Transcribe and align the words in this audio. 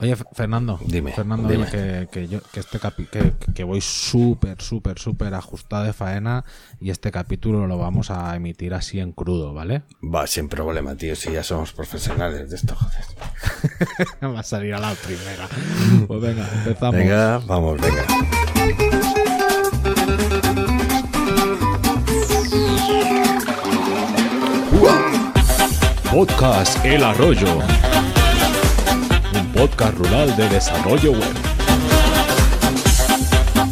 Oye, 0.00 0.14
Fernando. 0.32 0.78
Dime. 0.86 1.12
Fernando, 1.12 1.48
que, 1.48 2.28
yo, 2.28 2.40
que, 2.52 2.60
este 2.60 2.78
que, 3.52 3.64
voy 3.64 3.80
súper, 3.80 4.62
súper, 4.62 4.96
súper 5.00 5.34
ajustado 5.34 5.84
de 5.84 5.92
faena 5.92 6.44
y 6.80 6.90
este 6.90 7.10
capítulo 7.10 7.66
lo 7.66 7.78
vamos 7.78 8.12
a 8.12 8.34
emitir 8.36 8.74
así 8.74 9.00
en 9.00 9.10
crudo, 9.10 9.52
¿vale? 9.54 9.82
Va, 10.02 10.28
sin 10.28 10.48
problema, 10.48 10.94
tío. 10.94 11.16
Si 11.16 11.32
ya 11.32 11.42
somos 11.42 11.72
profesionales 11.72 12.48
de 12.48 12.56
esto, 12.56 12.76
joder. 12.76 13.04
Va 14.34 14.40
a 14.40 14.44
salir 14.44 14.74
a 14.74 14.78
la 14.78 14.94
primera. 14.94 15.48
Pues 16.06 16.20
venga, 16.20 16.48
empezamos. 16.54 16.94
Venga, 16.94 17.38
vamos, 17.38 17.80
venga. 17.80 18.04
Podcast 26.10 26.84
El 26.84 27.04
Arroyo 27.04 27.58
podcast 29.58 29.98
rural 29.98 30.36
de 30.36 30.48
desarrollo 30.50 31.10
web. 31.10 31.34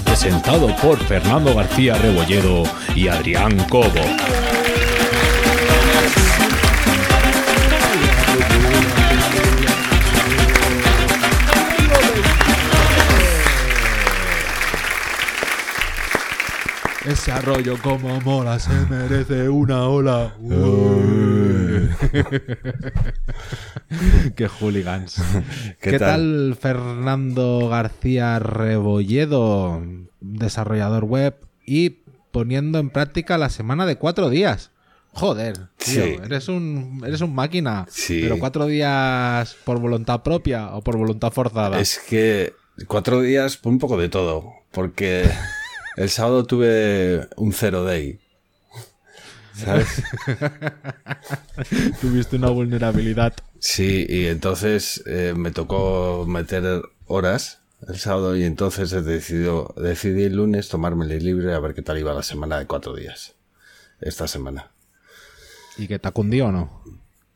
Presentado 0.05 0.75
por 0.83 0.99
Fernando 0.99 1.55
García 1.55 1.95
Rebolledo 1.95 2.65
y 2.97 3.07
Adrián 3.07 3.57
Cobo. 3.69 4.03
Ese 17.07 17.31
arroyo 17.31 17.79
como 17.81 18.21
mola 18.23 18.59
se 18.59 18.73
merece 18.91 19.49
una 19.49 19.85
ola. 19.85 20.35
Qué 24.35 24.49
hooligans. 24.49 25.23
¿Qué, 25.81 26.01
tal? 26.01 26.57
Fernando 26.61 27.69
García 27.69 28.41
Rebolledo, 28.41 29.81
desarrollador 30.21 31.05
web 31.05 31.37
y 31.65 31.91
poniendo 32.33 32.81
en 32.81 32.91
práctica 32.91 33.39
la 33.39 33.51
semana 33.51 33.87
de 33.87 33.95
cuatro 33.97 34.29
días? 34.29 34.73
Joder, 35.13 35.69
tío, 35.79 36.25
eres 36.25 36.49
un 36.49 37.05
eres 37.07 37.21
un 37.21 37.37
máquina. 37.37 37.87
Pero 38.09 38.41
cuatro 38.41 38.67
días 38.67 39.57
por 39.65 39.79
voluntad 39.79 40.25
propia 40.25 40.75
o 40.75 40.83
por 40.83 40.97
voluntad 40.97 41.31
forzada. 41.31 41.81
Es 41.81 42.01
que 42.01 42.53
cuatro 42.89 43.21
días 43.21 43.57
por 43.57 43.73
un 43.73 43.79
poco 43.79 43.97
de 43.97 44.09
todo. 44.09 44.55
Porque 44.73 45.31
el 45.97 46.11
sábado 46.11 46.45
tuve 46.45 47.29
un 47.37 47.53
zero 47.53 47.85
day. 47.85 48.21
¿Sabes? 49.55 50.03
Tuviste 52.01 52.37
una 52.37 52.51
vulnerabilidad. 52.51 53.33
Sí, 53.59 54.05
y 54.07 54.27
entonces 54.27 55.03
eh, 55.07 55.33
me 55.35 55.51
tocó 55.51 56.27
meter 56.29 56.83
horas 57.07 57.61
el 57.89 57.99
sábado 57.99 58.37
y 58.37 58.45
entonces 58.45 58.93
he 58.93 59.03
decidido, 59.03 59.75
decidí 59.77 60.25
el 60.25 60.37
lunes 60.37 60.69
tomarme 60.69 61.07
el 61.07 61.25
libre 61.25 61.55
a 61.55 61.61
ver 61.61 61.75
qué 61.75 61.83
tal 61.83 61.99
iba 61.99 62.13
la 62.13 62.23
semana 62.23 62.59
de 62.59 62.67
cuatro 62.67 62.95
días. 62.95 63.35
Esta 64.01 64.29
semana. 64.29 64.71
¿Y 65.79 65.87
que 65.87 65.99
te 65.99 66.09
o 66.09 66.53
no? 66.53 66.83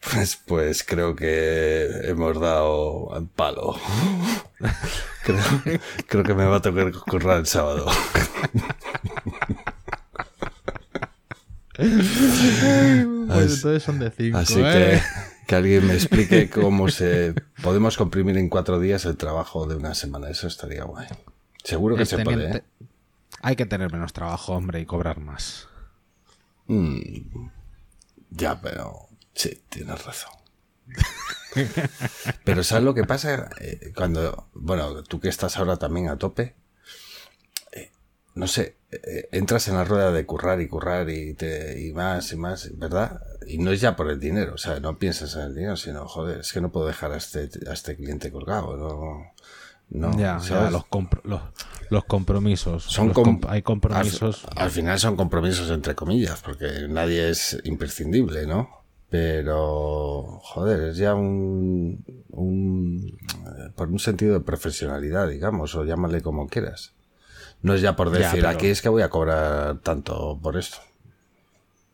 Pues, 0.01 0.37
pues 0.47 0.83
creo 0.83 1.15
que 1.15 1.89
hemos 2.05 2.41
dado 2.41 3.13
al 3.15 3.29
palo. 3.29 3.77
creo, 6.07 6.25
que 6.25 6.35
me 6.35 6.47
va 6.47 6.57
a 6.57 6.63
tocar 6.63 6.91
currar 6.93 7.39
el 7.39 7.47
sábado. 7.47 7.87
pues 11.75 11.91
entonces 13.29 13.83
son 13.83 13.99
de 13.99 14.11
cinco. 14.11 14.39
Así 14.39 14.61
¿eh? 14.61 14.63
que 14.63 15.01
que 15.51 15.57
alguien 15.57 15.85
me 15.85 15.95
explique 15.95 16.49
cómo 16.49 16.89
se 16.91 17.35
podemos 17.61 17.97
comprimir 17.97 18.39
en 18.39 18.49
cuatro 18.49 18.79
días 18.79 19.05
el 19.05 19.17
trabajo 19.17 19.67
de 19.67 19.75
una 19.75 19.95
semana. 19.95 20.31
Eso 20.31 20.47
estaría 20.47 20.85
guay. 20.85 21.09
Seguro 21.65 21.97
que 21.97 22.07
se 22.07 22.23
puede. 22.23 22.59
¿eh? 22.59 22.63
Hay 23.43 23.57
que 23.57 23.67
tener 23.67 23.91
menos 23.91 24.13
trabajo, 24.13 24.53
hombre, 24.53 24.79
y 24.79 24.87
cobrar 24.87 25.19
más. 25.19 25.67
Mm, 26.69 27.49
ya, 28.31 28.61
pero 28.61 29.09
sí, 29.35 29.63
tienes 29.69 30.05
razón. 30.05 30.33
pero 32.45 32.63
¿sabes 32.65 32.85
lo 32.85 32.95
que 32.95 33.05
pasa? 33.05 33.51
Eh, 33.61 33.93
cuando, 33.95 34.49
bueno, 34.55 35.03
tú 35.05 35.21
que 35.21 35.29
estás 35.29 35.57
ahora 35.57 35.77
también 35.77 36.09
a 36.09 36.19
tope, 36.19 36.55
no 38.35 38.47
sé, 38.47 38.77
eh, 38.91 39.29
entras 39.33 39.69
en 39.69 39.75
la 39.75 39.85
rueda 39.85 40.13
de 40.13 40.25
currar 40.25 40.61
y 40.61 40.69
currar 40.69 41.11
y, 41.11 41.35
te, 41.35 41.81
y 41.81 41.93
más 41.93 42.33
y 42.33 42.37
más, 42.37 42.71
¿verdad? 42.79 43.21
Y 43.47 43.59
no 43.59 43.71
es 43.73 43.81
ya 43.81 43.97
por 43.97 44.11
el 44.11 44.21
dinero, 44.21 44.55
o 44.55 44.59
sea, 44.59 44.81
no 44.81 44.99
piensas 44.99 45.35
en 45.35 45.43
el 45.43 45.55
dinero, 45.55 45.77
sino, 45.77 46.07
joder, 46.07 46.41
es 46.41 46.53
que 46.53 46.61
no 46.61 46.71
puedo 46.71 46.87
dejar 46.87 47.13
a 47.13 47.17
este, 47.17 47.51
a 47.69 47.73
este 47.73 47.97
cliente 47.97 48.31
colgado, 48.31 48.77
no. 48.77 49.33
No, 49.93 50.17
ya, 50.17 50.35
los, 50.71 50.85
los, 51.91 52.05
compromisos. 52.05 52.85
Son 52.85 53.13
hay 53.49 53.63
compromisos. 53.63 54.47
Al, 54.55 54.71
final 54.71 55.01
son 55.01 55.17
compromisos 55.17 55.69
entre 55.71 55.97
comillas, 55.97 56.41
porque 56.43 56.87
nadie 56.89 57.29
es 57.29 57.61
imprescindible, 57.65 58.47
¿no? 58.47 58.80
Pero, 59.11 60.39
joder, 60.43 60.91
es 60.91 60.97
ya 60.97 61.15
un, 61.15 62.05
un. 62.31 63.19
por 63.75 63.89
un 63.89 63.99
sentido 63.99 64.35
de 64.35 64.41
profesionalidad, 64.41 65.29
digamos, 65.29 65.75
o 65.75 65.85
llámale 65.85 66.23
como 66.23 66.49
quieras. 66.49 66.95
No 67.63 67.75
es 67.75 67.83
ya 67.83 67.97
por 67.97 68.11
decir, 68.11 68.47
aquí 68.47 68.69
es 68.69 68.81
que 68.81 68.89
voy 68.89 69.03
a 69.03 69.11
cobrar 69.11 69.79
tanto 69.79 70.39
por 70.41 70.57
esto. 70.57 70.79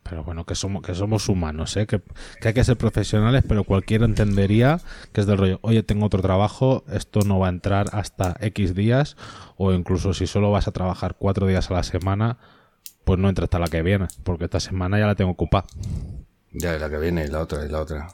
Pero 0.03 0.23
bueno, 0.23 0.45
que 0.45 0.55
somos, 0.55 0.83
que 0.83 0.95
somos 0.95 1.27
humanos, 1.27 1.75
¿eh? 1.75 1.85
que, 1.85 2.01
hay 2.41 2.53
que 2.53 2.63
ser 2.63 2.77
profesionales, 2.77 3.43
pero 3.45 3.65
cualquiera 3.65 4.05
entendería 4.05 4.79
que 5.11 5.19
es 5.19 5.27
del 5.27 5.37
rollo, 5.37 5.59
oye, 5.63 5.83
tengo 5.83 6.05
otro 6.05 6.21
trabajo, 6.21 6.85
esto 6.89 7.21
no 7.25 7.39
va 7.39 7.47
a 7.47 7.49
entrar 7.49 7.87
hasta 7.91 8.37
X 8.39 8.73
días, 8.73 9.17
o 9.57 9.73
incluso 9.73 10.13
si 10.13 10.25
solo 10.25 10.49
vas 10.49 10.69
a 10.69 10.71
trabajar 10.71 11.15
cuatro 11.19 11.45
días 11.47 11.69
a 11.69 11.73
la 11.73 11.83
semana, 11.83 12.37
pues 13.03 13.19
no 13.19 13.27
entra 13.27 13.45
hasta 13.45 13.59
la 13.59 13.67
que 13.67 13.81
viene, 13.81 14.07
porque 14.23 14.45
esta 14.45 14.61
semana 14.61 14.97
ya 14.97 15.07
la 15.07 15.15
tengo 15.15 15.31
ocupada. 15.31 15.65
Ya, 16.59 16.77
la 16.77 16.89
que 16.89 16.97
viene, 16.97 17.25
y 17.25 17.27
la 17.27 17.41
otra, 17.41 17.65
y 17.65 17.69
la 17.69 17.81
otra. 17.81 18.07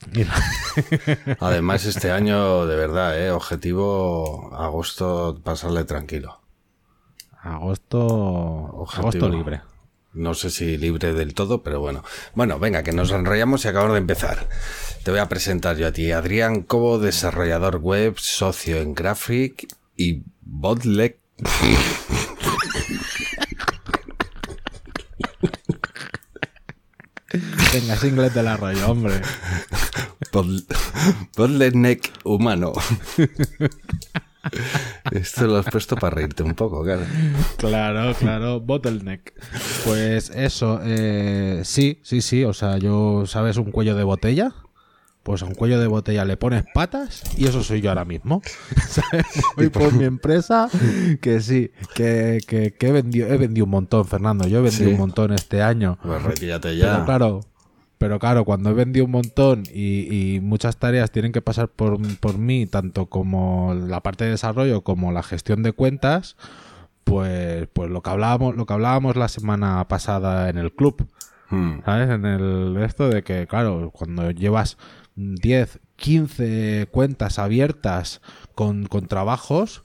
Además, 1.40 1.84
este 1.84 2.10
año, 2.10 2.66
de 2.66 2.76
verdad, 2.76 3.20
¿eh? 3.20 3.30
objetivo 3.30 4.54
agosto 4.54 5.40
pasarle 5.44 5.84
tranquilo. 5.84 6.40
Agosto. 7.42 8.86
Agosto 8.92 9.28
libre. 9.28 9.60
No 10.12 10.34
sé 10.34 10.50
si 10.50 10.76
libre 10.76 11.12
del 11.12 11.34
todo, 11.34 11.62
pero 11.62 11.80
bueno. 11.80 12.02
Bueno, 12.34 12.58
venga, 12.58 12.82
que 12.82 12.92
nos 12.92 13.12
enrollamos 13.12 13.64
y 13.64 13.68
acabamos 13.68 13.94
de 13.94 14.00
empezar. 14.00 14.48
Te 15.04 15.10
voy 15.10 15.20
a 15.20 15.28
presentar 15.28 15.76
yo 15.76 15.86
a 15.86 15.92
ti, 15.92 16.10
Adrián 16.10 16.62
Cobo, 16.62 16.98
desarrollador 16.98 17.76
web, 17.76 18.14
socio 18.18 18.78
en 18.78 18.94
Graphic 18.94 19.68
y 19.96 20.22
Botlek. 20.40 21.18
Venga, 27.72 27.96
inglés 28.06 28.34
del 28.34 28.48
arroyo, 28.48 28.90
hombre. 28.90 29.20
Bottleneck 31.36 32.12
humano. 32.24 32.72
Esto 35.12 35.46
lo 35.46 35.58
has 35.58 35.66
puesto 35.66 35.96
para 35.96 36.16
reírte 36.16 36.42
un 36.42 36.54
poco, 36.54 36.82
claro. 36.82 37.02
Claro, 37.56 38.14
claro, 38.14 38.60
bottleneck. 38.60 39.34
Pues 39.84 40.30
eso, 40.30 40.80
eh, 40.82 41.60
sí, 41.64 42.00
sí, 42.02 42.20
sí, 42.20 42.44
o 42.44 42.52
sea, 42.52 42.78
yo, 42.78 43.24
¿sabes 43.26 43.58
un 43.58 43.70
cuello 43.70 43.94
de 43.94 44.04
botella? 44.04 44.52
Pues 45.22 45.42
a 45.42 45.46
un 45.46 45.54
cuello 45.54 45.78
de 45.78 45.86
botella 45.86 46.24
le 46.24 46.36
pones 46.36 46.64
patas 46.72 47.22
y 47.36 47.46
eso 47.46 47.62
soy 47.62 47.80
yo 47.82 47.90
ahora 47.90 48.04
mismo. 48.04 48.40
¿Sabes? 48.88 49.26
Voy 49.56 49.68
por 49.68 49.92
mi 49.92 50.04
empresa 50.04 50.68
que 51.20 51.40
sí, 51.40 51.72
que, 51.94 52.38
que, 52.46 52.74
he, 52.80 52.92
vendido, 52.92 53.28
he 53.28 53.36
vendido 53.36 53.66
un 53.66 53.70
montón, 53.70 54.06
Fernando. 54.06 54.48
Yo 54.48 54.58
he 54.58 54.62
vendido 54.62 54.90
un 54.90 54.98
montón 54.98 55.32
este 55.32 55.62
año. 55.62 55.98
Pues 56.02 56.22
retírate 56.22 56.76
ya. 56.76 57.04
claro, 57.04 57.42
pero 58.00 58.18
claro, 58.18 58.46
cuando 58.46 58.70
he 58.70 58.72
vendido 58.72 59.04
un 59.04 59.10
montón 59.10 59.64
y, 59.70 60.38
muchas 60.40 60.78
tareas 60.78 61.10
tienen 61.10 61.32
que 61.32 61.42
pasar 61.42 61.68
por, 61.68 61.98
mí, 62.38 62.64
tanto 62.64 63.04
como 63.10 63.74
la 63.74 64.00
parte 64.00 64.24
de 64.24 64.30
desarrollo 64.30 64.80
como 64.80 65.12
la 65.12 65.22
gestión 65.22 65.62
de 65.62 65.72
cuentas, 65.72 66.38
pues, 67.04 67.68
pues 67.74 67.90
lo 67.90 68.00
que 68.00 68.08
hablábamos, 68.08 68.56
lo 68.56 68.64
que 68.64 68.72
hablábamos 68.72 69.16
la 69.16 69.28
semana 69.28 69.86
pasada 69.86 70.48
en 70.48 70.56
el 70.56 70.72
club. 70.72 71.08
Hmm. 71.50 71.80
¿Sabes? 71.84 72.08
En 72.08 72.24
el 72.24 72.78
esto 72.82 73.10
de 73.10 73.22
que, 73.22 73.46
claro, 73.46 73.90
cuando 73.90 74.30
llevas 74.30 74.78
10, 75.20 75.80
15 75.96 76.88
cuentas 76.90 77.38
abiertas 77.38 78.20
con, 78.54 78.86
con 78.86 79.06
trabajos, 79.06 79.84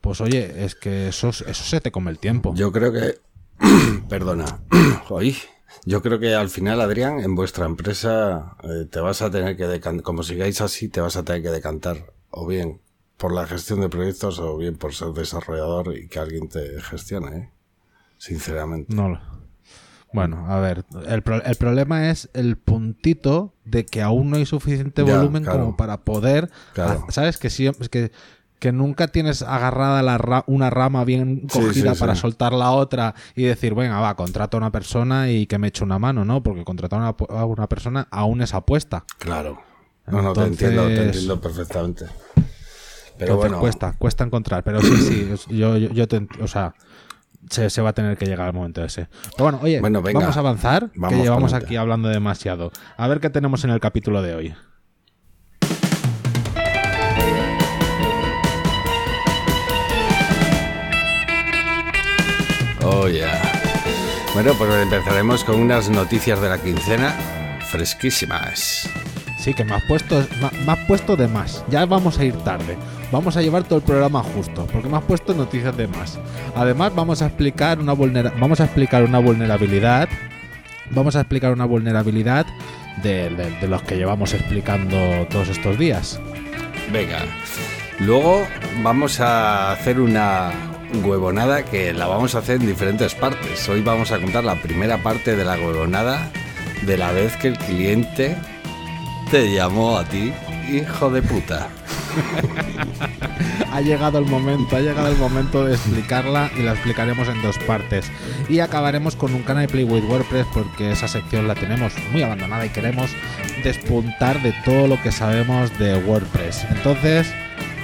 pues 0.00 0.20
oye, 0.20 0.64
es 0.64 0.74
que 0.74 1.08
eso, 1.08 1.28
eso 1.30 1.52
se 1.52 1.80
te 1.80 1.90
come 1.90 2.10
el 2.10 2.18
tiempo. 2.18 2.54
Yo 2.54 2.70
creo 2.72 2.92
que. 2.92 3.18
Perdona. 4.08 4.44
Oye, 5.08 5.36
yo 5.84 6.02
creo 6.02 6.18
que 6.18 6.34
al 6.34 6.50
final, 6.50 6.80
Adrián, 6.80 7.20
en 7.20 7.34
vuestra 7.34 7.66
empresa 7.66 8.56
eh, 8.62 8.86
te 8.90 9.00
vas 9.00 9.22
a 9.22 9.30
tener 9.30 9.56
que 9.56 9.66
decantar, 9.66 10.02
como 10.02 10.22
sigáis 10.22 10.60
así, 10.60 10.88
te 10.88 11.00
vas 11.00 11.16
a 11.16 11.24
tener 11.24 11.42
que 11.42 11.50
decantar 11.50 12.12
o 12.30 12.46
bien 12.46 12.80
por 13.16 13.32
la 13.32 13.46
gestión 13.46 13.80
de 13.80 13.88
proyectos 13.88 14.38
o 14.40 14.56
bien 14.56 14.76
por 14.76 14.92
ser 14.92 15.08
desarrollador 15.08 15.96
y 15.96 16.08
que 16.08 16.18
alguien 16.18 16.48
te 16.48 16.80
gestione, 16.80 17.36
¿eh? 17.36 17.50
sinceramente. 18.18 18.94
No, 18.94 19.18
Bueno, 20.14 20.46
a 20.48 20.60
ver, 20.60 20.84
el, 21.08 21.22
pro- 21.22 21.42
el 21.44 21.56
problema 21.56 22.08
es 22.08 22.30
el 22.34 22.56
puntito 22.56 23.52
de 23.64 23.84
que 23.84 24.00
aún 24.00 24.30
no 24.30 24.36
hay 24.36 24.46
suficiente 24.46 25.04
Ya, 25.04 25.16
volumen 25.18 25.42
claro. 25.42 25.58
como 25.60 25.76
para 25.76 25.98
poder, 25.98 26.50
Claro. 26.72 27.04
ha- 27.08 27.12
¿sabes? 27.12 27.36
Que 27.36 27.50
siempre, 27.50 27.88
que, 27.88 28.12
que 28.60 28.70
nunca 28.72 29.08
tienes 29.08 29.42
agarrada 29.42 30.02
la 30.02 30.16
ra- 30.16 30.44
una 30.46 30.70
rama 30.70 31.04
bien 31.04 31.48
cogida 31.52 31.94
sí, 31.94 32.00
para 32.00 32.14
sí. 32.14 32.20
soltar 32.22 32.52
la 32.52 32.70
otra 32.70 33.14
y 33.34 33.42
decir, 33.42 33.74
venga, 33.74 33.98
va, 34.00 34.14
contrata 34.14 34.56
a 34.56 34.58
una 34.58 34.70
persona 34.70 35.30
y 35.30 35.46
que 35.46 35.58
me 35.58 35.68
eche 35.68 35.82
una 35.84 35.98
mano, 35.98 36.24
¿no? 36.24 36.42
Porque 36.42 36.64
contratar 36.64 37.00
a 37.02 37.02
una, 37.10 37.40
a 37.40 37.44
una 37.44 37.68
persona 37.68 38.06
aún 38.10 38.40
es 38.40 38.54
apuesta. 38.54 39.04
Claro. 39.18 39.60
No, 40.06 40.22
no, 40.22 40.32
te 40.32 40.42
entiendo, 40.44 40.86
te 40.86 41.02
entiendo 41.06 41.40
perfectamente. 41.40 42.04
Pero 43.16 43.32
Entonces 43.32 43.36
bueno, 43.36 43.58
cuesta, 43.60 43.94
cuesta 43.98 44.24
encontrar, 44.24 44.62
pero 44.64 44.80
sí, 44.82 44.96
sí, 44.96 45.56
yo, 45.56 45.76
yo, 45.76 45.88
yo 45.90 46.08
te 46.08 46.26
o 46.40 46.46
sea, 46.48 46.74
se, 47.50 47.70
se 47.70 47.82
va 47.82 47.90
a 47.90 47.92
tener 47.92 48.16
que 48.16 48.26
llegar 48.26 48.46
al 48.48 48.52
momento 48.54 48.84
ese. 48.84 49.08
Pero 49.36 49.44
bueno, 49.44 49.60
oye, 49.62 49.80
Bueno, 49.80 50.02
venga. 50.02 50.20
vamos 50.20 50.36
a 50.36 50.40
avanzar, 50.40 50.90
Vamos 50.94 51.16
que 51.16 51.22
llevamos 51.22 51.52
aquí 51.52 51.76
hablando 51.76 52.08
demasiado. 52.08 52.70
A 52.96 53.08
ver 53.08 53.20
qué 53.20 53.30
tenemos 53.30 53.64
en 53.64 53.70
el 53.70 53.80
capítulo 53.80 54.22
de 54.22 54.34
hoy. 54.34 54.54
Oh, 62.82 63.08
yeah. 63.08 63.40
Bueno, 64.34 64.52
pues 64.58 64.70
empezaremos 64.82 65.44
con 65.44 65.60
unas 65.60 65.88
noticias 65.88 66.40
de 66.40 66.48
la 66.48 66.58
quincena 66.58 67.14
fresquísimas. 67.70 68.88
Sí, 69.44 69.52
que 69.52 69.62
me 69.62 69.74
has 69.74 69.82
puesto, 69.82 70.24
me, 70.40 70.50
me 70.64 71.16
de 71.16 71.28
más. 71.28 71.66
Ya 71.68 71.84
vamos 71.84 72.18
a 72.18 72.24
ir 72.24 72.32
tarde. 72.44 72.78
Vamos 73.12 73.36
a 73.36 73.42
llevar 73.42 73.64
todo 73.64 73.78
el 73.80 73.84
programa 73.84 74.22
justo, 74.22 74.66
porque 74.72 74.88
me 74.88 74.96
has 74.96 75.02
puesto 75.04 75.34
noticias 75.34 75.76
de 75.76 75.86
más. 75.86 76.18
Además, 76.56 76.94
vamos 76.94 77.20
a 77.20 77.26
explicar 77.26 77.78
una 77.78 77.92
vulnera 77.92 78.32
vamos 78.40 78.60
a 78.60 78.64
explicar 78.64 79.02
una 79.04 79.18
vulnerabilidad. 79.18 80.08
Vamos 80.92 81.14
a 81.16 81.20
explicar 81.20 81.52
una 81.52 81.66
vulnerabilidad 81.66 82.46
de- 83.02 83.28
de 83.60 83.68
los 83.68 83.82
que 83.82 83.96
llevamos 83.96 84.32
explicando 84.32 84.96
todos 85.28 85.50
estos 85.50 85.78
días. 85.78 86.18
Venga. 86.90 87.18
Luego 87.98 88.46
vamos 88.82 89.20
a 89.20 89.72
hacer 89.72 90.00
una 90.00 90.52
huevonada 91.04 91.66
que 91.66 91.92
la 91.92 92.06
vamos 92.06 92.34
a 92.34 92.38
hacer 92.38 92.62
en 92.62 92.66
diferentes 92.66 93.14
partes. 93.14 93.68
Hoy 93.68 93.82
vamos 93.82 94.10
a 94.10 94.18
contar 94.18 94.42
la 94.44 94.54
primera 94.62 95.02
parte 95.02 95.36
de 95.36 95.44
la 95.44 95.56
huevonada 95.56 96.30
de 96.86 96.96
la 96.96 97.12
vez 97.12 97.36
que 97.36 97.48
el 97.48 97.58
cliente 97.58 98.36
te 99.34 99.52
llamó 99.52 99.98
a 99.98 100.04
ti, 100.04 100.32
hijo 100.70 101.10
de 101.10 101.20
puta. 101.20 101.66
Ha 103.72 103.80
llegado 103.80 104.20
el 104.20 104.26
momento, 104.26 104.76
ha 104.76 104.78
llegado 104.78 105.08
el 105.08 105.16
momento 105.16 105.64
de 105.64 105.74
explicarla 105.74 106.52
y 106.56 106.62
la 106.62 106.74
explicaremos 106.74 107.26
en 107.26 107.42
dos 107.42 107.58
partes. 107.58 108.12
Y 108.48 108.60
acabaremos 108.60 109.16
con 109.16 109.34
un 109.34 109.42
canal 109.42 109.66
de 109.66 109.72
Play 109.72 109.82
with 109.82 110.04
WordPress 110.04 110.46
porque 110.54 110.92
esa 110.92 111.08
sección 111.08 111.48
la 111.48 111.56
tenemos 111.56 111.92
muy 112.12 112.22
abandonada 112.22 112.64
y 112.64 112.68
queremos 112.68 113.10
despuntar 113.64 114.40
de 114.40 114.54
todo 114.64 114.86
lo 114.86 115.02
que 115.02 115.10
sabemos 115.10 115.76
de 115.80 115.96
WordPress. 115.96 116.66
Entonces, 116.70 117.26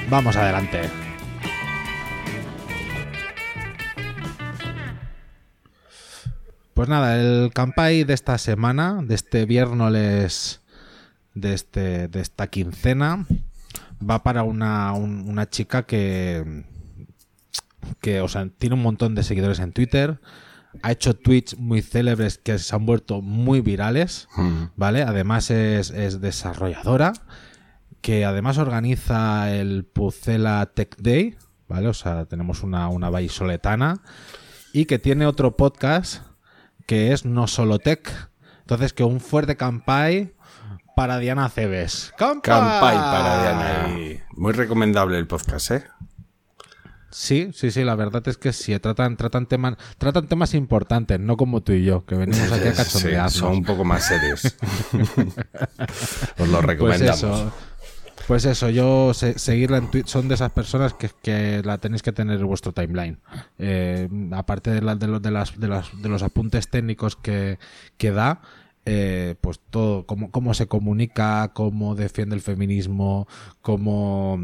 vamos 0.09 0.37
adelante. 0.37 0.83
Pues 6.75 6.89
nada, 6.89 7.21
el 7.21 7.51
campai 7.53 8.05
de 8.05 8.15
esta 8.15 8.39
semana, 8.39 9.01
de 9.03 9.17
este 9.17 9.47
viernes, 9.47 10.60
de, 11.35 11.55
este, 11.55 12.09
de 12.09 12.21
esta 12.21 12.47
quincena, 12.49 13.27
va 14.09 14.23
para 14.23 14.43
una, 14.43 14.93
un- 14.93 15.29
una 15.29 15.49
chica 15.49 15.85
que, 15.85 16.65
que 18.01 18.21
o 18.21 18.29
sea, 18.29 18.49
tiene 18.59 18.75
un 18.75 18.83
montón 18.83 19.15
de 19.15 19.23
seguidores 19.23 19.59
en 19.61 19.73
Twitter, 19.73 20.21
ha 20.83 20.93
hecho 20.93 21.15
tweets 21.15 21.59
muy 21.59 21.83
célebres 21.83 22.39
que 22.39 22.59
se 22.59 22.75
han 22.77 22.87
vuelto 22.87 23.23
muy 23.23 23.61
virales, 23.61 24.29
¿vale? 24.77 25.03
Además 25.03 25.51
es, 25.51 25.91
es 25.91 26.21
desarrolladora, 26.21 27.13
que 28.01 28.25
además 28.25 28.57
organiza 28.59 29.53
el 29.53 29.85
Pucela 29.85 30.65
Tech 30.75 30.97
Day, 30.99 31.37
¿vale? 31.69 31.89
O 31.89 31.95
sea, 31.95 32.25
tenemos 32.27 32.63
una, 32.63 32.89
una 32.89 33.11
vallisoletana 33.11 34.01
y 34.73 34.85
que 34.87 34.99
tiene 34.99 35.27
otro 35.27 35.57
podcast 35.57 36.23
que 36.87 37.13
es 37.13 37.25
No 37.25 37.47
Solo 37.47 37.79
Tech. 37.79 38.09
Entonces, 38.61 38.93
que 38.93 39.03
un 39.05 39.21
fuerte 39.21 39.57
campai 39.57 40.35
para 41.01 41.19
Diana 41.19 41.49
Cebes. 41.49 42.13
¡Campai! 42.19 42.43
Campai 42.43 42.95
para 42.95 43.41
Diana. 43.41 44.23
Muy 44.33 44.53
recomendable 44.53 45.17
el 45.17 45.27
podcast, 45.27 45.71
¿eh? 45.71 45.85
Sí, 47.11 47.49
sí, 47.55 47.71
sí, 47.71 47.85
la 47.85 47.95
verdad 47.95 48.23
es 48.29 48.37
que 48.37 48.53
sí, 48.53 48.79
tratan, 48.81 49.17
tratan, 49.17 49.47
temas, 49.47 49.77
tratan 49.97 50.27
temas 50.27 50.53
importantes, 50.53 51.19
no 51.19 51.39
como 51.39 51.63
tú 51.63 51.73
y 51.73 51.85
yo, 51.87 52.05
que 52.05 52.17
venimos 52.17 52.53
aquí 52.53 52.69
a 52.69 52.73
Sí, 52.75 52.77
cachondearnos. 52.83 53.33
son 53.33 53.53
un 53.53 53.65
poco 53.65 53.83
más 53.83 54.07
serios. 54.09 54.43
Os 56.39 56.49
lo 56.49 56.59
Pues 56.59 56.67
recomendamos. 56.67 57.17
eso, 57.23 57.53
pues 58.29 58.45
eso, 58.45 58.69
yo 58.69 59.15
se- 59.15 59.39
seguirla 59.39 59.79
en 59.79 59.91
Twitter 59.91 60.11
son 60.11 60.29
de 60.29 60.35
esas 60.35 60.53
personas 60.53 60.93
que, 60.93 61.11
que 61.23 61.63
la 61.65 61.79
tenéis 61.79 62.03
que 62.03 62.13
tener 62.13 62.39
en 62.39 62.47
vuestro 62.47 62.73
timeline. 62.73 63.19
Eh, 63.59 64.07
aparte 64.33 64.71
de, 64.71 64.83
la- 64.83 64.97
de, 64.97 65.07
los- 65.07 65.23
de 65.23 65.31
las, 65.31 65.59
de, 65.59 65.67
las- 65.67 65.91
de 66.03 66.09
los 66.11 66.23
apuntes 66.23 66.69
técnicos 66.69 67.17
que, 67.17 67.59
que 67.97 68.11
da, 68.11 68.43
eh, 68.93 69.37
pues 69.41 69.61
todo, 69.71 70.05
cómo, 70.05 70.33
cómo 70.33 70.53
se 70.53 70.67
comunica, 70.67 71.53
cómo 71.55 71.95
defiende 71.95 72.35
el 72.35 72.43
feminismo, 72.43 73.29
cómo... 73.63 74.41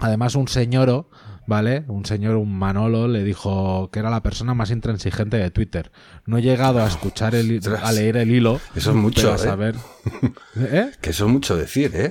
Además, 0.00 0.34
un 0.34 0.48
señoro, 0.48 1.08
¿vale? 1.46 1.84
Un 1.88 2.04
señor, 2.04 2.36
un 2.36 2.58
Manolo, 2.58 3.08
le 3.08 3.24
dijo 3.24 3.88
que 3.90 4.00
era 4.00 4.10
la 4.10 4.22
persona 4.22 4.52
más 4.52 4.70
intransigente 4.70 5.38
de 5.38 5.50
Twitter. 5.50 5.92
No 6.26 6.36
he 6.36 6.42
llegado 6.42 6.82
a 6.82 6.88
escuchar 6.88 7.34
el, 7.34 7.58
a 7.82 7.92
leer 7.92 8.18
el 8.18 8.30
hilo. 8.30 8.60
Eso 8.74 8.90
es 8.90 8.96
mucho, 8.96 9.22
pero 9.22 9.32
a 9.32 9.36
¿eh? 9.36 9.38
saber. 9.38 9.76
¿Eh? 10.56 10.90
Que 11.00 11.10
eso 11.10 11.24
es 11.24 11.32
mucho 11.32 11.56
decir, 11.56 11.90
¿eh? 11.94 12.10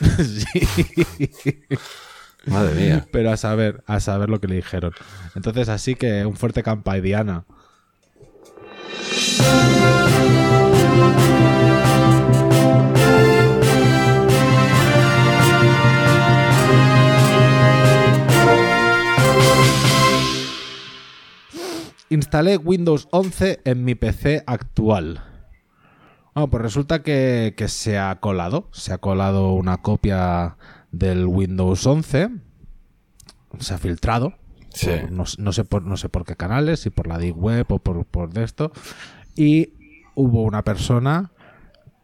sí. 0.22 1.64
Madre 2.46 2.74
mía. 2.74 3.06
Pero 3.12 3.30
a 3.30 3.38
saber, 3.38 3.82
a 3.86 3.98
saber 4.00 4.28
lo 4.28 4.42
que 4.42 4.48
le 4.48 4.56
dijeron. 4.56 4.92
Entonces, 5.34 5.70
así 5.70 5.94
que 5.94 6.26
un 6.26 6.36
fuerte 6.36 6.62
campai, 6.62 7.00
Diana. 7.00 7.46
Instalé 22.12 22.56
Windows 22.56 23.08
11 23.10 23.60
en 23.64 23.84
mi 23.84 23.94
PC 23.94 24.42
actual. 24.46 25.22
Bueno, 26.34 26.50
pues 26.50 26.62
resulta 26.62 27.02
que, 27.02 27.54
que 27.56 27.68
se 27.68 27.98
ha 27.98 28.14
colado. 28.20 28.68
Se 28.72 28.92
ha 28.92 28.98
colado 28.98 29.52
una 29.52 29.78
copia 29.78 30.56
del 30.90 31.26
Windows 31.26 31.86
11. 31.86 32.30
Se 33.58 33.74
ha 33.74 33.78
filtrado. 33.78 34.34
Sí. 34.74 34.86
Por- 34.88 35.10
no, 35.12 35.24
no 35.38 35.52
sé 35.52 35.64
por, 35.64 35.82
no 35.84 35.96
sé 35.96 36.08
por 36.08 36.24
qué 36.24 36.36
canales, 36.36 36.80
si 36.80 36.90
por 36.90 37.06
la 37.06 37.18
Deep 37.18 37.36
Web 37.36 37.66
o 37.70 37.78
por, 37.78 38.04
por 38.06 38.32
de 38.32 38.44
esto. 38.44 38.72
Y 39.36 39.74
hubo 40.14 40.42
una 40.42 40.62
persona 40.64 41.32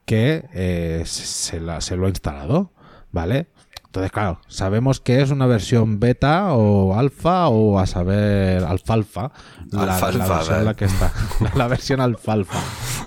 que 0.05 0.45
eh, 0.53 1.03
se, 1.07 1.25
se 1.25 1.61
la- 1.61 1.81
se 1.81 1.97
lo 1.97 2.07
ha 2.07 2.11
instalado. 2.11 2.73
¿Vale? 3.11 3.49
Entonces, 3.89 4.13
claro, 4.13 4.39
sabemos 4.49 5.01
que 5.01 5.23
es 5.23 5.31
una 5.31 5.47
versión 5.47 5.99
beta 5.99 6.53
o 6.53 6.95
alfa 6.95 7.49
o 7.49 7.79
a 7.79 7.87
saber 7.87 8.63
alfalfa. 8.63 9.33
La, 9.71 9.87
la 9.87 9.95
Alfalfa, 9.95 10.29
versión 10.37 10.43
en 10.43 10.51
¿vale? 10.51 10.65
la 10.65 10.75
que 10.75 10.85
está. 10.85 11.13
La 11.57 11.69
versión 11.69 12.01
alfalfa. 12.03 12.61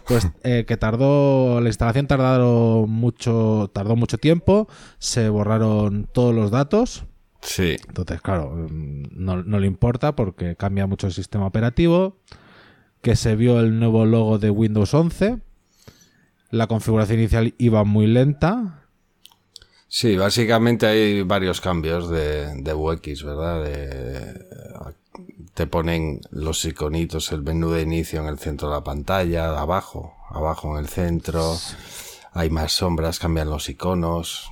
Pues 0.07 0.27
eh, 0.43 0.65
que 0.67 0.77
tardó, 0.77 1.61
la 1.61 1.69
instalación 1.69 2.07
tardaron 2.07 2.89
mucho, 2.89 3.69
tardó 3.73 3.95
mucho 3.95 4.17
tiempo, 4.17 4.67
se 4.97 5.29
borraron 5.29 6.09
todos 6.11 6.33
los 6.33 6.49
datos. 6.49 7.05
Sí. 7.43 7.77
Entonces, 7.87 8.19
claro, 8.19 8.51
mm, 8.51 9.03
no, 9.11 9.43
no 9.43 9.59
le 9.59 9.67
importa 9.67 10.15
porque 10.15 10.55
cambia 10.55 10.87
mucho 10.87 11.05
el 11.05 11.13
sistema 11.13 11.45
operativo. 11.45 12.17
Que 13.01 13.15
se 13.15 13.35
vio 13.35 13.59
el 13.59 13.79
nuevo 13.79 14.05
logo 14.05 14.39
de 14.39 14.49
Windows 14.49 14.93
11. 14.95 15.39
La 16.49 16.65
configuración 16.65 17.19
inicial 17.19 17.53
iba 17.59 17.83
muy 17.83 18.07
lenta. 18.07 18.80
Sí, 19.93 20.15
básicamente 20.15 20.87
hay 20.87 21.21
varios 21.23 21.59
cambios 21.59 22.09
de, 22.09 22.55
de 22.63 22.73
UX, 22.73 23.23
¿verdad? 23.25 23.61
De- 23.61 24.45
te 25.53 25.67
ponen 25.67 26.21
los 26.29 26.63
iconitos, 26.63 27.33
el 27.33 27.41
menú 27.43 27.71
de 27.71 27.81
inicio 27.81 28.21
en 28.21 28.27
el 28.27 28.39
centro 28.39 28.69
de 28.69 28.75
la 28.75 28.85
pantalla, 28.85 29.59
abajo, 29.59 30.13
abajo 30.29 30.77
en 30.77 30.85
el 30.85 30.87
centro. 30.89 31.57
Hay 32.31 32.49
más 32.49 32.71
sombras, 32.71 33.19
cambian 33.19 33.49
los 33.49 33.67
iconos. 33.67 34.49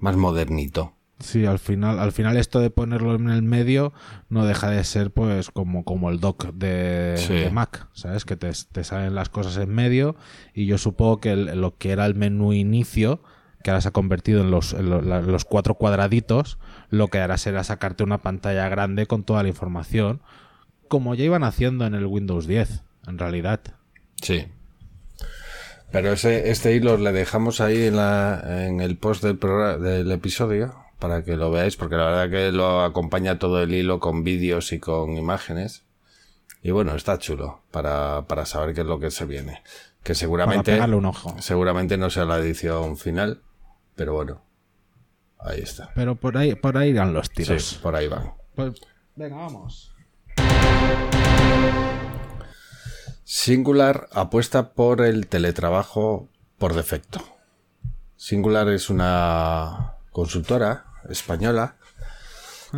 Más 0.00 0.16
modernito. 0.16 0.94
Sí, 1.20 1.46
al 1.46 1.60
final, 1.60 2.00
al 2.00 2.10
final 2.10 2.36
esto 2.36 2.58
de 2.58 2.70
ponerlo 2.70 3.14
en 3.14 3.28
el 3.28 3.42
medio 3.42 3.92
no 4.28 4.44
deja 4.44 4.70
de 4.70 4.82
ser 4.82 5.12
pues 5.12 5.50
como, 5.52 5.84
como 5.84 6.10
el 6.10 6.18
dock 6.18 6.46
de, 6.54 7.14
Sí. 7.16 7.34
de 7.34 7.50
Mac, 7.50 7.86
¿sabes? 7.92 8.24
Que 8.24 8.36
te, 8.36 8.50
te 8.72 8.82
salen 8.82 9.14
las 9.14 9.28
cosas 9.28 9.56
en 9.58 9.68
medio 9.72 10.16
y 10.52 10.66
yo 10.66 10.78
supongo 10.78 11.20
que 11.20 11.30
el- 11.30 11.60
lo 11.60 11.76
que 11.76 11.90
era 11.92 12.06
el 12.06 12.16
menú 12.16 12.52
inicio, 12.54 13.22
que 13.62 13.70
ahora 13.70 13.80
se 13.80 13.88
ha 13.88 13.92
convertido 13.92 14.40
en 14.40 14.50
los, 14.50 14.72
en 14.72 14.88
lo- 14.90 15.02
la- 15.02 15.20
los 15.20 15.44
cuatro 15.44 15.74
cuadraditos, 15.74 16.58
lo 16.88 17.08
que 17.08 17.18
hará 17.18 17.36
será 17.38 17.62
sacarte 17.64 18.02
una 18.02 18.18
pantalla 18.18 18.68
grande 18.68 19.06
con 19.06 19.22
toda 19.24 19.42
la 19.42 19.48
información, 19.48 20.20
como 20.88 21.14
ya 21.14 21.24
iban 21.24 21.44
haciendo 21.44 21.86
en 21.86 21.94
el 21.94 22.06
Windows 22.06 22.46
10, 22.46 22.82
en 23.06 23.18
realidad. 23.18 23.60
Sí. 24.22 24.46
Pero 25.92 26.12
ese, 26.12 26.50
este 26.50 26.74
hilo 26.74 26.96
le 26.96 27.12
dejamos 27.12 27.60
ahí 27.60 27.84
en, 27.86 27.96
la, 27.96 28.42
en 28.66 28.80
el 28.80 28.96
post 28.96 29.24
del, 29.24 29.38
programa, 29.38 29.76
del 29.76 30.10
episodio 30.12 30.74
para 31.00 31.24
que 31.24 31.36
lo 31.36 31.50
veáis, 31.50 31.76
porque 31.76 31.96
la 31.96 32.04
verdad 32.04 32.30
que 32.30 32.52
lo 32.52 32.82
acompaña 32.82 33.38
todo 33.38 33.62
el 33.62 33.74
hilo 33.74 33.98
con 34.00 34.22
vídeos 34.22 34.72
y 34.72 34.78
con 34.78 35.16
imágenes. 35.16 35.82
Y 36.62 36.70
bueno, 36.72 36.94
está 36.94 37.18
chulo 37.18 37.62
para, 37.70 38.22
para 38.28 38.44
saber 38.46 38.74
qué 38.74 38.82
es 38.82 38.86
lo 38.86 39.00
que 39.00 39.10
se 39.10 39.24
viene. 39.24 39.62
Que 40.02 40.14
seguramente, 40.14 40.72
pegarle 40.72 40.96
un 40.96 41.06
ojo. 41.06 41.34
seguramente 41.40 41.96
no 41.96 42.10
sea 42.10 42.24
la 42.26 42.38
edición 42.38 42.96
final, 42.98 43.40
pero 44.00 44.14
bueno, 44.14 44.40
ahí 45.38 45.60
está. 45.60 45.90
Pero 45.94 46.14
por 46.14 46.38
ahí, 46.38 46.54
por 46.54 46.78
ahí 46.78 46.88
irán 46.88 47.12
los 47.12 47.28
tiros. 47.28 47.62
Sí, 47.62 47.78
por 47.82 47.94
ahí 47.94 48.08
van. 48.08 48.32
Pues, 48.54 48.80
venga, 49.14 49.36
vamos. 49.36 49.94
Singular 53.24 54.08
apuesta 54.12 54.72
por 54.72 55.02
el 55.02 55.26
teletrabajo 55.26 56.30
por 56.56 56.72
defecto. 56.72 57.20
Singular 58.16 58.70
es 58.70 58.88
una 58.88 59.96
consultora 60.12 60.86
española 61.10 61.76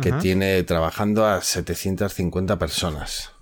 que 0.01 0.11
tiene 0.11 0.61
trabajando 0.63 1.25
a 1.25 1.41
750 1.41 2.59
personas. 2.59 3.32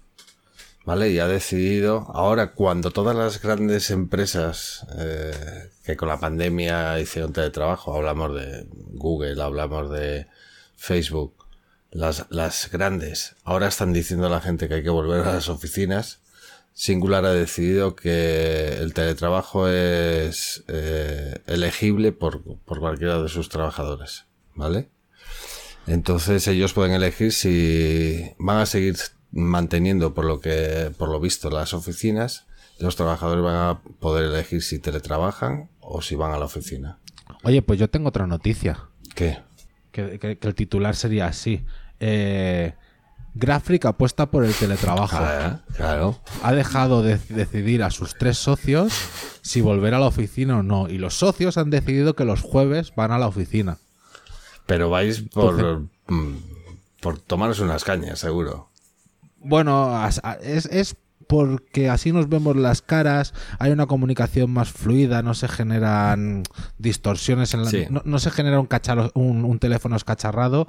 ¿Vale? 0.84 1.12
Y 1.12 1.20
ha 1.20 1.28
decidido, 1.28 2.08
ahora 2.14 2.54
cuando 2.54 2.90
todas 2.90 3.16
las 3.16 3.40
grandes 3.40 3.92
empresas 3.92 4.88
eh, 4.98 5.70
que 5.84 5.96
con 5.96 6.08
la 6.08 6.20
pandemia 6.20 7.00
hicieron 7.00 7.34
teletrabajo, 7.34 7.96
hablamos 7.96 8.34
de 8.34 8.66
Google, 8.72 9.42
hablamos 9.42 9.92
de 9.92 10.26
Facebook, 10.76 11.36
las, 11.92 12.26
las 12.30 12.72
grandes, 12.72 13.36
ahora 13.44 13.68
están 13.68 13.94
diciendo 13.94 14.26
a 14.26 14.32
la 14.32 14.42
gente 14.42 14.68
que 14.68 14.76
hay 14.76 14.84
que 14.84 14.90
volver 14.90 15.22
a 15.28 15.34
las 15.34 15.50
oficinas. 15.50 16.20
Singular 16.74 17.26
ha 17.26 17.34
decidido 17.34 17.96
que 17.96 18.78
el 18.80 18.94
teletrabajo 18.94 19.68
es 19.68 20.64
eh, 20.68 21.38
elegible 21.46 22.12
por, 22.12 22.42
por 22.42 22.80
cualquiera 22.80 23.22
de 23.22 23.30
sus 23.30 23.50
trabajadores, 23.50 24.26
¿vale? 24.56 24.90
Entonces 25.86 26.48
ellos 26.48 26.74
pueden 26.74 26.94
elegir 26.94 27.34
si 27.34 28.32
van 28.40 28.60
a 28.60 28.66
seguir 28.66 28.96
manteniendo 29.32 30.14
por 30.14 30.26
lo 30.26 30.40
que, 30.40 30.92
por 30.98 31.10
lo 31.10 31.20
visto, 31.20 31.50
las 31.50 31.74
oficinas. 31.74 32.46
Los 32.80 32.96
trabajadores 32.96 33.44
van 33.44 33.56
a 33.56 33.80
poder 34.00 34.26
elegir 34.26 34.62
si 34.64 34.80
teletrabajan 34.80 35.70
o 35.80 36.02
si 36.02 36.16
van 36.16 36.32
a 36.34 36.38
la 36.40 36.46
oficina. 36.46 36.98
Oye, 37.44 37.62
pues 37.62 37.80
yo 37.80 37.90
tengo 37.90 38.10
otra 38.10 38.28
noticia. 38.28 38.86
¿Qué? 39.16 39.38
Que, 39.92 40.18
que- 40.20 40.38
que 40.38 40.48
el 40.48 40.56
titular 40.56 40.96
sería 40.96 41.28
así. 41.28 41.64
Eh, 42.00 42.74
Graphic 43.34 43.86
apuesta 43.86 44.30
por 44.32 44.44
el 44.44 44.54
teletrabajo. 44.54 45.18
Ah, 45.20 45.62
claro. 45.76 46.20
Ha 46.44 46.54
dejado 46.54 47.02
de 47.02 47.18
decidir 47.30 47.84
a 47.84 47.90
sus 47.92 48.16
tres 48.18 48.38
socios 48.38 48.92
si 49.42 49.62
volver 49.62 49.94
a 49.94 50.00
la 50.00 50.08
oficina 50.08 50.58
o 50.60 50.64
no. 50.64 50.90
Y 50.90 50.98
los 50.98 51.16
socios 51.18 51.58
han 51.58 51.70
decidido 51.70 52.16
que 52.16 52.26
los 52.26 52.42
jueves 52.42 52.94
van 52.96 53.12
a 53.12 53.20
la 53.20 53.28
oficina. 53.28 53.78
Pero 54.66 54.90
vais 54.90 55.22
por, 55.22 55.82
mm, 56.08 56.36
por 57.00 57.20
tomaros 57.20 57.60
unas 57.60 57.84
cañas, 57.86 58.20
seguro. 58.20 58.70
Bueno, 59.44 60.00
es, 60.42 60.66
es 60.68 60.96
porque 61.28 61.90
así 61.90 62.12
nos 62.12 62.28
vemos 62.28 62.58
las 62.58 62.82
caras, 62.82 63.34
hay 63.58 63.72
una 63.72 63.86
comunicación 63.86 64.52
más 64.52 64.70
fluida, 64.70 65.22
no 65.24 65.34
se 65.34 65.48
generan 65.48 66.44
distorsiones 66.78 67.54
en 67.54 67.64
la... 67.64 67.70
Sí. 67.70 67.86
No, 67.90 68.02
no 68.04 68.20
se 68.20 68.32
genera 68.32 68.60
un, 68.60 68.68
cacharro- 68.68 69.12
un, 69.16 69.46
un 69.46 69.60
teléfono 69.60 69.96
escacharrado 69.96 70.68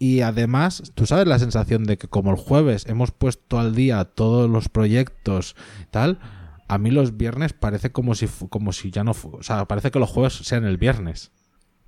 y 0.00 0.22
además, 0.22 0.82
tú 0.94 1.06
sabes 1.06 1.26
la 1.28 1.38
sensación 1.38 1.84
de 1.84 1.96
que 1.96 2.08
como 2.08 2.30
el 2.32 2.36
jueves 2.36 2.86
hemos 2.88 3.12
puesto 3.12 3.60
al 3.60 3.74
día 3.74 4.04
todos 4.04 4.50
los 4.50 4.68
proyectos 4.68 5.54
y 5.82 5.86
tal, 5.86 6.18
a 6.66 6.78
mí 6.78 6.90
los 6.90 7.16
viernes 7.16 7.52
parece 7.52 7.92
como 7.92 8.14
si, 8.14 8.28
como 8.48 8.72
si 8.72 8.90
ya 8.90 9.04
no... 9.04 9.12
O 9.12 9.42
sea, 9.42 9.66
parece 9.66 9.90
que 9.92 9.98
los 10.00 10.10
jueves 10.10 10.34
sean 10.34 10.64
el 10.64 10.76
viernes. 10.76 11.30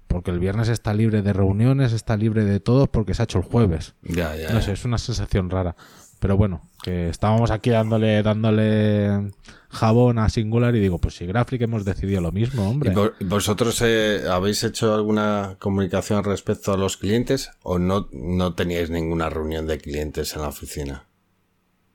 Porque 0.09 0.31
el 0.31 0.39
viernes 0.41 0.69
está 0.69 0.93
libre 0.93 1.23
de 1.23 1.33
reuniones, 1.33 1.93
está 1.93 2.17
libre 2.19 2.45
de 2.45 2.61
todo 2.61 2.87
porque 2.87 3.15
se 3.15 3.23
ha 3.23 3.25
hecho 3.25 3.39
el 3.39 3.45
jueves. 3.45 3.95
Ya, 4.03 4.37
ya. 4.37 4.49
No 4.53 4.59
ya. 4.59 4.63
sé, 4.63 4.73
es 4.73 4.85
una 4.85 4.99
sensación 4.99 5.49
rara. 5.49 5.75
Pero 6.23 6.37
bueno, 6.37 6.71
que 6.85 7.09
estábamos 7.09 7.51
aquí 7.51 7.71
dándole, 7.71 8.23
dándole 8.23 9.33
jabón 9.71 10.21
a 10.21 10.29
Singular 10.29 10.73
y 10.77 10.79
digo, 10.79 11.01
pues 11.01 11.17
si 11.17 11.27
Graphic 11.27 11.63
hemos 11.63 11.85
decidido 11.85 12.21
lo 12.21 12.31
mismo, 12.31 12.63
¿Y 12.63 12.71
hombre. 12.71 12.95
vo- 12.95 13.13
¿Vosotros 13.23 13.83
eh, 13.85 14.23
habéis 14.31 14.63
hecho 14.63 14.95
alguna 14.95 15.57
comunicación 15.59 16.23
respecto 16.23 16.73
a 16.73 16.77
los 16.77 16.97
clientes 16.97 17.51
o 17.65 17.81
no, 17.81 18.09
no 18.13 18.55
teníais 18.55 18.89
ninguna 18.89 19.31
reunión 19.31 19.67
de 19.67 19.79
clientes 19.79 20.37
en 20.37 20.43
la 20.43 20.49
oficina? 20.51 21.07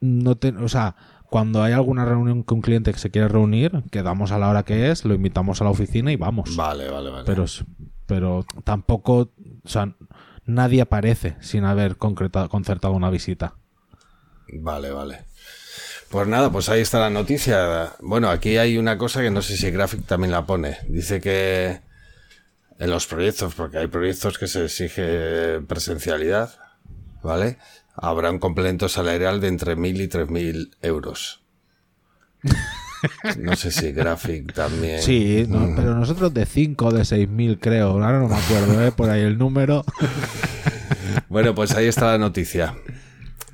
No 0.02 0.36
te- 0.36 0.50
o 0.50 0.68
sea, 0.68 0.98
cuando 1.30 1.64
hay 1.64 1.72
alguna 1.72 2.04
reunión 2.04 2.44
con 2.44 2.58
un 2.58 2.62
cliente 2.64 2.92
que 2.92 3.00
se 3.00 3.10
quiere 3.12 3.30
reunir, 3.30 3.82
quedamos 3.92 4.32
a 4.34 4.40
la 4.40 4.50
hora 4.50 4.64
que 4.64 4.92
es, 4.92 5.06
lo 5.06 5.14
invitamos 5.14 5.62
a 5.62 5.64
la 5.64 5.70
oficina 5.70 6.12
y 6.12 6.18
vamos. 6.18 6.54
Vale, 6.58 6.90
vale, 6.90 7.10
vale. 7.12 7.24
Pero, 7.26 7.46
pero 8.06 8.46
tampoco, 8.66 9.32
o 9.64 9.70
sea, 9.70 9.96
nadie 10.46 10.82
aparece 10.82 11.38
sin 11.40 11.64
haber 11.64 11.96
concretado, 11.96 12.50
concertado 12.50 12.94
una 12.94 13.10
visita. 13.10 13.56
Vale, 14.54 14.92
vale. 14.92 15.26
Pues 16.10 16.28
nada, 16.28 16.52
pues 16.52 16.70
ahí 16.70 16.82
está 16.82 17.00
la 17.00 17.10
noticia. 17.10 17.94
Bueno, 18.00 18.30
aquí 18.30 18.58
hay 18.58 18.78
una 18.78 18.98
cosa 18.98 19.22
que 19.22 19.30
no 19.30 19.42
sé 19.42 19.58
si 19.58 19.70
Graphic 19.72 20.06
también 20.06 20.32
la 20.32 20.46
pone. 20.46 20.78
Dice 20.88 21.20
que 21.20 21.82
en 22.80 22.90
los 22.90 23.08
proyectos, 23.08 23.54
porque 23.56 23.80
hay 23.80 23.88
proyectos 23.88 24.38
que 24.38 24.48
se 24.48 24.66
exige 24.66 25.60
presencialidad, 25.68 26.52
¿vale? 27.24 27.58
Habrá 27.96 28.32
un 28.32 28.40
complemento 28.40 28.88
salarial 28.88 29.42
de 29.42 29.48
entre 29.48 29.76
1.000 29.76 30.02
y 30.02 30.08
3.000 30.08 30.70
euros. 30.82 31.42
No 33.38 33.56
sé 33.56 33.72
si 33.72 33.92
Graphic 33.92 34.54
también. 34.54 35.02
Sí, 35.02 35.46
no, 35.48 35.72
pero 35.76 35.94
nosotros 35.94 36.34
de 36.34 36.48
5 36.48 36.86
o 36.88 36.92
de 36.92 37.06
6 37.06 37.30
mil 37.30 37.60
creo, 37.60 37.90
ahora 37.90 38.20
no 38.20 38.28
me 38.28 38.36
acuerdo, 38.36 38.84
¿eh? 38.84 38.92
por 38.92 39.10
ahí 39.12 39.22
el 39.22 39.38
número. 39.38 39.86
Bueno, 41.30 41.54
pues 41.54 41.76
ahí 41.76 41.86
está 41.86 42.08
la 42.08 42.18
noticia. 42.18 42.76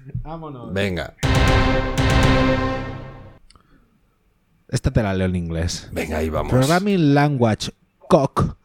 Vámonos. 0.24 0.74
Venga, 0.74 1.16
Esta 4.70 4.92
te 4.92 5.04
la 5.04 5.14
leo 5.14 5.28
en 5.28 5.36
inglés. 5.36 5.88
venga, 5.92 6.18
ahí 6.18 6.30
vamos. 6.30 6.52
Programming 6.52 7.14
Language 7.14 7.72
Coq 8.10 8.58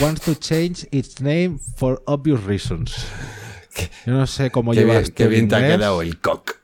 wants 0.00 0.20
to 0.22 0.34
change 0.34 0.86
its 0.90 1.20
name 1.20 1.58
for 1.76 2.02
obvious 2.06 2.44
reasons. 2.44 3.06
Yo 4.06 4.12
no 4.12 4.26
sé 4.26 4.50
cómo 4.50 4.72
Qué 4.72 4.80
llevas 4.80 5.02
bien, 5.02 5.14
qué 5.14 5.26
bien 5.28 5.48
te 5.48 5.56
ha 5.56 5.60
quedado 5.60 6.02
el 6.02 6.18
cock. 6.20 6.56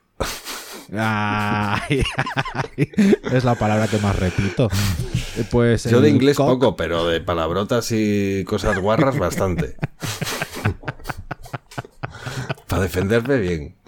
Ay, 0.95 2.03
ay, 2.55 2.91
es 3.33 3.45
la 3.45 3.55
palabra 3.55 3.89
que 3.89 3.97
más 3.99 4.15
repito. 4.19 4.69
Pues 5.51 5.85
Yo 5.85 6.03
de 6.03 6.11
inglés 6.11 6.37
poco, 6.37 6.77
pero 6.77 7.07
de 7.07 7.21
palabrotas 7.23 7.91
y 7.93 8.45
cosas 8.45 8.79
guarras 8.79 9.19
bastante. 9.19 9.77
Para 12.73 12.85
defenderme 12.85 13.39
bien. 13.39 13.75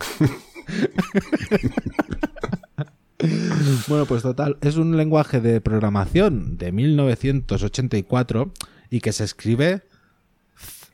Bueno, 3.89 4.05
pues 4.05 4.23
total, 4.23 4.59
es 4.61 4.77
un 4.77 4.99
lenguaje 4.99 5.41
de 5.41 5.63
programación 5.63 6.59
de 6.59 6.73
1984 6.73 8.53
y 8.91 9.01
que 9.01 9.13
se 9.13 9.25
escribe 9.25 9.83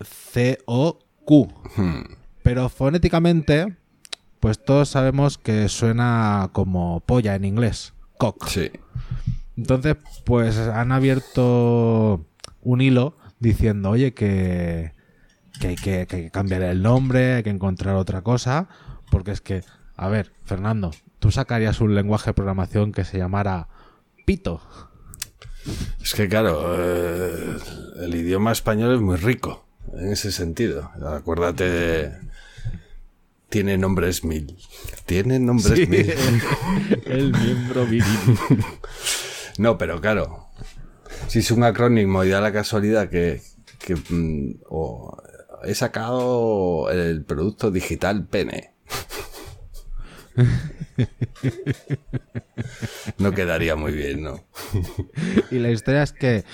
C-O-Q. 0.04 1.49
Pero 2.44 2.68
fonéticamente, 2.68 3.75
pues 4.38 4.62
todos 4.64 4.90
sabemos 4.90 5.38
que 5.38 5.68
suena 5.68 6.50
como 6.52 7.00
polla 7.00 7.35
en 7.35 7.44
inglés. 7.44 7.94
Cock. 8.18 8.47
Sí. 8.47 8.70
Entonces, 9.56 9.97
pues 10.25 10.56
han 10.56 10.92
abierto 10.92 12.25
un 12.62 12.80
hilo 12.80 13.16
diciendo, 13.40 13.90
oye, 13.90 14.14
que, 14.14 14.92
que, 15.61 15.69
hay 15.69 15.76
que, 15.76 16.07
que 16.07 16.17
hay 16.17 16.23
que 16.25 16.31
cambiar 16.31 16.62
el 16.62 16.83
nombre, 16.83 17.35
hay 17.35 17.43
que 17.43 17.50
encontrar 17.50 17.95
otra 17.97 18.23
cosa, 18.23 18.69
porque 19.11 19.31
es 19.31 19.40
que, 19.40 19.62
a 19.97 20.09
ver, 20.09 20.33
Fernando, 20.45 20.90
tú 21.19 21.31
sacarías 21.31 21.81
un 21.81 21.95
lenguaje 21.95 22.31
de 22.31 22.35
programación 22.35 22.93
que 22.93 23.05
se 23.05 23.19
llamara 23.19 23.69
Pito. 24.26 24.61
Es 26.02 26.14
que 26.14 26.29
claro, 26.29 26.75
eh, 26.76 27.57
el 28.00 28.14
idioma 28.14 28.52
español 28.52 28.95
es 28.95 29.00
muy 29.00 29.17
rico 29.17 29.67
en 29.95 30.12
ese 30.12 30.33
sentido. 30.33 30.90
Acuérdate 31.07 31.64
de... 31.64 32.31
Tiene 33.50 33.76
nombres 33.76 34.25
mil. 34.25 34.57
Tiene 35.07 35.38
nombres 35.40 35.88
mil. 35.88 36.14
el 37.05 37.33
miembro 37.33 37.87
viril. 37.87 38.05
No, 39.59 39.76
pero 39.76 40.00
claro, 40.00 40.47
si 41.26 41.40
es 41.40 41.50
un 41.50 41.64
acrónimo 41.64 42.25
y 42.25 42.31
da 42.31 42.40
la 42.40 42.50
casualidad 42.50 43.11
que, 43.11 43.43
que, 43.79 43.95
mm, 43.95 44.62
o 44.71 45.21
he 45.64 45.75
sacado 45.75 46.90
el 46.90 47.25
producto 47.25 47.71
digital 47.71 48.26
pene. 48.26 48.73
No 53.19 53.33
quedaría 53.33 53.76
muy 53.76 53.93
bien, 53.93 54.23
¿no? 54.23 54.40
Y 55.50 55.59
la 55.59 55.71
historia 55.71 56.02
es 56.02 56.12
que 56.12 56.45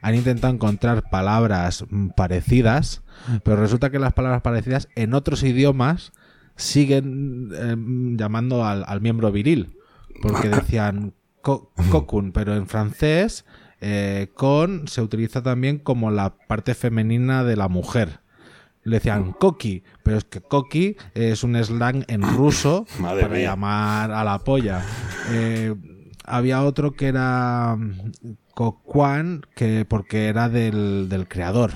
han 0.00 0.14
intentado 0.14 0.52
encontrar 0.52 1.08
palabras 1.10 1.84
parecidas, 2.16 3.02
pero 3.44 3.56
resulta 3.56 3.90
que 3.90 3.98
las 3.98 4.12
palabras 4.12 4.42
parecidas 4.42 4.88
en 4.96 5.14
otros 5.14 5.42
idiomas 5.42 6.12
siguen 6.56 7.50
em, 7.56 8.16
llamando 8.16 8.64
al, 8.64 8.84
al 8.86 9.00
miembro 9.00 9.30
viril. 9.32 9.76
Porque 10.20 10.48
decían 10.50 11.14
co- 11.40 11.72
Cocoon, 11.90 12.32
pero 12.32 12.54
en 12.54 12.66
francés 12.66 13.44
eh, 13.80 14.28
con 14.34 14.86
se 14.88 15.02
utiliza 15.02 15.42
también 15.42 15.78
como 15.78 16.10
la 16.10 16.36
parte 16.36 16.74
femenina 16.74 17.44
de 17.44 17.56
la 17.56 17.68
mujer. 17.68 18.20
Le 18.84 18.96
decían 18.96 19.32
coqui, 19.32 19.84
pero 20.02 20.18
es 20.18 20.24
que 20.24 20.40
coqui 20.40 20.96
es 21.14 21.44
un 21.44 21.54
slang 21.62 22.04
en 22.08 22.22
ruso 22.22 22.84
Madre 22.98 23.22
para 23.22 23.34
mía. 23.34 23.50
llamar 23.50 24.10
a 24.10 24.24
la 24.24 24.38
polla. 24.40 24.82
Eh, 25.30 25.74
había 26.24 26.62
otro 26.64 26.92
que 26.92 27.08
era 27.08 27.76
mm, 27.78 28.12
Coquan, 28.54 29.42
que 29.54 29.84
porque 29.84 30.26
era 30.26 30.48
del, 30.48 31.08
del 31.08 31.28
creador. 31.28 31.72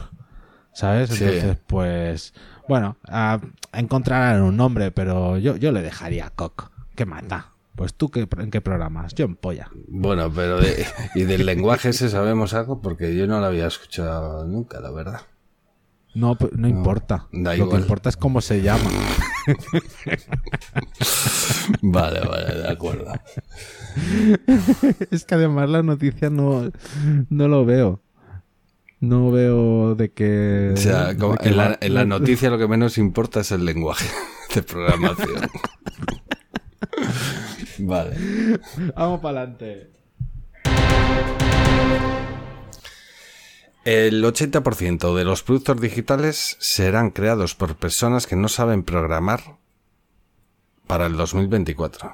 ¿Sabes? 0.72 1.10
Sí. 1.10 1.24
Entonces, 1.24 1.56
pues, 1.66 2.34
bueno, 2.68 2.98
a, 3.08 3.40
encontrarán 3.72 4.42
un 4.42 4.56
nombre, 4.56 4.90
pero 4.90 5.38
yo, 5.38 5.56
yo 5.56 5.72
le 5.72 5.80
dejaría 5.80 6.30
Coq. 6.30 6.70
¿Qué 6.94 7.06
manda? 7.06 7.52
Pues 7.76 7.94
tú, 7.94 8.10
qué, 8.10 8.26
¿en 8.38 8.50
qué 8.50 8.60
programas? 8.60 9.14
Yo 9.14 9.26
en 9.26 9.36
polla. 9.36 9.70
Bueno, 9.88 10.30
pero 10.34 10.58
de, 10.60 10.86
y 11.14 11.24
del 11.24 11.46
lenguaje 11.46 11.90
ese 11.90 12.08
sabemos 12.08 12.52
algo 12.54 12.80
porque 12.80 13.14
yo 13.16 13.26
no 13.26 13.38
lo 13.40 13.46
había 13.46 13.66
escuchado 13.66 14.46
nunca, 14.46 14.80
la 14.80 14.90
verdad. 14.90 15.20
No, 16.16 16.34
pues, 16.34 16.50
no, 16.54 16.66
importa. 16.66 17.28
da 17.30 17.54
Lo 17.56 17.68
que 17.68 17.76
importa 17.76 18.08
es 18.08 18.16
cómo 18.16 18.40
se 18.40 18.62
llama. 18.62 18.90
Vale, 21.82 22.20
vale, 22.20 22.54
de 22.54 22.68
acuerdo. 22.68 23.12
es 25.10 25.24
que 25.24 25.34
además 25.34 25.68
la 25.68 25.82
noticia 25.82 26.30
no, 26.30 26.70
no 27.28 27.48
lo 27.48 27.64
veo. 27.64 28.00
No 28.98 29.30
veo 29.30 29.94
de 29.94 30.10
que. 30.10 30.72
O 30.74 30.76
sea, 30.78 31.16
como 31.16 31.34
de 31.34 31.38
que 31.38 31.48
en, 31.50 31.56
la, 31.58 31.78
en 31.80 31.94
la 31.94 32.04
noticia 32.06 32.50
lo 32.50 32.58
que 32.58 32.66
menos 32.66 32.98
importa 32.98 33.40
es 33.40 33.52
el 33.52 33.64
lenguaje 33.64 34.08
de 34.54 34.62
programación. 34.62 35.48
Vale. 37.78 38.16
Vamos 38.96 39.20
para 39.20 39.42
adelante. 39.42 39.90
El 43.86 44.24
80% 44.24 45.14
de 45.14 45.22
los 45.24 45.44
productos 45.44 45.80
digitales 45.80 46.56
serán 46.58 47.10
creados 47.12 47.54
por 47.54 47.76
personas 47.76 48.26
que 48.26 48.34
no 48.34 48.48
saben 48.48 48.82
programar 48.82 49.58
para 50.88 51.06
el 51.06 51.16
2024. 51.16 52.12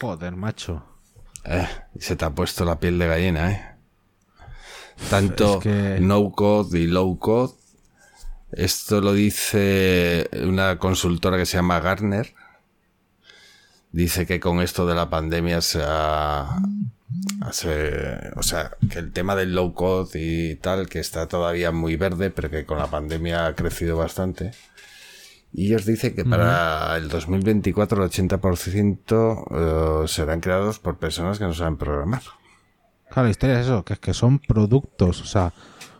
Joder, 0.00 0.34
macho. 0.34 0.82
Eh, 1.44 1.68
se 1.98 2.16
te 2.16 2.24
ha 2.24 2.30
puesto 2.30 2.64
la 2.64 2.80
piel 2.80 2.98
de 2.98 3.06
gallina, 3.06 3.52
¿eh? 3.52 3.76
Tanto 5.10 5.56
Es 5.58 5.62
que- 5.62 5.98
no 6.00 6.32
code 6.32 6.78
y 6.80 6.86
low 6.86 7.18
code. 7.18 7.52
Esto 8.52 9.02
lo 9.02 9.12
dice 9.12 10.26
una 10.42 10.78
consultora 10.78 11.36
que 11.36 11.44
se 11.44 11.58
llama 11.58 11.80
Gartner. 11.80 12.34
Dice 13.90 14.24
que 14.24 14.40
con 14.40 14.62
esto 14.62 14.86
de 14.86 14.94
la 14.94 15.10
pandemia 15.10 15.60
se 15.60 15.82
ha, 15.84 16.62
o 18.36 18.42
sea, 18.42 18.72
que 18.90 18.98
el 18.98 19.12
tema 19.12 19.34
del 19.36 19.54
low 19.54 19.74
code 19.74 20.10
y 20.20 20.54
tal, 20.56 20.88
que 20.88 20.98
está 21.00 21.26
todavía 21.28 21.70
muy 21.72 21.96
verde, 21.96 22.30
pero 22.30 22.50
que 22.50 22.64
con 22.64 22.78
la 22.78 22.86
pandemia 22.86 23.46
ha 23.46 23.54
crecido 23.54 23.96
bastante. 23.96 24.52
Y 25.52 25.66
ellos 25.66 25.84
dicen 25.84 26.14
que 26.14 26.24
para 26.24 26.96
el 26.96 27.08
2024 27.08 28.02
el 28.02 28.10
80% 28.10 30.04
eh, 30.04 30.08
serán 30.08 30.40
creados 30.40 30.78
por 30.78 30.96
personas 30.98 31.38
que 31.38 31.44
no 31.44 31.52
saben 31.52 31.76
programar. 31.76 32.22
Claro, 33.10 33.24
la 33.26 33.30
historia 33.30 33.60
es 33.60 33.66
eso, 33.66 33.84
que 33.84 33.92
es 33.92 33.98
que 33.98 34.14
son 34.14 34.38
productos. 34.38 35.20
O 35.20 35.26
sea, 35.26 35.52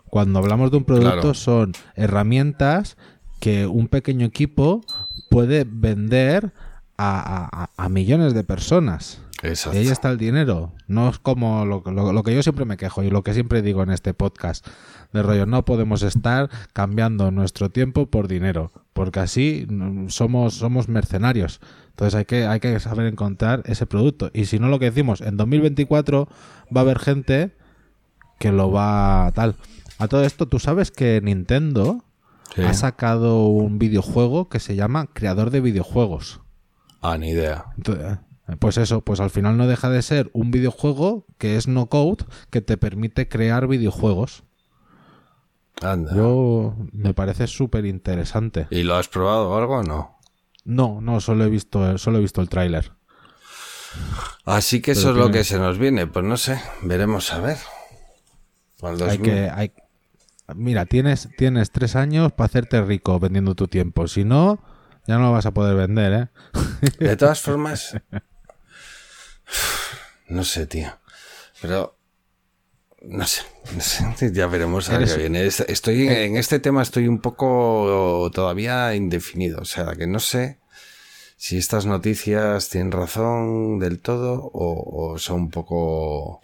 cuando 0.06 0.38
hablamos 0.38 0.70
de 0.70 0.78
un 0.78 0.84
producto 0.84 1.10
Claro. 1.20 1.34
son 1.34 1.72
herramientas 1.96 2.96
que 3.40 3.66
un 3.66 3.88
pequeño 3.88 4.24
equipo 4.24 4.82
puede 5.28 5.64
vender 5.68 6.52
a, 6.96 7.48
a- 7.64 7.70
a 7.76 7.88
millones 7.90 8.32
de 8.32 8.44
personas. 8.44 9.18
Exacto. 9.42 9.76
Y 9.78 9.82
ahí 9.82 9.88
está 9.88 10.10
el 10.10 10.18
dinero. 10.18 10.72
No 10.86 11.08
es 11.08 11.18
como 11.18 11.64
lo, 11.64 11.82
lo- 11.90 12.12
lo 12.12 12.22
que 12.22 12.34
yo 12.34 12.42
siempre 12.42 12.64
me 12.64 12.76
quejo 12.76 13.02
y 13.02 13.10
lo 13.10 13.22
que 13.22 13.34
siempre 13.34 13.60
digo 13.62 13.82
en 13.82 13.90
este 13.90 14.14
podcast. 14.14 14.66
De 15.12 15.22
rollo, 15.22 15.46
no 15.46 15.64
podemos 15.64 16.02
estar 16.02 16.48
cambiando 16.72 17.30
nuestro 17.30 17.68
tiempo 17.70 18.06
por 18.06 18.28
dinero. 18.28 18.70
Porque 18.92 19.20
así 19.20 19.66
mm, 19.68 20.08
somos, 20.08 20.54
somos 20.54 20.88
mercenarios. 20.88 21.60
Entonces 21.90 22.14
hay 22.14 22.24
que, 22.24 22.46
hay 22.46 22.60
que 22.60 22.78
saber 22.80 23.06
encontrar 23.06 23.62
ese 23.66 23.84
producto. 23.86 24.30
Y 24.32 24.44
si 24.46 24.58
no 24.58 24.68
lo 24.68 24.78
que 24.78 24.86
decimos, 24.86 25.20
en 25.20 25.36
2024 25.36 26.28
va 26.74 26.80
a 26.80 26.84
haber 26.84 26.98
gente 26.98 27.54
que 28.38 28.52
lo 28.52 28.70
va 28.70 29.30
tal. 29.34 29.56
A 29.98 30.08
todo 30.08 30.24
esto, 30.24 30.46
tú 30.48 30.58
sabes 30.58 30.90
que 30.90 31.20
Nintendo 31.22 32.04
Sí. 32.54 32.60
ha 32.62 32.74
sacado 32.74 33.46
un 33.46 33.78
videojuego 33.78 34.48
que 34.50 34.60
se 34.60 34.76
llama 34.76 35.06
Creador 35.14 35.50
de 35.50 35.60
Videojuegos. 35.62 36.40
Ah, 37.00 37.16
ni 37.16 37.30
idea. 37.30 37.64
Entonces, 37.78 38.04
eh, 38.12 38.16
Pues 38.58 38.76
eso, 38.76 39.02
pues 39.02 39.20
al 39.20 39.30
final 39.30 39.56
no 39.56 39.66
deja 39.66 39.88
de 39.88 40.02
ser 40.02 40.30
un 40.32 40.50
videojuego 40.50 41.26
que 41.38 41.56
es 41.56 41.68
no 41.68 41.86
code 41.86 42.24
que 42.50 42.60
te 42.60 42.76
permite 42.76 43.28
crear 43.28 43.68
videojuegos. 43.68 44.42
Anda. 45.80 46.14
Yo 46.14 46.76
me 46.92 47.14
parece 47.14 47.46
súper 47.46 47.86
interesante. 47.86 48.66
¿Y 48.70 48.82
lo 48.82 48.96
has 48.96 49.08
probado 49.08 49.50
o 49.50 49.56
algo 49.56 49.78
o 49.78 49.82
no? 49.82 50.18
No, 50.64 51.00
no, 51.00 51.20
solo 51.20 51.44
he 51.44 51.48
visto, 51.48 51.98
solo 51.98 52.18
he 52.18 52.20
visto 52.20 52.40
el 52.40 52.48
tráiler. 52.48 52.92
Así 54.44 54.80
que 54.80 54.92
eso 54.92 55.10
es 55.10 55.16
lo 55.16 55.30
que 55.30 55.44
se 55.44 55.58
nos 55.58 55.78
viene. 55.78 56.06
Pues 56.06 56.24
no 56.24 56.36
sé, 56.36 56.60
veremos 56.82 57.32
a 57.32 57.40
ver. 57.40 57.58
Hay 58.82 58.96
2000. 58.96 59.22
que, 59.22 59.50
hay, 59.50 59.72
mira, 60.54 60.86
tienes, 60.86 61.28
tienes 61.36 61.70
tres 61.70 61.96
años 61.96 62.32
para 62.32 62.46
hacerte 62.46 62.82
rico 62.82 63.18
vendiendo 63.18 63.54
tu 63.54 63.68
tiempo. 63.68 64.08
Si 64.08 64.24
no, 64.24 64.60
ya 65.06 65.18
no 65.18 65.24
lo 65.24 65.32
vas 65.32 65.46
a 65.46 65.52
poder 65.52 65.76
vender, 65.76 66.12
¿eh? 66.12 66.28
De 66.98 67.16
todas 67.16 67.40
formas, 67.40 67.96
no 70.28 70.44
sé, 70.44 70.66
tío. 70.66 70.88
Pero 71.60 71.96
no 73.02 73.26
sé, 73.26 73.42
no 73.74 73.80
sé, 74.16 74.32
ya 74.32 74.46
veremos 74.46 74.88
a 74.90 74.98
qué 74.98 75.06
viene. 75.18 75.46
Es- 75.46 75.60
Estoy 75.60 76.08
en 76.08 76.36
este 76.36 76.58
tema 76.60 76.82
estoy 76.82 77.08
un 77.08 77.20
poco 77.20 78.30
todavía 78.34 78.94
indefinido, 78.94 79.60
o 79.60 79.64
sea, 79.64 79.94
que 79.96 80.06
no 80.06 80.18
sé 80.20 80.58
si 81.36 81.56
estas 81.58 81.86
noticias 81.86 82.68
tienen 82.68 82.92
razón 82.92 83.78
del 83.80 84.00
todo 84.00 84.34
o, 84.52 85.12
o 85.12 85.18
son 85.18 85.40
un 85.42 85.50
poco 85.50 86.40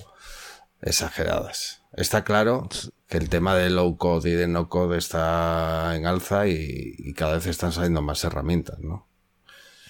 exageradas. 0.82 1.82
Está 1.92 2.24
claro 2.24 2.68
que 3.08 3.16
el 3.16 3.28
tema 3.28 3.54
de 3.56 3.70
low 3.70 3.96
code 3.96 4.30
y 4.30 4.32
de 4.34 4.46
no 4.48 4.68
code 4.68 4.98
está 4.98 5.94
en 5.96 6.06
alza 6.06 6.46
y, 6.46 6.94
y 6.98 7.14
cada 7.14 7.34
vez 7.34 7.46
están 7.46 7.72
saliendo 7.72 8.02
más 8.02 8.22
herramientas, 8.24 8.78
¿no? 8.80 9.06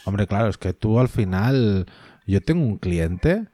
Hombre, 0.05 0.27
claro, 0.27 0.49
es 0.49 0.57
que 0.59 0.73
tú 0.73 0.99
al 1.01 1.09
final, 1.09 1.87
yo 2.33 2.43
tengo 2.43 2.65
un 2.65 2.79
cliente 2.79 3.47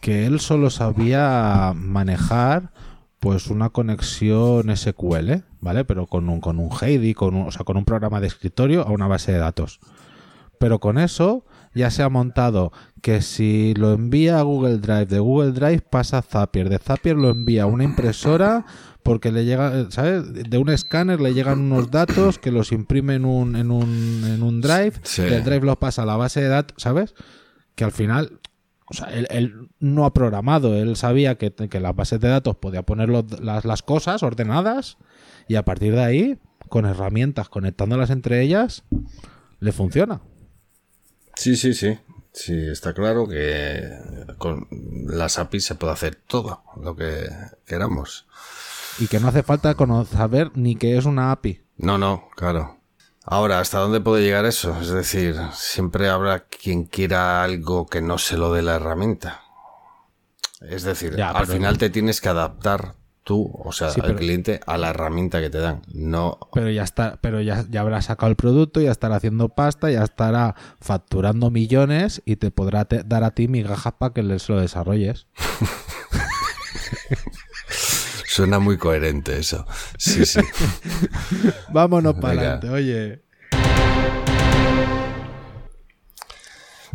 que 0.00 0.26
él 0.26 0.40
solo 0.40 0.70
sabía 0.70 1.72
manejar 1.74 2.72
pues 3.20 3.46
una 3.48 3.70
conexión 3.70 4.74
SQL, 4.76 5.44
¿vale? 5.60 5.84
Pero 5.86 6.06
con 6.06 6.28
un, 6.28 6.40
con 6.40 6.58
un 6.58 6.68
Heidi, 6.80 7.14
con 7.14 7.34
un, 7.34 7.46
o 7.48 7.50
sea, 7.50 7.64
con 7.64 7.76
un 7.78 7.84
programa 7.86 8.20
de 8.20 8.26
escritorio 8.26 8.82
a 8.86 8.90
una 8.90 9.06
base 9.06 9.32
de 9.32 9.38
datos. 9.38 9.80
Pero 10.58 10.78
con 10.78 10.98
eso 10.98 11.46
ya 11.74 11.90
se 11.90 12.02
ha 12.02 12.08
montado 12.10 12.70
que 13.02 13.22
si 13.22 13.74
lo 13.74 13.92
envía 13.94 14.38
a 14.38 14.42
Google 14.42 14.78
Drive, 14.78 15.06
de 15.06 15.18
Google 15.20 15.52
Drive 15.52 15.80
pasa 15.80 16.18
a 16.18 16.22
Zapier, 16.22 16.68
de 16.68 16.78
Zapier 16.78 17.16
lo 17.16 17.30
envía 17.30 17.62
a 17.62 17.66
una 17.66 17.84
impresora 17.84 18.64
porque 19.02 19.32
le 19.32 19.44
llega, 19.46 19.90
¿sabes? 19.90 20.32
De 20.32 20.58
un 20.58 20.68
escáner 20.70 21.20
le 21.20 21.34
llegan 21.34 21.60
unos 21.60 21.90
datos 21.90 22.38
que 22.38 22.50
los 22.50 22.72
imprime 22.72 23.14
en 23.14 23.24
un, 23.24 23.56
en 23.56 23.70
un, 23.70 24.22
en 24.26 24.42
un 24.42 24.60
drive, 24.60 24.92
Sí. 25.02 25.22
del 25.22 25.44
drive 25.44 25.64
los 25.66 25.76
pasa 25.78 26.02
a 26.02 26.06
la 26.06 26.16
base 26.16 26.40
de 26.42 26.48
datos, 26.48 26.74
¿sabes? 26.82 27.14
Que 27.74 27.84
al 27.84 27.92
final, 27.92 28.40
o 28.86 28.94
sea, 28.94 29.08
él, 29.08 29.26
él 29.30 29.68
no 29.80 30.04
ha 30.04 30.12
programado, 30.14 30.74
él 30.76 30.96
sabía 30.96 31.36
que, 31.36 31.52
que 31.52 31.80
las 31.80 31.94
bases 31.96 32.20
de 32.20 32.28
datos 32.28 32.56
podía 32.56 32.82
poner 32.82 33.08
los- 33.08 33.40
las, 33.40 33.64
las 33.64 33.82
cosas 33.82 34.22
ordenadas 34.22 34.96
y 35.48 35.56
a 35.56 35.64
partir 35.64 35.94
de 35.94 36.02
ahí, 36.04 36.38
con 36.68 36.86
herramientas, 36.86 37.48
conectándolas 37.48 38.10
entre 38.10 38.40
ellas, 38.42 38.84
le 39.60 39.72
funciona. 39.72 40.20
Sí, 41.36 41.56
sí, 41.56 41.74
sí. 41.74 41.98
Sí, 42.32 42.52
está 42.68 42.92
claro 42.94 43.28
que 43.28 43.90
con 44.38 44.66
las 45.06 45.38
APIs 45.38 45.66
se 45.66 45.76
puede 45.76 45.92
hacer 45.92 46.16
todo 46.16 46.64
lo 46.82 46.96
que 46.96 47.26
queramos. 47.64 48.26
Y 48.98 49.06
que 49.06 49.20
no 49.20 49.28
hace 49.28 49.44
falta 49.44 49.76
saber 50.10 50.50
ni 50.56 50.74
qué 50.74 50.96
es 50.96 51.04
una 51.04 51.30
API. 51.30 51.60
No, 51.76 51.96
no, 51.96 52.28
claro. 52.36 52.78
Ahora, 53.26 53.58
¿hasta 53.60 53.78
dónde 53.78 54.00
puede 54.00 54.22
llegar 54.22 54.44
eso? 54.44 54.78
Es 54.80 54.88
decir, 54.90 55.36
siempre 55.52 56.08
habrá 56.10 56.40
quien 56.40 56.84
quiera 56.84 57.42
algo 57.42 57.86
que 57.86 58.02
no 58.02 58.18
se 58.18 58.36
lo 58.36 58.52
dé 58.52 58.60
la 58.62 58.74
herramienta. 58.76 59.40
Es 60.60 60.82
decir, 60.82 61.16
Ya, 61.16 61.30
al 61.30 61.46
final 61.46 61.78
te 61.78 61.88
tienes 61.90 62.20
que 62.20 62.28
adaptar 62.28 62.94
tú, 63.22 63.50
o 63.64 63.72
sea, 63.72 63.88
Sí, 63.90 64.00
al 64.00 64.08
pero- 64.08 64.18
cliente, 64.18 64.60
a 64.66 64.76
la 64.76 64.90
herramienta 64.90 65.40
que 65.40 65.48
te 65.48 65.58
dan. 65.58 65.80
No, 65.88 66.38
Pero 66.52 66.68
ya 66.70 66.82
está, 66.82 67.18
pero 67.22 67.40
ya, 67.40 67.64
ya 67.70 67.80
habrá 67.80 68.02
sacado 68.02 68.28
el 68.30 68.36
producto, 68.36 68.80
ya 68.82 68.90
estará 68.90 69.16
haciendo 69.16 69.48
pasta, 69.48 69.90
ya 69.90 70.02
estará 70.04 70.54
facturando 70.80 71.50
millones 71.50 72.20
y 72.26 72.36
te 72.36 72.50
podrá 72.50 72.84
te- 72.84 73.04
dar 73.04 73.24
a 73.24 73.30
ti 73.30 73.48
migajas 73.48 73.94
para 73.94 74.12
que 74.12 74.22
les 74.22 74.46
lo 74.50 74.60
desarrolles. 74.60 75.26
suena 78.34 78.58
muy 78.58 78.76
coherente 78.78 79.38
eso. 79.38 79.64
Sí, 79.96 80.26
sí. 80.26 80.40
Vámonos 81.72 82.14
para 82.14 82.40
adelante, 82.40 82.68
oye. 82.68 83.22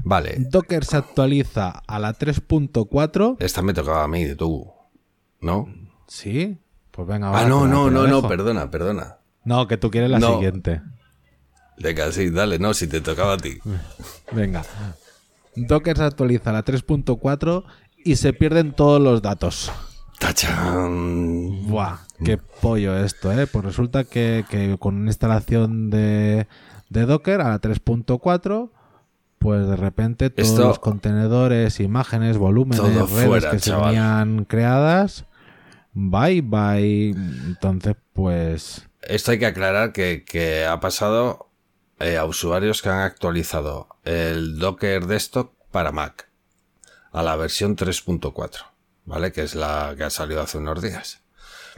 Vale, 0.03 0.35
Docker 0.39 0.85
se 0.85 0.97
actualiza 0.97 1.69
a 1.85 1.99
la 1.99 2.13
3.4. 2.17 3.37
esta 3.39 3.61
me 3.61 3.73
tocaba 3.73 4.03
a 4.03 4.07
mí, 4.07 4.33
tú. 4.35 4.71
¿No? 5.41 5.67
¿Sí? 6.07 6.57
Pues 6.91 7.07
venga, 7.07 7.31
Ah, 7.37 7.45
no, 7.45 7.67
no, 7.67 7.89
no, 7.89 8.07
no, 8.07 8.27
perdona, 8.27 8.69
perdona. 8.71 9.17
No, 9.43 9.67
que 9.67 9.77
tú 9.77 9.89
quieres 9.91 10.09
la 10.09 10.19
No. 10.19 10.33
siguiente. 10.35 10.81
Venga, 11.77 12.11
sí, 12.11 12.29
dale, 12.29 12.59
no, 12.59 12.73
si 12.73 12.87
te 12.87 12.99
tocaba 12.99 13.33
a 13.33 13.37
ti. 13.37 13.57
Venga. 14.31 14.63
Docker 15.55 15.95
se 15.97 16.03
actualiza 16.03 16.49
a 16.49 16.53
la 16.53 16.65
3.4 16.65 17.63
y 18.03 18.15
se 18.17 18.33
pierden 18.33 18.73
todos 18.73 19.01
los 19.01 19.21
datos. 19.21 19.71
¡Tachán! 20.19 21.67
Buah, 21.67 21.97
qué 22.23 22.37
pollo 22.37 22.97
esto, 22.97 23.31
¿eh? 23.31 23.47
Pues 23.47 23.63
resulta 23.65 24.03
que, 24.03 24.45
que 24.49 24.77
con 24.79 24.95
una 24.95 25.09
instalación 25.09 25.89
de, 25.89 26.47
de 26.89 27.05
Docker 27.05 27.41
a 27.41 27.49
la 27.49 27.61
3.4, 27.61 28.69
pues 29.39 29.67
de 29.67 29.75
repente 29.75 30.29
todos 30.29 30.49
Esto- 30.49 30.67
los 30.67 30.79
contenedores, 30.79 31.79
imágenes, 31.79 32.37
volúmenes, 32.37 32.83
redes 32.83 33.09
fuera, 33.09 33.51
que 33.51 33.59
chaval. 33.59 33.83
se 33.83 33.89
tenían 33.89 34.45
creadas, 34.45 35.25
bye 35.93 36.41
bye. 36.41 37.11
Entonces, 37.11 37.95
pues 38.13 38.87
Esto 39.03 39.31
hay 39.31 39.39
que 39.39 39.45
aclarar 39.47 39.93
que, 39.93 40.25
que 40.25 40.65
ha 40.65 40.79
pasado 40.81 41.49
eh, 41.99 42.17
a 42.17 42.25
usuarios 42.25 42.81
que 42.81 42.89
han 42.89 42.99
actualizado 43.01 43.87
el 44.03 44.59
Docker 44.59 45.05
Desktop 45.05 45.51
para 45.71 45.91
Mac 45.91 46.27
a 47.11 47.23
la 47.23 47.35
versión 47.37 47.75
3.4, 47.75 48.65
¿vale? 49.09 49.31
Que 49.31 49.41
es 49.41 49.55
la 49.55 49.95
que 49.97 50.03
ha 50.03 50.09
salido 50.09 50.41
hace 50.41 50.59
unos 50.59 50.81
días. 50.81 51.21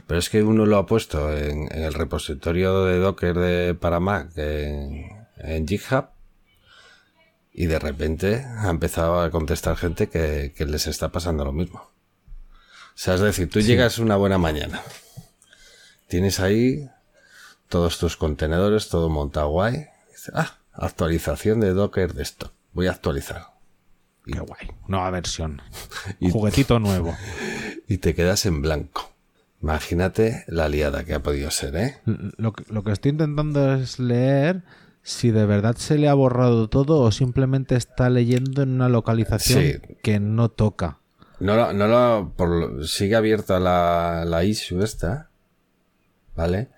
Pero 0.06 0.20
es 0.20 0.28
que 0.28 0.42
uno 0.42 0.66
lo 0.66 0.76
ha 0.76 0.86
puesto 0.86 1.34
en, 1.34 1.72
en 1.72 1.82
el 1.82 1.94
repositorio 1.94 2.84
de 2.84 2.98
Docker 2.98 3.34
de, 3.38 3.74
para 3.74 4.00
Mac 4.00 4.36
en, 4.36 5.26
en 5.38 5.66
GitHub 5.66 6.08
y 7.54 7.66
de 7.66 7.78
repente 7.78 8.44
ha 8.44 8.68
empezado 8.68 9.20
a 9.20 9.30
contestar 9.30 9.76
gente 9.76 10.08
que, 10.08 10.52
que 10.54 10.66
les 10.66 10.86
está 10.86 11.10
pasando 11.10 11.44
lo 11.44 11.52
mismo. 11.52 11.80
O 11.80 12.96
sea, 13.02 13.14
es 13.14 13.20
decir, 13.20 13.48
tú 13.48 13.60
llegas 13.60 13.98
una 13.98 14.16
buena 14.16 14.36
mañana, 14.36 14.82
tienes 16.08 16.38
ahí 16.40 16.90
todos 17.68 17.98
tus 17.98 18.18
contenedores, 18.18 18.90
todo 18.90 19.08
montado 19.08 19.48
guay. 19.48 19.86
Dices, 20.10 20.32
ah, 20.34 20.58
actualización 20.72 21.60
de 21.60 21.72
Docker 21.72 22.12
de 22.12 22.22
esto. 22.22 22.52
Voy 22.72 22.88
a 22.88 22.90
actualizar. 22.90 23.51
Qué 24.24 24.38
guay. 24.40 24.68
Nueva 24.88 25.10
versión. 25.10 25.60
Y- 26.20 26.30
Juguetito 26.30 26.78
nuevo. 26.78 27.16
Y 27.88 27.98
te 27.98 28.14
quedas 28.14 28.46
en 28.46 28.62
blanco. 28.62 29.10
Imagínate 29.62 30.44
la 30.48 30.68
liada 30.68 31.04
que 31.04 31.14
ha 31.14 31.22
podido 31.22 31.50
ser, 31.50 31.76
¿eh? 31.76 31.96
Lo 32.36 32.52
que, 32.52 32.64
lo 32.72 32.82
que 32.82 32.92
estoy 32.92 33.10
intentando 33.12 33.74
es 33.74 33.98
leer 34.00 34.62
si 35.02 35.30
de 35.30 35.46
verdad 35.46 35.76
se 35.76 35.98
le 35.98 36.08
ha 36.08 36.14
borrado 36.14 36.68
todo 36.68 37.00
o 37.00 37.12
simplemente 37.12 37.76
está 37.76 38.10
leyendo 38.10 38.62
en 38.62 38.70
una 38.70 38.88
localización 38.88 39.62
Sí. 39.62 39.80
que 40.02 40.18
no 40.20 40.48
toca. 40.48 40.98
No, 41.38 41.54
lo- 41.56 41.72
no 41.72 41.86
lo, 41.88 42.32
por 42.36 42.48
lo- 42.48 42.84
sigue 42.84 43.14
abierta 43.16 43.58
la, 43.60 44.24
la 44.26 44.44
issue 44.44 44.82
esta, 44.82 45.28
¿vale? 46.36 46.68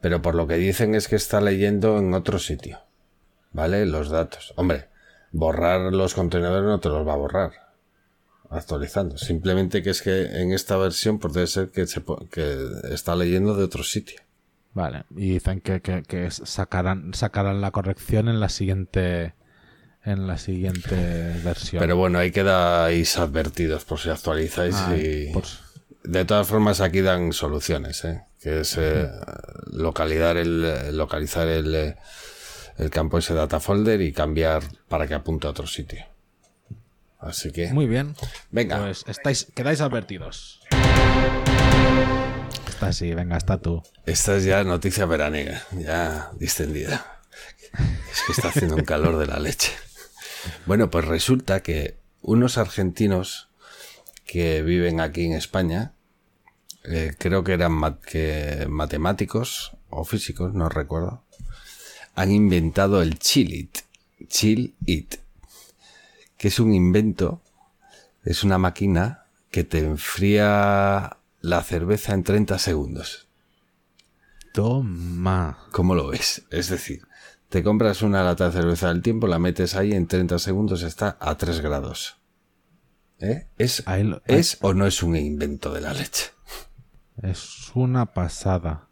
Pero 0.00 0.20
por 0.22 0.34
lo 0.34 0.46
que 0.46 0.54
dicen 0.56 0.94
es 0.94 1.08
que 1.08 1.16
está 1.16 1.40
leyendo 1.40 1.98
en 1.98 2.14
otro 2.14 2.38
sitio, 2.38 2.78
¿vale? 3.52 3.86
Los 3.86 4.10
datos. 4.10 4.52
Hombre, 4.56 4.88
borrar 5.36 5.92
los 5.92 6.14
contenedores 6.14 6.62
no 6.64 6.78
te 6.80 6.88
los 6.88 7.06
va 7.06 7.14
a 7.14 7.16
borrar 7.16 7.52
actualizando. 8.50 9.18
Simplemente 9.18 9.82
que 9.82 9.90
es 9.90 10.00
que 10.00 10.26
en 10.40 10.52
esta 10.52 10.76
versión 10.76 11.18
pues 11.18 11.34
debe 11.34 11.46
ser 11.48 11.68
que, 11.70 11.86
se, 11.86 12.02
que 12.30 12.66
está 12.92 13.16
leyendo 13.16 13.56
de 13.56 13.64
otro 13.64 13.82
sitio. 13.82 14.20
Vale, 14.74 15.04
y 15.16 15.30
dicen 15.34 15.60
que, 15.60 15.80
que- 15.80 16.02
que 16.02 16.30
sacarán, 16.30 17.14
sacarán 17.14 17.60
la 17.60 17.70
corrección 17.70 18.28
en 18.28 18.40
la 18.40 18.48
siguiente 18.48 19.34
en 20.04 20.26
la 20.26 20.36
siguiente 20.36 21.34
versión. 21.42 21.80
Pero 21.80 21.96
bueno, 21.96 22.18
ahí 22.18 22.30
quedáis 22.30 23.16
advertidos 23.16 23.84
por 23.86 23.98
si 23.98 24.10
actualizáis 24.10 24.74
Ay, 24.76 25.28
y... 25.30 25.32
pues- 25.32 25.60
De 26.02 26.24
todas 26.26 26.46
formas, 26.46 26.80
aquí 26.82 27.00
dan 27.00 27.32
soluciones, 27.32 28.04
¿eh? 28.04 28.22
que 28.40 28.60
es 28.60 28.76
eh, 28.78 29.08
localizar 29.72 30.36
el 30.36 30.94
localizar 30.96 31.48
el, 31.48 31.74
eh, 31.74 31.96
el 32.78 32.90
campo 32.90 33.18
ese 33.18 33.34
data 33.34 33.60
folder 33.60 34.00
y 34.00 34.12
cambiar 34.12 34.62
para 34.88 35.06
que 35.06 35.14
apunte 35.14 35.46
a 35.46 35.50
otro 35.50 35.66
sitio. 35.66 36.04
Así 37.20 37.50
que, 37.52 37.72
Muy 37.72 37.86
bien. 37.86 38.14
venga, 38.50 38.78
Pues 38.80 39.04
estáis, 39.06 39.46
quedáis 39.54 39.80
advertidos. 39.80 40.60
Está 42.68 42.88
así, 42.88 43.14
venga, 43.14 43.36
está 43.36 43.58
tú. 43.58 43.82
esta 44.04 44.36
es 44.36 44.44
ya 44.44 44.62
noticia 44.64 45.06
veraniega, 45.06 45.62
ya 45.72 46.30
distendida. 46.38 47.20
Es 48.12 48.22
que 48.26 48.32
está 48.32 48.48
haciendo 48.48 48.76
un 48.76 48.84
calor 48.84 49.16
de 49.18 49.26
la 49.26 49.38
leche. 49.38 49.72
Bueno, 50.66 50.90
pues 50.90 51.04
resulta 51.06 51.60
que 51.62 51.96
unos 52.20 52.58
argentinos 52.58 53.48
que 54.26 54.62
viven 54.62 55.00
aquí 55.00 55.24
en 55.24 55.32
España, 55.32 55.92
eh, 56.84 57.12
creo 57.18 57.42
que 57.44 57.54
eran 57.54 57.72
mat- 57.72 58.00
que 58.04 58.66
matemáticos 58.68 59.76
o 59.88 60.04
físicos, 60.04 60.52
no 60.54 60.68
recuerdo, 60.68 61.23
han 62.14 62.30
inventado 62.30 63.02
el 63.02 63.18
Chill 63.18 63.52
It. 63.54 63.78
Chill 64.28 64.74
It. 64.86 65.16
Que 66.36 66.48
es 66.48 66.58
un 66.60 66.72
invento, 66.72 67.40
es 68.24 68.44
una 68.44 68.58
máquina 68.58 69.24
que 69.50 69.64
te 69.64 69.78
enfría 69.80 71.18
la 71.40 71.62
cerveza 71.62 72.12
en 72.14 72.22
30 72.24 72.58
segundos. 72.58 73.28
Toma. 74.52 75.58
¿Cómo 75.72 75.94
lo 75.94 76.08
ves? 76.08 76.42
Es 76.50 76.68
decir, 76.68 77.02
te 77.48 77.62
compras 77.62 78.02
una 78.02 78.22
lata 78.22 78.46
de 78.46 78.52
cerveza 78.52 78.88
del 78.88 79.02
tiempo, 79.02 79.26
la 79.26 79.38
metes 79.38 79.74
ahí, 79.74 79.92
en 79.92 80.06
30 80.06 80.38
segundos 80.38 80.82
está 80.82 81.16
a 81.20 81.36
3 81.36 81.60
grados. 81.60 82.16
¿Eh? 83.20 83.46
¿Es, 83.58 83.82
lo- 83.86 84.22
¿Es 84.26 84.58
o 84.60 84.74
no 84.74 84.86
es 84.86 85.02
un 85.02 85.16
invento 85.16 85.72
de 85.72 85.80
la 85.80 85.92
leche? 85.94 86.26
Es 87.22 87.70
una 87.74 88.06
pasada. 88.12 88.88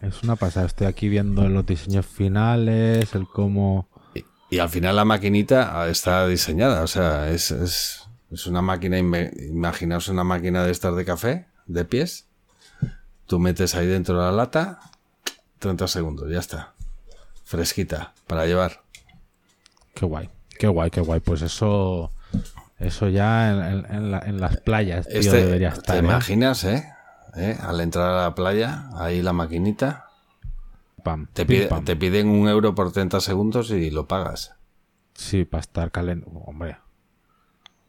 Es 0.00 0.22
una 0.22 0.36
pasada. 0.36 0.66
Estoy 0.66 0.86
aquí 0.86 1.08
viendo 1.08 1.48
los 1.48 1.66
diseños 1.66 2.06
finales, 2.06 3.14
el 3.14 3.26
cómo. 3.28 3.88
Y, 4.14 4.24
y 4.50 4.58
al 4.58 4.68
final 4.68 4.96
la 4.96 5.04
maquinita 5.04 5.88
está 5.88 6.26
diseñada, 6.26 6.82
o 6.82 6.86
sea, 6.86 7.28
es, 7.30 7.50
es, 7.50 8.08
es 8.30 8.46
una 8.46 8.62
máquina, 8.62 8.98
imaginaos 8.98 10.08
una 10.08 10.24
máquina 10.24 10.64
de 10.64 10.72
estas 10.72 10.96
de 10.96 11.04
café, 11.04 11.46
de 11.66 11.84
pies, 11.84 12.26
tú 13.26 13.38
metes 13.38 13.74
ahí 13.74 13.86
dentro 13.86 14.16
de 14.18 14.22
la 14.24 14.32
lata, 14.32 14.80
30 15.58 15.86
segundos, 15.88 16.30
ya 16.30 16.38
está. 16.38 16.72
Fresquita, 17.44 18.12
para 18.26 18.46
llevar. 18.46 18.82
Qué 19.94 20.06
guay. 20.06 20.30
Qué 20.58 20.68
guay, 20.68 20.90
qué 20.90 21.00
guay. 21.00 21.20
Pues 21.20 21.42
eso. 21.42 22.10
Eso 22.78 23.08
ya 23.08 23.50
en, 23.50 23.60
en- 23.62 23.94
en 23.94 24.10
la- 24.10 24.20
en 24.20 24.40
las 24.40 24.56
playas, 24.58 25.06
tío, 25.06 25.18
Este, 25.20 25.36
debería 25.44 25.70
¿Te 25.72 25.80
estar. 25.80 25.96
¿eh? 25.96 25.98
imaginas, 25.98 26.64
eh? 26.64 26.84
¿Eh? 27.36 27.56
Al 27.60 27.80
entrar 27.80 28.08
a 28.10 28.22
la 28.22 28.34
playa, 28.34 28.88
ahí 28.96 29.22
la 29.22 29.32
maquinita, 29.32 30.06
Pam, 31.04 31.28
te, 31.32 31.46
pide- 31.46 31.68
pam. 31.68 31.84
te 31.84 31.96
piden 31.96 32.28
un 32.28 32.48
euro 32.48 32.74
por 32.74 32.92
30 32.92 33.20
segundos 33.20 33.70
y 33.70 33.90
lo 33.90 34.06
pagas. 34.06 34.54
Sí, 35.14 35.44
para 35.44 35.60
estar 35.60 35.90
caliente. 35.90 36.26
Hombre. 36.46 36.78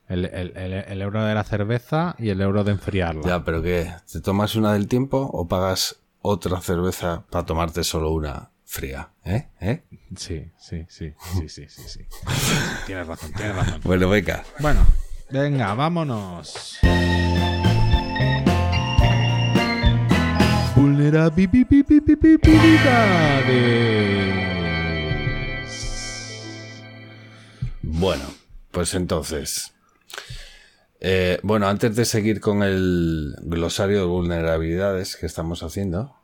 El, 0.07 0.25
el- 0.25 0.55
el- 0.57 0.73
el 0.73 1.01
euro 1.01 1.23
de 1.23 1.33
la 1.33 1.43
cerveza 1.43 2.15
y 2.19 2.29
el 2.29 2.41
euro 2.41 2.63
de 2.63 2.71
enfriarla. 2.71 3.21
Ya, 3.25 3.43
pero 3.45 3.61
¿qué? 3.61 3.91
¿Te 4.11 4.19
tomas 4.21 4.55
una 4.55 4.73
del 4.73 4.87
tiempo 4.87 5.29
o 5.33 5.47
pagas 5.47 5.97
otra 6.21 6.59
cerveza 6.61 7.23
para 7.29 7.45
tomarte 7.45 7.83
solo 7.83 8.11
una 8.11 8.51
fría? 8.65 9.09
¿Eh? 9.23 9.47
¿Eh? 9.61 9.83
Sí, 10.17 10.51
sí, 10.57 10.85
sí, 10.89 11.13
sí, 11.37 11.49
sí, 11.49 11.65
sí, 11.69 11.81
sí. 11.87 12.05
tienes 12.85 13.07
razón, 13.07 13.31
tienes 13.33 13.55
razón. 13.55 13.81
Bueno, 13.83 14.09
venga. 14.09 14.43
Bueno, 14.59 14.81
venga, 15.29 15.73
vámonos. 15.73 16.79
Vulnerabilidades. 20.81 22.01
Bueno, 27.83 28.23
pues 28.71 28.95
entonces. 28.95 29.75
eh, 30.99 31.39
bueno, 31.43 31.67
antes 31.67 31.95
de 31.95 32.03
seguir 32.05 32.39
con 32.39 32.63
el 32.63 33.35
glosario 33.43 33.99
de 33.99 34.05
vulnerabilidades 34.05 35.17
que 35.17 35.27
estamos 35.27 35.61
haciendo, 35.61 36.15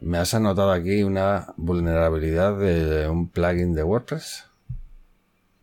me 0.00 0.16
has 0.16 0.32
anotado 0.32 0.72
aquí 0.72 1.02
una 1.02 1.52
vulnerabilidad 1.58 2.58
de 2.58 3.06
un 3.06 3.28
plugin 3.28 3.74
de 3.74 3.82
WordPress. 3.82 4.47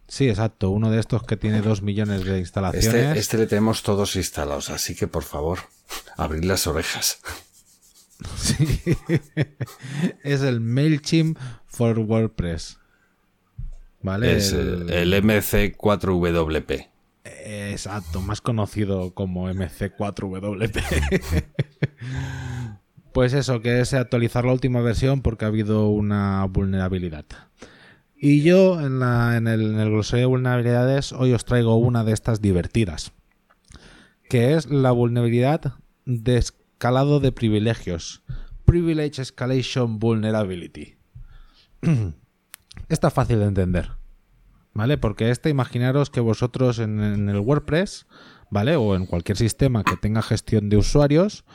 Sí, 0.08 0.30
exacto. 0.30 0.70
Uno 0.70 0.92
de 0.92 1.00
estos 1.00 1.24
que 1.24 1.38
tiene 1.38 1.62
dos 1.62 1.82
millones 1.82 2.24
de 2.26 2.40
instalaciones. 2.40 2.88
Este, 2.88 3.20
este 3.20 3.38
le 3.38 3.48
tenemos 3.48 3.84
todos 3.84 4.16
instalados, 4.16 4.70
así 4.70 4.96
que 4.96 5.08
por 5.08 5.24
favor, 5.24 5.60
abrid 6.18 6.44
las 6.44 6.68
orejas. 6.68 7.20
Sí. 8.38 8.80
es 10.24 10.42
el 10.42 10.62
MailChimp 10.62 11.38
for 11.68 12.00
WordPress. 12.00 12.78
¿Vale? 14.02 14.38
Es 14.38 14.54
el, 14.54 14.90
el 14.90 15.14
MC4WP. 15.22 16.88
Exacto, 17.26 18.22
más 18.22 18.42
conocido 18.42 19.14
como 19.14 19.50
MC4WP. 19.50 21.44
pues 23.14 23.34
eso, 23.34 23.62
que 23.62 23.82
es 23.82 23.94
actualizar 23.94 24.46
la 24.46 24.54
última 24.54 24.82
versión 24.82 25.22
porque 25.22 25.46
ha 25.46 25.50
habido 25.50 25.90
una 25.90 26.46
vulnerabilidad. 26.46 27.26
Y 28.28 28.42
yo 28.42 28.82
en, 28.82 29.04
el, 29.04 29.80
en 29.80 30.02
de 30.02 30.26
vulnerabilidades 30.26 31.14
hoy 31.14 31.34
os 31.34 31.46
traigo 31.46 31.76
una 31.76 32.04
de 32.04 32.12
estas 32.12 32.42
divertidas, 32.42 33.12
que 34.30 34.56
es 34.56 34.68
la 34.68 34.90
vulnerabilidad 34.90 35.76
de 36.06 36.38
escalado 36.38 37.20
de 37.20 37.32
privilegios. 37.32 38.24
Privilege 38.66 39.22
Escalation 39.22 40.00
Vulnerability. 40.00 40.96
Está 42.90 43.12
fácil 43.12 43.38
de 43.38 43.46
entender. 43.46 43.92
¿Vale? 44.74 44.98
Porque 44.98 45.30
este, 45.30 45.52
imaginaros 45.52 46.10
que 46.10 46.20
vosotros 46.20 46.80
en, 46.80 47.30
el 47.30 47.38
WordPress, 47.38 48.08
¿vale? 48.50 48.76
O 48.76 48.96
en 48.96 49.06
cualquier 49.06 49.38
sistema 49.38 49.84
que 49.84 49.98
tenga 49.98 50.24
gestión 50.24 50.70
de 50.70 50.78
usuarios, 50.78 51.46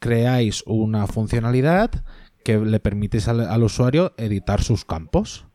creáis 0.00 0.64
una 0.66 1.06
funcionalidad 1.06 2.04
que 2.44 2.58
le 2.58 2.80
permitís 2.80 3.28
al 3.28 3.62
usuario 3.62 4.12
editar 4.16 4.60
sus 4.60 4.84
campos. 4.84 5.46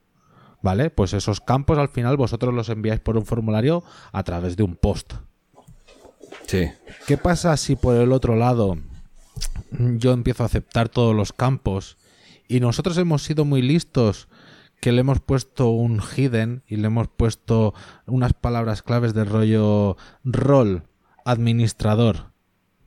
¿Vale? 0.62 0.90
Pues 0.90 1.14
esos 1.14 1.42
campos 1.42 1.78
al 1.78 1.90
final 1.90 2.18
vosotros 2.18 2.54
los 2.54 2.70
enviáis 2.70 3.00
por 3.00 3.18
un 3.18 3.26
formulario 3.26 3.84
a 4.12 4.24
través 4.24 4.56
de 4.56 4.64
un 4.64 4.76
post. 4.76 5.14
Sí. 6.46 6.70
¿Qué 7.08 7.18
pasa 7.18 7.58
si 7.58 7.76
por 7.76 7.96
el 7.96 8.12
otro 8.12 8.36
lado 8.36 8.78
yo 9.72 10.12
empiezo 10.12 10.44
a 10.44 10.48
aceptar 10.48 10.90
todos 10.90 11.16
los 11.16 11.34
campos 11.34 11.98
y 12.48 12.60
nosotros 12.60 12.98
hemos 12.98 13.24
sido 13.24 13.46
muy 13.46 13.62
listos 13.62 14.28
que 14.82 14.92
le 14.92 15.02
hemos 15.02 15.20
puesto 15.20 15.70
un 15.70 16.02
hidden 16.02 16.64
y 16.68 16.76
le 16.78 16.88
hemos 16.88 17.08
puesto 17.08 17.74
unas 18.06 18.34
palabras 18.34 18.82
claves 18.82 19.14
de 19.14 19.24
rollo 19.24 19.96
rol 20.24 20.84
administrador 21.24 22.32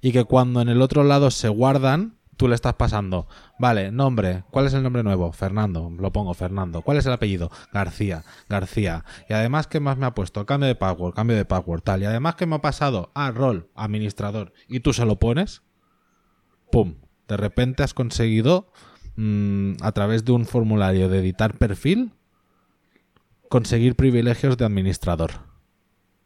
y 0.01 0.13
que 0.13 0.25
cuando 0.25 0.61
en 0.61 0.69
el 0.69 0.83
otro 0.83 1.05
lado 1.05 1.31
se 1.31 1.49
guardan 1.49 2.13
tú 2.37 2.49
le 2.49 2.55
estás 2.55 2.75
pasando. 2.75 3.27
Vale 3.59 3.92
nombre. 3.92 4.44
Cuál 4.51 4.66
es 4.66 4.75
el 4.75 4.83
nombre 4.83 5.03
nuevo 5.03 5.33
Fernando 5.33 5.90
lo 5.97 6.12
pongo 6.12 6.35
Fernando. 6.35 6.83
Cuál 6.83 6.99
es 6.99 7.07
el 7.07 7.12
apellido 7.12 7.51
García 7.73 8.25
García. 8.49 9.05
Y 9.29 9.33
además 9.33 9.66
qué 9.66 9.81
más 9.81 9.97
me 9.97 10.07
ha 10.07 10.14
puesto 10.14 10.44
cambio 10.47 10.68
de 10.68 10.75
password 10.75 11.14
cambio 11.14 11.37
de 11.37 11.44
password 11.44 11.83
tal. 11.83 12.03
Y 12.03 12.07
además 12.07 12.35
que 12.37 12.47
me 12.47 12.57
ha 12.57 12.61
pasado 12.61 13.11
ah 13.14 13.31
rol 13.31 13.70
administrador. 13.75 14.53
Y 14.68 14.81
tú 14.81 14.92
se 14.92 15.05
lo 15.05 15.18
pones 15.18 15.62
pum. 16.70 16.97
De 17.29 17.37
repente 17.37 17.83
has 17.83 17.94
conseguido 17.94 18.70
mm, 19.16 19.75
a 19.81 19.92
través 19.92 20.25
de 20.25 20.33
un 20.33 20.47
formulario 20.47 21.09
de 21.09 21.20
editar 21.20 21.57
perfil 21.57 22.12
conseguir 23.49 23.94
privilegios 23.94 24.57
de 24.57 24.64
administrador. 24.64 25.33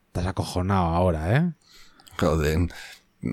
Estás 0.06 0.26
acojonado 0.26 0.86
ahora, 0.86 1.36
¿eh? 1.36 1.52
Joder. 2.18 2.68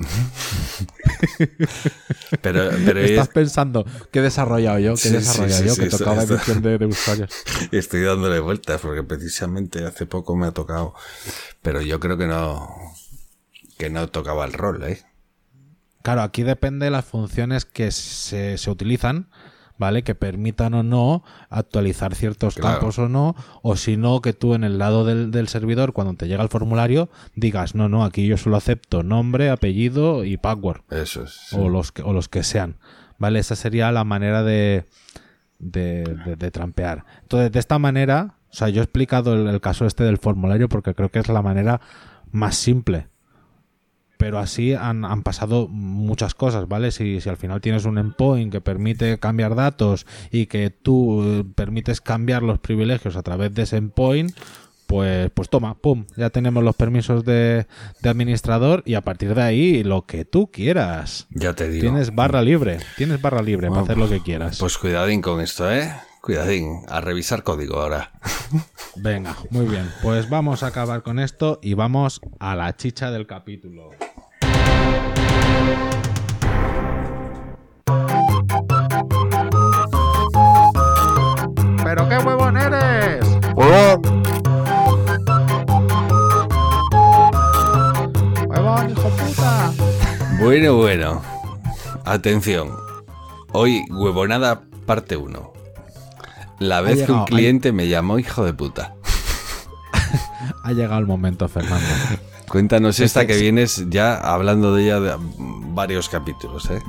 pero, 2.42 2.70
pero 2.86 3.00
Estás 3.02 3.28
es- 3.28 3.34
pensando, 3.34 3.86
¿qué 4.12 4.20
he 4.20 4.22
desarrollado 4.22 4.80
yo? 4.80 4.92
¿Qué 4.94 4.98
Sí, 5.02 5.08
he 5.10 5.12
desarrollado 5.14 5.62
sí, 5.62 5.68
yo? 5.68 5.76
sí, 5.76 5.82
que 5.82 5.90
tocaba 5.90 6.22
esto- 6.22 6.36
edición 6.36 6.62
de, 6.62 6.78
de 6.78 6.86
usuarios. 6.86 7.30
estoy 7.72 8.02
dándole 8.02 8.40
vueltas 8.40 8.82
porque 8.82 9.04
precisamente 9.04 9.86
hace 9.86 10.06
poco 10.06 10.36
me 10.36 10.48
ha 10.48 10.52
tocado. 10.52 10.94
Pero 11.62 11.82
yo 11.82 12.00
creo 12.00 12.18
que 12.18 12.28
no. 12.28 12.68
Que 13.78 13.90
no 13.90 14.08
tocaba 14.08 14.46
el 14.46 14.54
rol, 14.54 14.84
¿eh? 14.84 15.02
Claro, 16.02 16.22
aquí 16.22 16.44
depende 16.44 16.86
de 16.86 16.92
las 16.92 17.04
funciones 17.06 17.66
que 17.66 17.92
se, 17.92 18.58
se 18.58 18.70
utilizan, 18.70 19.28
¿vale? 19.78 20.04
Que 20.04 20.16
permitan 20.16 20.74
o 20.74 20.84
no 20.84 21.24
actualizar 21.50 22.16
ciertos 22.16 22.56
Claro. 22.56 22.78
campos 22.80 22.98
o 23.00 23.10
no, 23.10 23.36
o 23.62 23.76
si 23.76 23.98
no, 23.98 24.22
que 24.22 24.34
tú 24.34 24.54
en 24.54 24.64
el 24.64 24.78
lado 24.78 25.04
del, 25.06 25.32
del 25.32 25.48
servidor, 25.48 25.94
cuando 25.94 26.14
te 26.14 26.28
llega 26.28 26.44
el 26.44 26.50
formulario, 26.50 27.10
digas, 27.36 27.76
no, 27.76 27.90
no, 27.90 28.04
aquí 28.06 28.26
yo 28.28 28.38
solo 28.38 28.58
acepto 28.58 29.04
nombre, 29.04 29.50
apellido 29.50 30.24
y 30.24 30.38
password. 30.38 30.82
Eso 30.92 31.24
es. 31.24 31.32
sí. 31.50 31.56
o 31.60 31.70
los 31.70 31.92
que, 31.92 32.02
o 32.04 32.14
los 32.14 32.30
que 32.30 32.44
sean. 32.44 32.78
¿Vale? 33.18 33.40
Esa 33.40 33.56
sería 33.56 33.92
la 33.94 34.04
manera 34.04 34.44
de, 34.44 34.86
de, 35.60 36.04
de- 36.26 36.36
de 36.36 36.52
trampear. 36.52 37.06
Entonces, 37.22 37.52
de 37.52 37.60
esta 37.60 37.80
manera, 37.80 38.36
o 38.52 38.54
sea, 38.54 38.70
yo 38.70 38.82
he 38.82 38.84
explicado 38.84 39.34
el, 39.34 39.48
el 39.48 39.62
caso 39.62 39.86
este 39.86 40.04
del 40.04 40.18
formulario 40.18 40.68
porque 40.70 40.94
creo 40.94 41.10
que 41.10 41.20
es 41.20 41.30
la 41.30 41.42
manera 41.42 41.80
más 42.32 42.56
simple. 42.56 43.08
Pero 44.18 44.40
así 44.40 44.74
han, 44.74 45.06
han 45.06 45.24
pasado 45.24 45.68
muchas 45.68 46.34
cosas, 46.34 46.68
¿vale? 46.68 46.92
Si, 46.92 47.20
si 47.22 47.30
al 47.30 47.38
final 47.38 47.62
tienes 47.62 47.86
un 47.86 47.98
endpoint 47.98 48.52
que 48.52 48.62
permite 48.62 49.20
cambiar 49.20 49.56
datos 49.56 50.06
y 50.32 50.46
que 50.46 50.70
tú 50.70 51.24
eh, 51.24 51.44
permites 51.56 52.02
cambiar 52.02 52.44
los 52.44 52.60
privilegios 52.60 53.16
a 53.16 53.24
través 53.24 53.54
de 53.54 53.64
ese 53.64 53.78
endpoint, 53.78 54.36
pues, 54.88 55.32
pues 55.34 55.50
toma, 55.50 55.76
pum, 55.76 56.06
ya 56.16 56.30
tenemos 56.30 56.64
los 56.64 56.76
permisos 56.76 57.26
de, 57.26 57.66
de 58.02 58.10
administrador 58.10 58.84
y 58.86 58.94
a 58.94 59.02
partir 59.02 59.34
de 59.34 59.42
ahí 59.42 59.84
lo 59.84 60.06
que 60.06 60.26
tú 60.26 60.52
quieras. 60.52 61.28
Ya 61.32 61.54
te 61.54 61.70
digo. 61.70 61.82
Tienes 61.82 62.14
barra 62.14 62.42
libre, 62.42 62.78
tienes 62.96 63.22
barra 63.22 63.42
libre 63.42 63.70
para 63.70 63.82
hacer 63.82 63.98
lo 63.98 64.08
que 64.08 64.22
quieras. 64.22 64.60
Pues 64.60 64.78
cuidadín 64.78 65.22
con 65.22 65.42
esto, 65.42 65.72
¿eh? 65.72 65.92
Cuidadín. 66.26 66.82
A 66.90 67.02
revisar 67.02 67.44
código 67.44 67.80
ahora. 67.80 68.12
Venga, 68.96 69.36
muy 69.52 69.68
bien. 69.68 69.88
Pues 70.02 70.28
vamos 70.28 70.64
a 70.64 70.68
acabar 70.68 71.04
con 71.04 71.20
esto 71.20 71.60
y 71.62 71.76
vamos 71.76 72.20
a 72.40 72.56
la 72.56 72.76
chicha 72.76 73.12
del 73.12 73.28
capítulo. 73.28 73.92
¿Pero 81.84 82.10
qué 82.10 82.18
huevón 82.18 82.58
eres? 82.58 83.24
¡Huevón, 88.50 88.90
hijo 88.90 89.10
puta! 89.10 89.72
Bueno, 90.40 90.76
bueno. 90.78 91.22
Atención. 92.04 92.76
Hoy, 93.52 93.86
huevonada 93.92 94.64
parte 94.88 95.18
1. 95.18 95.55
La 96.60 96.82
vez 96.82 97.04
que 97.06 97.12
un 97.12 97.20
ha- 97.20 97.26
cliente 97.26 97.72
me 97.72 97.88
llamó 97.88 98.18
hijo 98.20 98.44
de 98.46 98.54
puta. 98.54 98.94
Ha 100.64 100.74
llegado 100.74 101.00
el 101.00 101.06
momento, 101.08 101.48
Fernando. 101.48 101.86
Cuéntanos 102.48 103.00
esta 103.00 103.26
que 103.28 103.34
es- 103.34 103.42
vienes 103.42 103.86
ya 103.90 104.16
hablando 104.16 104.74
de 104.76 104.84
ella 104.86 105.00
de 105.00 105.14
varios 105.74 106.10
capítulos, 106.10 106.70
¿eh? 106.70 106.82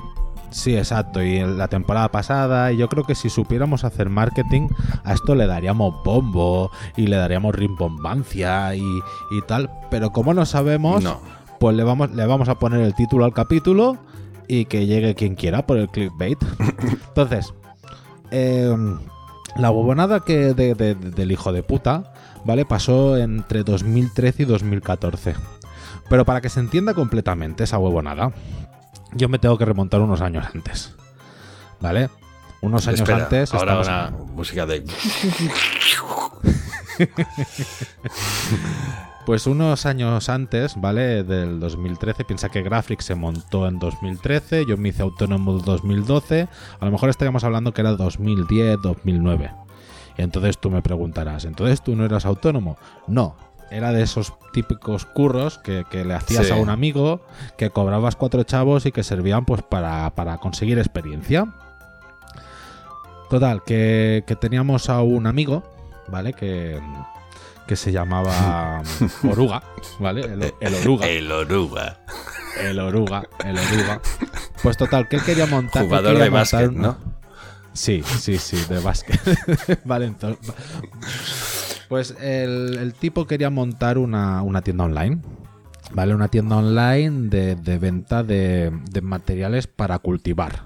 Sí, 0.51 0.77
exacto. 0.77 1.23
Y 1.23 1.37
en 1.37 1.59
la 1.59 1.69
temporada 1.69 2.11
pasada, 2.11 2.73
y 2.73 2.77
yo 2.79 2.89
creo 2.89 3.05
que 3.05 3.15
si 3.15 3.29
supiéramos 3.29 3.85
hacer 3.85 4.09
marketing, 4.09 4.69
a 5.05 5.13
esto 5.13 5.35
le 5.35 5.47
daríamos 5.47 5.95
bombo 6.05 6.71
y 6.97 7.07
le 7.09 7.17
daríamos 7.17 7.55
rimbombancia 7.55 8.75
y, 8.75 8.81
y 9.31 9.43
tal. 9.47 9.71
Pero 9.91 10.11
como 10.11 10.33
no 10.35 10.47
sabemos, 10.47 11.03
No. 11.03 11.21
pues 11.61 11.77
le 11.77 11.85
vamos, 11.85 12.11
le 12.13 12.25
vamos 12.27 12.49
a 12.49 12.59
poner 12.59 12.81
el 12.81 12.95
título 12.95 13.25
al 13.27 13.35
capítulo 13.35 13.99
y 14.49 14.65
que 14.67 14.87
llegue 14.87 15.15
quien 15.15 15.35
quiera 15.35 15.67
por 15.67 15.77
el 15.79 15.89
clickbait. 15.89 16.39
Entonces, 17.09 17.53
eh, 18.31 18.75
la 19.59 19.71
bobonada 19.71 20.21
que 20.21 20.55
de- 20.55 20.75
de- 20.75 20.95
de- 20.95 21.11
del 21.11 21.33
hijo 21.33 21.53
de 21.53 21.63
puta, 21.63 22.13
¿vale? 22.45 22.65
Pasó 22.65 23.17
entre 23.17 23.63
2013 23.65 24.43
y 24.43 24.47
2014. 24.47 25.35
Pero 26.09 26.25
para 26.25 26.41
que 26.41 26.49
se 26.49 26.61
entienda 26.61 26.95
completamente 26.95 27.65
esa 27.65 27.79
huevonada, 27.79 28.33
yo 29.13 29.29
me 29.29 29.39
tengo 29.39 29.59
que 29.59 29.65
remontar 29.65 30.01
unos 30.01 30.21
años 30.21 30.47
antes. 30.55 30.95
¿Vale? 31.81 32.09
Unos 32.63 32.87
años 32.89 33.01
Espera, 33.01 33.25
antes. 33.25 33.53
ahora 33.53 33.81
una 33.81 34.11
música 34.35 34.65
de... 34.67 34.85
Pues 39.27 39.49
unos 39.49 39.87
años 39.87 40.29
antes, 40.29 40.81
¿vale? 40.81 41.25
Del 41.25 41.59
2013, 41.59 42.25
piensa 42.25 42.49
que 42.49 42.63
Graphics 42.63 43.05
se 43.07 43.17
montó 43.17 43.67
en 43.67 43.81
2013, 43.81 44.65
yo 44.67 44.77
me 44.77 44.91
hice 44.91 45.03
autónomo 45.03 45.51
en 45.59 45.65
2012, 45.65 46.47
a 46.79 46.85
lo 46.85 46.93
mejor 46.93 47.09
estaríamos 47.11 47.43
hablando 47.43 47.75
que 47.75 47.81
era 47.81 47.91
2010, 47.93 48.79
2009. 48.81 49.51
Y 50.17 50.23
entonces 50.23 50.59
tú 50.59 50.71
me 50.71 50.81
preguntarás, 50.81 51.45
¿entonces 51.45 51.83
tú 51.83 51.97
no 51.97 52.05
eras 52.05 52.25
autónomo? 52.25 52.77
No, 53.09 53.37
era 53.69 53.91
de 53.91 54.03
esos 54.03 54.33
típicos 54.53 55.05
curros 55.07 55.59
que, 55.59 55.85
que 55.91 56.05
le 56.05 56.15
hacías 56.15 56.47
Sí. 56.47 56.53
a 56.53 56.57
un 56.57 56.71
amigo, 56.71 57.21
que 57.59 57.71
cobrabas 57.71 58.15
cuatro 58.15 58.45
chavos 58.45 58.87
y 58.87 58.93
que 58.93 59.03
servían 59.03 59.45
pues 59.45 59.61
para, 59.63 60.09
para 60.15 60.39
conseguir 60.39 60.79
experiencia. 60.79 61.53
Total, 63.29 63.65
que, 63.65 64.23
que 64.25 64.37
teníamos 64.37 64.89
a 64.89 65.03
un 65.03 65.27
amigo, 65.27 65.65
¿vale? 66.07 66.33
Que, 66.33 66.81
que 67.67 67.77
se 67.77 67.93
llamaba 67.93 68.83
Oruga, 69.29 69.63
¿vale? 69.99 70.21
El, 70.23 70.55
el 70.61 70.75
Oruga. 70.75 71.07
El 71.09 71.31
oruga. 71.33 71.99
El 72.63 72.79
Oruga, 72.79 73.25
el 73.45 73.57
Oruga. 73.59 74.01
Pues 74.63 74.77
total, 74.77 75.09
que 75.09 75.17
él 75.17 75.23
quería 75.23 75.47
montar. 75.47 75.85
Jugador 75.85 76.13
quería 76.13 76.25
de 76.25 76.31
montar 76.31 76.61
básquet, 76.63 76.71
una- 76.79 76.89
¿no? 76.89 77.17
Sí, 77.73 78.03
sí, 78.19 78.39
sí, 78.39 78.57
de 78.69 78.79
básquet. 78.79 79.21
vale, 79.85 80.07
entonces. 80.07 80.53
Pues 81.89 82.15
el, 82.21 82.79
el 82.79 82.95
tipo 82.95 83.27
quería 83.27 83.51
montar 83.51 83.99
una, 83.99 84.43
una 84.43 84.63
tienda 84.63 84.85
online. 84.85 85.21
¿Vale? 85.93 86.15
Una 86.15 86.27
tienda 86.29 86.57
online 86.57 87.29
de, 87.29 87.55
de 87.55 87.79
venta 87.79 88.23
de, 88.25 88.73
de 88.91 89.01
materiales 89.03 89.67
para 89.69 89.99
cultivar. 90.01 90.65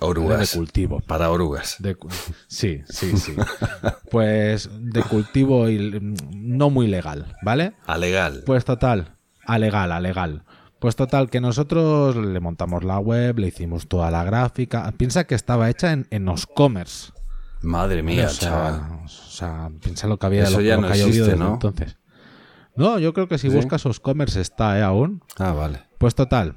Orugas. 0.00 0.52
De 0.52 0.56
cultivo. 0.58 1.00
Para 1.00 1.30
orugas. 1.30 1.76
De 1.78 1.96
sí, 2.48 2.82
sí, 2.88 3.16
sí. 3.16 3.34
Pues 4.10 4.68
de 4.72 5.02
cultivo 5.02 5.68
y 5.68 6.00
no 6.32 6.70
muy 6.70 6.86
legal, 6.86 7.34
¿vale? 7.42 7.72
A 7.86 7.98
legal. 7.98 8.42
Pues 8.46 8.64
total, 8.64 9.16
a 9.44 9.58
legal, 9.58 9.92
a 9.92 10.00
legal. 10.00 10.44
Pues 10.78 10.94
total, 10.94 11.30
que 11.30 11.40
nosotros 11.40 12.16
le 12.16 12.38
montamos 12.40 12.84
la 12.84 12.98
web, 12.98 13.38
le 13.38 13.48
hicimos 13.48 13.88
toda 13.88 14.10
la 14.10 14.24
gráfica. 14.24 14.92
Piensa 14.96 15.24
que 15.24 15.34
estaba 15.34 15.70
hecha 15.70 15.92
en, 15.92 16.06
en 16.10 16.28
Oscommerce. 16.28 17.12
Madre 17.62 18.02
mía, 18.02 18.26
o 18.26 18.28
sea, 18.28 18.48
chaval. 18.50 19.00
o 19.04 19.08
sea, 19.08 19.70
piensa 19.80 20.06
lo 20.06 20.18
que 20.18 20.26
había 20.26 20.42
Eso 20.44 20.58
lo, 20.58 20.60
ya 20.60 20.76
lo 20.76 20.82
no 20.82 20.88
que 20.88 20.98
existe, 20.98 21.22
desde 21.22 21.36
¿no? 21.36 21.54
entonces. 21.54 21.96
No, 22.76 22.98
yo 22.98 23.14
creo 23.14 23.26
que 23.26 23.38
si 23.38 23.48
¿Sí? 23.48 23.56
buscas 23.56 23.86
Oscommerce 23.86 24.42
está, 24.42 24.78
¿eh? 24.78 24.82
Aún. 24.82 25.22
Ah, 25.38 25.52
vale. 25.52 25.80
Pues 25.96 26.14
total. 26.14 26.56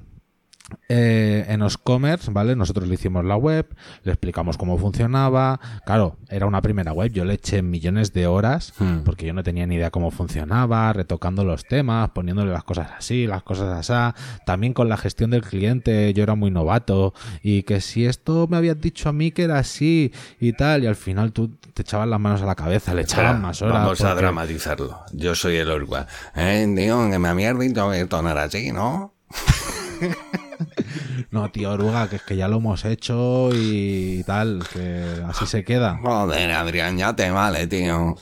Eh, 0.88 1.46
en 1.50 1.62
Oscommerce, 1.62 2.32
¿vale? 2.32 2.56
Nosotros 2.56 2.88
le 2.88 2.96
hicimos 2.96 3.24
la 3.26 3.36
web, 3.36 3.68
le 4.04 4.12
explicamos 4.12 4.58
cómo 4.58 4.78
funcionaba. 4.78 5.60
Claro, 5.86 6.18
era 6.30 6.46
una 6.46 6.62
primera 6.62 6.92
web, 6.94 7.12
yo 7.12 7.26
le 7.26 7.36
eché 7.36 7.62
millones 7.62 8.14
de 8.14 8.28
horas 8.28 8.74
Hmm. 8.80 9.00
porque 9.04 9.26
yo 9.26 9.34
no 9.34 9.44
tenía 9.44 9.66
ni 9.68 9.76
idea 9.76 9.90
cómo 9.92 10.12
funcionaba, 10.12 10.92
retocando 10.94 11.44
los 11.44 11.66
temas, 11.66 12.10
poniéndole 12.12 12.52
las 12.52 12.64
cosas 12.64 12.90
así, 12.98 13.26
las 13.28 13.44
cosas 13.44 13.90
así. 13.90 14.16
También 14.46 14.74
con 14.74 14.90
la 14.90 14.98
gestión 14.98 15.32
del 15.32 15.42
cliente, 15.42 16.14
yo 16.14 16.24
era 16.24 16.36
muy 16.36 16.52
novato 16.52 17.14
y 17.42 17.64
que 17.64 17.82
si 17.82 18.06
esto 18.06 18.48
me 18.50 18.58
habías 18.58 18.80
dicho 18.80 19.10
a 19.10 19.14
mí 19.14 19.32
que 19.32 19.44
era 19.44 19.60
así 19.60 20.12
y 20.40 20.54
tal, 20.54 20.84
y 20.84 20.88
al 20.88 20.96
final 20.96 21.32
tú 21.32 21.50
te 21.74 21.82
echabas 21.82 22.08
las 22.08 22.20
manos 22.20 22.42
a 22.42 22.46
la 22.46 22.56
cabeza, 22.56 22.94
le 22.94 23.02
Espera, 23.02 23.24
echaban 23.24 23.42
más 23.42 23.62
horas. 23.62 23.74
Vamos 23.84 24.02
a 24.02 24.14
dramatizarlo. 24.16 25.00
Yo 25.14 25.34
soy 25.36 25.56
el 25.58 25.70
Orgua. 25.72 26.08
Eh, 26.36 26.72
tío, 26.76 27.10
que 27.10 27.20
me 27.20 27.28
habías 27.30 27.58
dicho 27.58 27.90
que 27.90 28.02
esto 28.02 28.22
no 28.22 28.30
era 28.30 28.44
así, 28.44 28.72
¿no? 28.72 29.14
No, 31.32 31.52
tío, 31.52 31.72
oruga, 31.72 32.10
que 32.10 32.18
es 32.18 32.22
que 32.24 32.36
ya 32.36 32.48
lo 32.48 32.58
hemos 32.58 32.86
hecho 32.86 33.50
y 33.54 34.24
tal, 34.26 34.64
que 34.74 35.24
así 35.28 35.46
se 35.46 35.64
queda. 35.64 36.00
Joder, 36.02 36.52
Adrián, 36.52 36.98
ya 36.98 37.16
te 37.16 37.30
vale, 37.32 37.68
tío. 37.68 38.16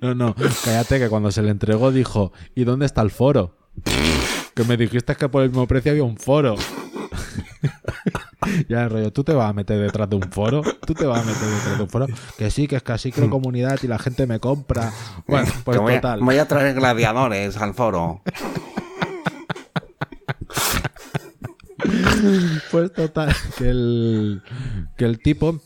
No, 0.00 0.14
no, 0.14 0.34
cállate 0.64 0.98
que 0.98 1.08
cuando 1.08 1.30
se 1.32 1.42
le 1.42 1.50
entregó 1.50 1.90
dijo, 1.92 2.32
¿y 2.54 2.64
dónde 2.64 2.86
está 2.86 3.02
el 3.02 3.10
foro? 3.10 3.56
Que 4.54 4.64
me 4.64 4.76
dijiste 4.76 5.16
que 5.16 5.28
por 5.28 5.42
el 5.42 5.48
mismo 5.50 5.66
precio 5.66 5.92
había 5.92 6.04
un 6.04 6.16
foro. 6.16 6.56
ya, 8.68 8.88
rollo, 8.88 9.12
tú 9.12 9.24
te 9.24 9.32
vas 9.32 9.50
a 9.50 9.52
meter 9.52 9.78
detrás 9.80 10.08
de 10.08 10.16
un 10.16 10.22
foro, 10.30 10.62
tú 10.86 10.94
te 10.94 11.04
vas 11.06 11.20
a 11.20 11.24
meter 11.24 11.48
detrás 11.48 11.76
de 11.76 11.82
un 11.84 11.88
foro, 11.90 12.06
que 12.38 12.50
sí, 12.50 12.66
que 12.66 12.76
es 12.76 12.82
que 12.82 12.92
así 12.92 13.12
creo 13.12 13.30
comunidad 13.30 13.78
y 13.82 13.86
la 13.86 13.98
gente 13.98 14.26
me 14.26 14.38
compra. 14.40 14.92
Bueno, 15.26 15.50
pues 15.64 15.76
Que 15.76 15.82
voy, 15.82 15.92
a, 15.94 16.00
total. 16.00 16.20
voy 16.20 16.38
a 16.38 16.46
traer 16.48 16.74
gladiadores 16.74 17.56
al 17.56 17.74
foro. 17.74 18.22
Pues 22.70 22.92
total, 22.92 23.34
que 23.58 23.68
el, 23.68 24.42
que 24.96 25.04
el 25.04 25.18
tipo, 25.18 25.60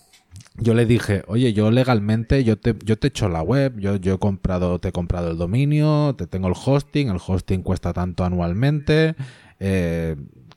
yo 0.57 0.73
le 0.75 0.87
dije, 0.87 1.23
oye, 1.27 1.53
yo 1.53 1.71
legalmente, 1.71 2.43
yo 2.45 2.57
te, 2.59 2.75
yo 2.85 2.99
te 2.99 3.07
he 3.07 3.11
hecho 3.11 3.29
la 3.29 3.43
web, 3.43 3.79
yo, 3.79 3.97
yo 3.97 4.15
he 4.15 4.19
comprado, 4.19 4.79
te 4.79 4.89
he 4.89 4.93
comprado 4.93 5.31
el 5.31 5.37
dominio, 5.39 6.15
te 6.17 6.27
tengo 6.27 6.49
el 6.49 6.55
hosting, 6.57 7.09
el 7.11 7.21
hosting 7.25 7.63
cuesta 7.63 7.93
tanto 7.93 8.25
anualmente, 8.25 9.15
eh, 9.61 10.17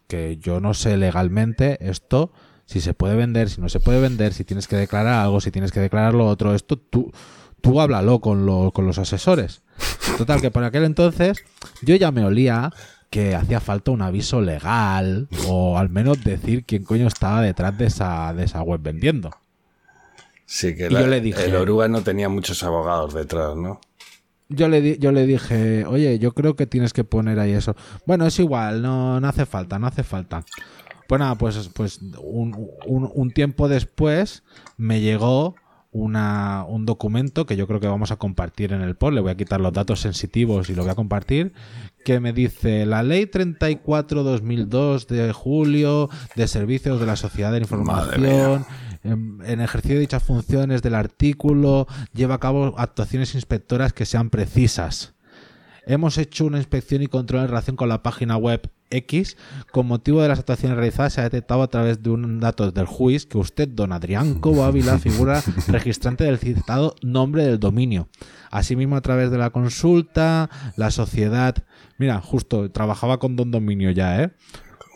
que 0.09 0.35
yo 0.37 0.59
no 0.59 0.73
sé 0.73 0.97
legalmente 0.97 1.77
esto, 1.89 2.33
si 2.65 2.81
se 2.81 2.93
puede 2.93 3.15
vender, 3.15 3.49
si 3.49 3.61
no 3.61 3.69
se 3.69 3.79
puede 3.79 4.01
vender, 4.01 4.33
si 4.33 4.43
tienes 4.43 4.67
que 4.67 4.75
declarar 4.75 5.13
algo, 5.23 5.39
si 5.39 5.51
tienes 5.51 5.71
que 5.71 5.79
declarar 5.79 6.13
lo 6.15 6.27
otro, 6.27 6.53
esto 6.53 6.77
tú, 6.77 7.11
tú 7.61 7.79
háblalo 7.79 8.19
con, 8.19 8.45
lo- 8.45 8.71
con 8.71 8.85
los 8.85 8.97
asesores. 8.97 9.61
Total, 10.17 10.41
que 10.41 10.51
por 10.51 10.63
aquel 10.63 10.83
entonces 10.83 11.43
yo 11.81 11.95
ya 11.95 12.11
me 12.11 12.25
olía 12.25 12.71
que 13.09 13.35
hacía 13.35 13.59
falta 13.59 13.91
un 13.91 14.01
aviso 14.01 14.41
legal 14.41 15.27
o 15.47 15.77
al 15.77 15.89
menos 15.89 16.23
decir 16.23 16.65
quién 16.65 16.83
coño 16.83 17.07
estaba 17.07 17.41
detrás 17.41 17.77
de 17.77 17.85
esa, 17.85 18.33
de 18.33 18.43
esa 18.43 18.61
web 18.63 18.81
vendiendo. 18.81 19.31
Sí, 20.45 20.75
que 20.75 20.89
yo 21.01 21.07
le 21.07 21.21
dije- 21.21 21.45
el 21.45 21.55
Oruga 21.55 21.87
no 21.87 22.01
tenía 22.01 22.29
muchos 22.29 22.63
abogados 22.63 23.13
detrás, 23.13 23.55
¿no? 23.55 23.79
Yo 24.49 24.67
le, 24.67 24.81
di- 24.81 24.97
yo 24.97 25.11
le 25.11 25.25
dije, 25.27 25.85
oye, 25.85 26.17
yo 26.19 26.33
creo 26.33 26.55
que 26.55 26.65
tienes 26.65 26.91
que 26.91 27.03
poner 27.03 27.39
ahí 27.39 27.51
eso. 27.51 27.75
Bueno, 28.05 28.25
es 28.25 28.39
igual, 28.39 28.81
no, 28.81 29.19
no 29.19 29.27
hace 29.27 29.45
falta, 29.45 29.77
no 29.79 29.85
hace 29.87 30.03
falta. 30.03 30.43
Pues 31.07 31.19
nada, 31.19 31.35
pues, 31.35 31.69
pues 31.73 31.99
un, 32.21 32.67
un- 32.87 33.09
un 33.13 33.31
tiempo 33.31 33.67
después 33.67 34.43
me 34.77 35.01
llegó 35.01 35.55
una, 35.91 36.65
un 36.67 36.85
documento 36.85 37.47
que 37.47 37.55
yo 37.57 37.65
creo 37.65 37.79
que 37.79 37.87
vamos 37.87 38.11
a 38.11 38.15
compartir 38.17 38.73
en 38.73 38.81
el 38.81 38.95
post. 38.95 39.13
Le 39.15 39.21
voy 39.21 39.31
a 39.31 39.37
quitar 39.37 39.59
los 39.59 39.73
datos 39.73 39.99
sensitivos 40.01 40.69
y 40.69 40.75
lo 40.75 40.83
voy 40.83 40.91
a 40.91 40.95
compartir. 40.95 41.53
Que 42.05 42.19
me 42.19 42.31
dice 42.33 42.85
la 42.85 43.01
ley 43.03 43.25
34-2002 43.25 45.07
de 45.07 45.31
julio 45.33 46.09
de 46.35 46.47
servicios 46.47 46.99
de 46.99 47.05
la 47.05 47.15
sociedad 47.15 47.51
de 47.51 47.59
información. 47.59 48.21
En, 49.03 49.39
en 49.45 49.61
ejercicio 49.61 49.95
de 49.95 50.01
dichas 50.01 50.23
funciones 50.23 50.81
del 50.81 50.95
artículo 50.95 51.87
lleva 52.13 52.35
a 52.35 52.39
cabo 52.39 52.75
actuaciones 52.77 53.35
inspectoras 53.35 53.93
que 53.93 54.05
sean 54.05 54.29
precisas. 54.29 55.13
Hemos 55.85 56.17
hecho 56.17 56.45
una 56.45 56.57
inspección 56.57 57.01
y 57.01 57.07
control 57.07 57.41
en 57.41 57.47
relación 57.47 57.75
con 57.75 57.89
la 57.89 58.03
página 58.03 58.37
web 58.37 58.69
X. 58.89 59.37
Con 59.71 59.87
motivo 59.87 60.21
de 60.21 60.27
las 60.27 60.39
actuaciones 60.39 60.77
realizadas, 60.77 61.13
se 61.13 61.21
ha 61.21 61.23
detectado 61.23 61.61
a 61.61 61.67
través 61.67 62.01
de 62.01 62.09
un 62.09 62.39
datos 62.39 62.73
del 62.73 62.85
juiz 62.85 63.25
que 63.25 63.37
usted, 63.37 63.67
don 63.67 63.91
Adrián 63.91 64.35
Cobo 64.35 64.63
Ávila, 64.63 64.97
figura 64.99 65.41
registrante 65.67 66.23
del 66.23 66.39
citado 66.39 66.95
nombre 67.01 67.43
del 67.43 67.59
dominio. 67.59 68.09
Asimismo, 68.51 68.95
a 68.95 69.01
través 69.01 69.31
de 69.31 69.37
la 69.37 69.51
consulta, 69.51 70.49
la 70.75 70.91
sociedad. 70.91 71.55
Mira, 71.97 72.21
justo 72.21 72.69
trabajaba 72.71 73.19
con 73.19 73.35
don 73.35 73.51
dominio 73.51 73.91
ya, 73.91 74.23
¿eh? 74.23 74.31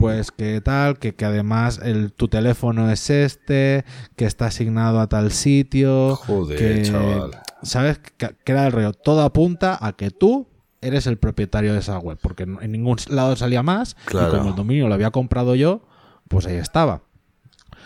Pues 0.04 0.32
que 0.32 0.60
tal, 0.60 1.00
que, 1.00 1.16
que 1.16 1.24
además 1.24 1.80
el, 1.82 2.12
tu 2.12 2.28
teléfono 2.28 2.92
es 2.92 3.10
este, 3.10 3.86
que 4.18 4.26
está 4.26 4.48
asignado 4.48 5.00
a 5.00 5.08
tal 5.08 5.32
sitio. 5.32 6.18
Joder, 6.18 6.58
que, 6.58 6.82
chaval. 6.82 7.32
¿Sabes? 7.62 8.00
Que, 8.18 8.36
que 8.44 8.52
era 8.52 8.66
el 8.68 8.74
rollo. 8.74 8.92
Todo 8.92 9.22
apunta 9.22 9.78
a 9.80 9.94
que 9.94 10.12
tú 10.12 10.50
eres 10.82 11.08
el 11.08 11.18
propietario 11.18 11.72
de 11.72 11.80
esa 11.80 12.00
web, 12.00 12.18
porque 12.22 12.44
en 12.44 12.70
ningún 12.74 12.98
lado 13.08 13.38
salía 13.38 13.64
más. 13.64 13.96
Claro. 14.04 14.28
Y 14.28 14.38
como 14.40 14.50
el 14.50 14.56
dominio 14.58 14.90
lo 14.90 14.94
había 14.94 15.10
comprado 15.12 15.56
yo, 15.56 15.88
pues 16.28 16.48
ahí 16.48 16.58
estaba. 16.58 17.04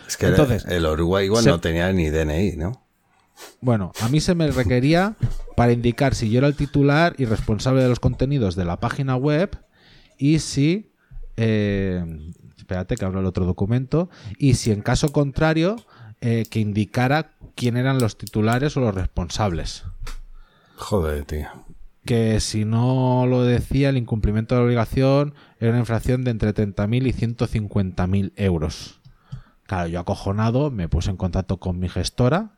Es 0.08 0.16
que 0.16 0.26
Entonces, 0.26 0.64
el 0.66 0.86
Oruga 0.86 1.22
igual 1.22 1.44
se- 1.44 1.50
no 1.50 1.60
tenía 1.60 1.92
ni 1.92 2.10
DNI, 2.10 2.56
¿no? 2.56 2.84
Bueno, 3.60 3.92
a 4.00 4.08
mí 4.08 4.18
se 4.18 4.34
me 4.34 4.50
requería 4.50 5.14
para 5.54 5.70
indicar 5.70 6.16
si 6.16 6.30
yo 6.30 6.38
era 6.38 6.48
el 6.48 6.56
titular 6.56 7.14
y 7.16 7.26
responsable 7.26 7.80
de 7.80 7.88
los 7.88 8.00
contenidos 8.00 8.56
de 8.56 8.64
la 8.64 8.80
página 8.80 9.14
web 9.14 9.56
y 10.18 10.40
si... 10.40 10.90
eh, 11.40 12.04
espérate 12.56 12.96
que 12.96 13.04
abro 13.04 13.20
el 13.20 13.26
otro 13.26 13.46
documento. 13.46 14.10
Y 14.38 14.54
si 14.54 14.72
en 14.72 14.82
caso 14.82 15.12
contrario, 15.12 15.76
eh, 16.20 16.44
que 16.50 16.58
indicara 16.58 17.30
quién 17.54 17.76
eran 17.76 18.00
los 18.00 18.18
titulares 18.18 18.76
o 18.76 18.80
los 18.80 18.94
responsables. 18.94 19.84
Joder, 20.76 21.24
tío. 21.24 21.46
Que 22.04 22.40
si 22.40 22.64
no 22.64 23.24
lo 23.26 23.44
decía, 23.44 23.90
el 23.90 23.96
incumplimiento 23.96 24.54
de 24.54 24.60
la 24.60 24.64
obligación 24.66 25.34
era 25.60 25.70
una 25.70 25.80
infracción 25.80 26.24
de 26.24 26.32
entre 26.32 26.52
30.000 26.52 27.06
y 27.06 27.12
150.000 27.12 28.32
euros. 28.36 29.00
Claro, 29.66 29.88
yo 29.88 30.00
acojonado 30.00 30.70
me 30.70 30.88
puse 30.88 31.10
en 31.10 31.16
contacto 31.16 31.58
con 31.58 31.78
mi 31.78 31.88
gestora. 31.88 32.50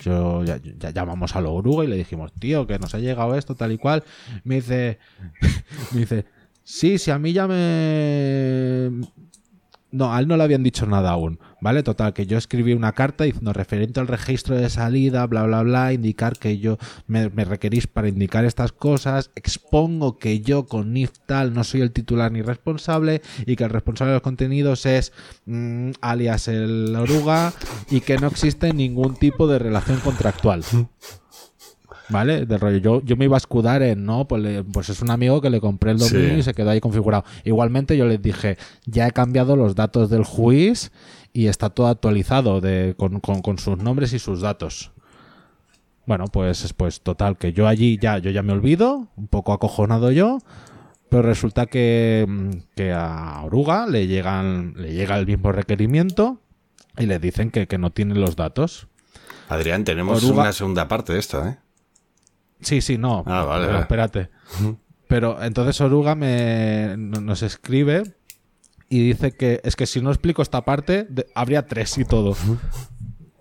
Yo 0.00 0.42
ya, 0.42 0.56
ya 0.56 0.90
llamamos 0.90 1.36
a 1.36 1.40
la 1.40 1.50
oruga 1.50 1.84
y 1.84 1.86
le 1.86 1.96
dijimos, 1.96 2.32
tío, 2.32 2.66
que 2.66 2.80
nos 2.80 2.94
ha 2.94 2.98
llegado 2.98 3.36
esto, 3.36 3.54
tal 3.54 3.70
y 3.70 3.78
cual. 3.78 4.02
Me 4.42 4.56
dice, 4.56 4.98
me 5.92 6.00
dice, 6.00 6.24
sí, 6.64 6.98
si 6.98 7.10
a 7.10 7.18
mí 7.18 7.32
ya 7.32 7.46
me. 7.46 8.90
No, 9.94 10.12
a 10.12 10.18
él 10.18 10.26
no 10.26 10.36
le 10.36 10.42
habían 10.42 10.64
dicho 10.64 10.86
nada 10.86 11.12
aún, 11.12 11.38
¿vale? 11.60 11.84
Total, 11.84 12.12
que 12.12 12.26
yo 12.26 12.36
escribí 12.36 12.72
una 12.72 12.94
carta 12.94 13.22
diciendo 13.22 13.52
referente 13.52 14.00
al 14.00 14.08
registro 14.08 14.56
de 14.56 14.68
salida, 14.68 15.24
bla, 15.28 15.44
bla, 15.44 15.62
bla, 15.62 15.92
indicar 15.92 16.36
que 16.36 16.58
yo 16.58 16.78
me, 17.06 17.28
requerís 17.28 17.86
para 17.86 18.08
indicar 18.08 18.44
estas 18.44 18.72
cosas, 18.72 19.30
expongo 19.36 20.18
que 20.18 20.40
yo 20.40 20.66
con 20.66 20.92
NIF 20.92 21.12
tal 21.26 21.54
no 21.54 21.62
soy 21.62 21.80
el 21.80 21.92
titular 21.92 22.32
ni 22.32 22.42
responsable 22.42 23.22
y 23.46 23.54
que 23.54 23.62
el 23.62 23.70
responsable 23.70 24.10
de 24.10 24.16
los 24.16 24.22
contenidos 24.22 24.84
es 24.84 25.12
mm, 25.46 25.92
alias 26.00 26.48
el 26.48 26.96
oruga 26.96 27.52
y 27.88 28.00
que 28.00 28.18
no 28.18 28.26
existe 28.26 28.72
ningún 28.72 29.14
tipo 29.14 29.46
de 29.46 29.60
relación 29.60 30.00
contractual. 30.00 30.64
¿Vale? 32.10 32.44
De 32.44 32.58
rollo, 32.58 32.76
yo, 32.78 33.02
yo 33.02 33.16
me 33.16 33.24
iba 33.24 33.36
a 33.36 33.38
escudar 33.38 33.82
en, 33.82 34.04
no, 34.04 34.28
pues, 34.28 34.42
le- 34.42 34.62
pues 34.64 34.90
es 34.90 35.00
un 35.00 35.10
amigo 35.10 35.40
que 35.40 35.48
le 35.48 35.60
compré 35.60 35.92
el 35.92 35.98
dominio 35.98 36.34
Sí. 36.34 36.40
y 36.40 36.42
se 36.42 36.52
quedó 36.52 36.70
ahí 36.70 36.80
configurado. 36.80 37.24
Igualmente 37.44 37.96
yo 37.96 38.06
les 38.06 38.20
dije, 38.20 38.58
ya 38.84 39.06
he 39.06 39.10
cambiado 39.12 39.56
los 39.56 39.74
datos 39.74 40.10
del 40.10 40.24
juiz 40.24 40.92
y 41.32 41.46
está 41.46 41.70
todo 41.70 41.86
actualizado 41.88 42.60
de, 42.60 42.94
con, 42.98 43.20
con- 43.20 43.40
con 43.40 43.58
sus 43.58 43.78
nombres 43.78 44.12
y 44.12 44.18
sus 44.18 44.42
datos. 44.42 44.92
Bueno, 46.06 46.26
pues, 46.26 46.74
pues 46.76 47.00
total, 47.00 47.38
que 47.38 47.54
yo 47.54 47.66
allí 47.66 47.98
ya, 48.00 48.18
yo 48.18 48.30
ya 48.30 48.42
me 48.42 48.52
olvido, 48.52 49.08
un 49.16 49.26
poco 49.26 49.54
acojonado 49.54 50.10
yo, 50.10 50.38
pero 51.08 51.22
resulta 51.22 51.64
que, 51.64 52.26
mm, 52.28 52.50
que 52.76 52.92
a 52.92 53.40
Oruga 53.44 53.86
le 53.86 54.06
llegan, 54.06 54.74
le 54.76 54.92
llega 54.92 55.16
el 55.18 55.26
mismo 55.26 55.52
requerimiento 55.52 56.40
y 56.98 57.06
le 57.06 57.18
dicen 57.18 57.50
que, 57.50 57.66
que 57.66 57.78
no 57.78 57.90
tienen 57.90 58.20
los 58.20 58.36
datos. 58.36 58.88
Adrián, 59.48 59.84
tenemos 59.84 60.22
Oruga- 60.22 60.42
una 60.42 60.52
segunda 60.52 60.86
parte 60.88 61.14
de 61.14 61.18
esto, 61.20 61.46
¿eh? 61.46 61.56
Sí, 62.64 62.80
sí, 62.80 62.98
no. 62.98 63.22
Ah, 63.26 63.44
vale, 63.44 63.66
pero 63.66 63.78
espérate. 63.80 64.30
Pero 65.08 65.42
entonces 65.42 65.80
Oruga 65.80 66.14
me, 66.14 66.94
no- 66.98 67.20
nos 67.20 67.42
escribe 67.42 68.02
y 68.88 69.00
dice 69.06 69.32
que 69.32 69.60
es 69.64 69.76
que 69.76 69.86
si 69.86 70.00
no 70.00 70.10
explico 70.10 70.42
esta 70.42 70.64
parte, 70.64 71.06
de- 71.08 71.26
habría 71.34 71.66
tres 71.66 71.96
y 71.98 72.04
todo. 72.04 72.34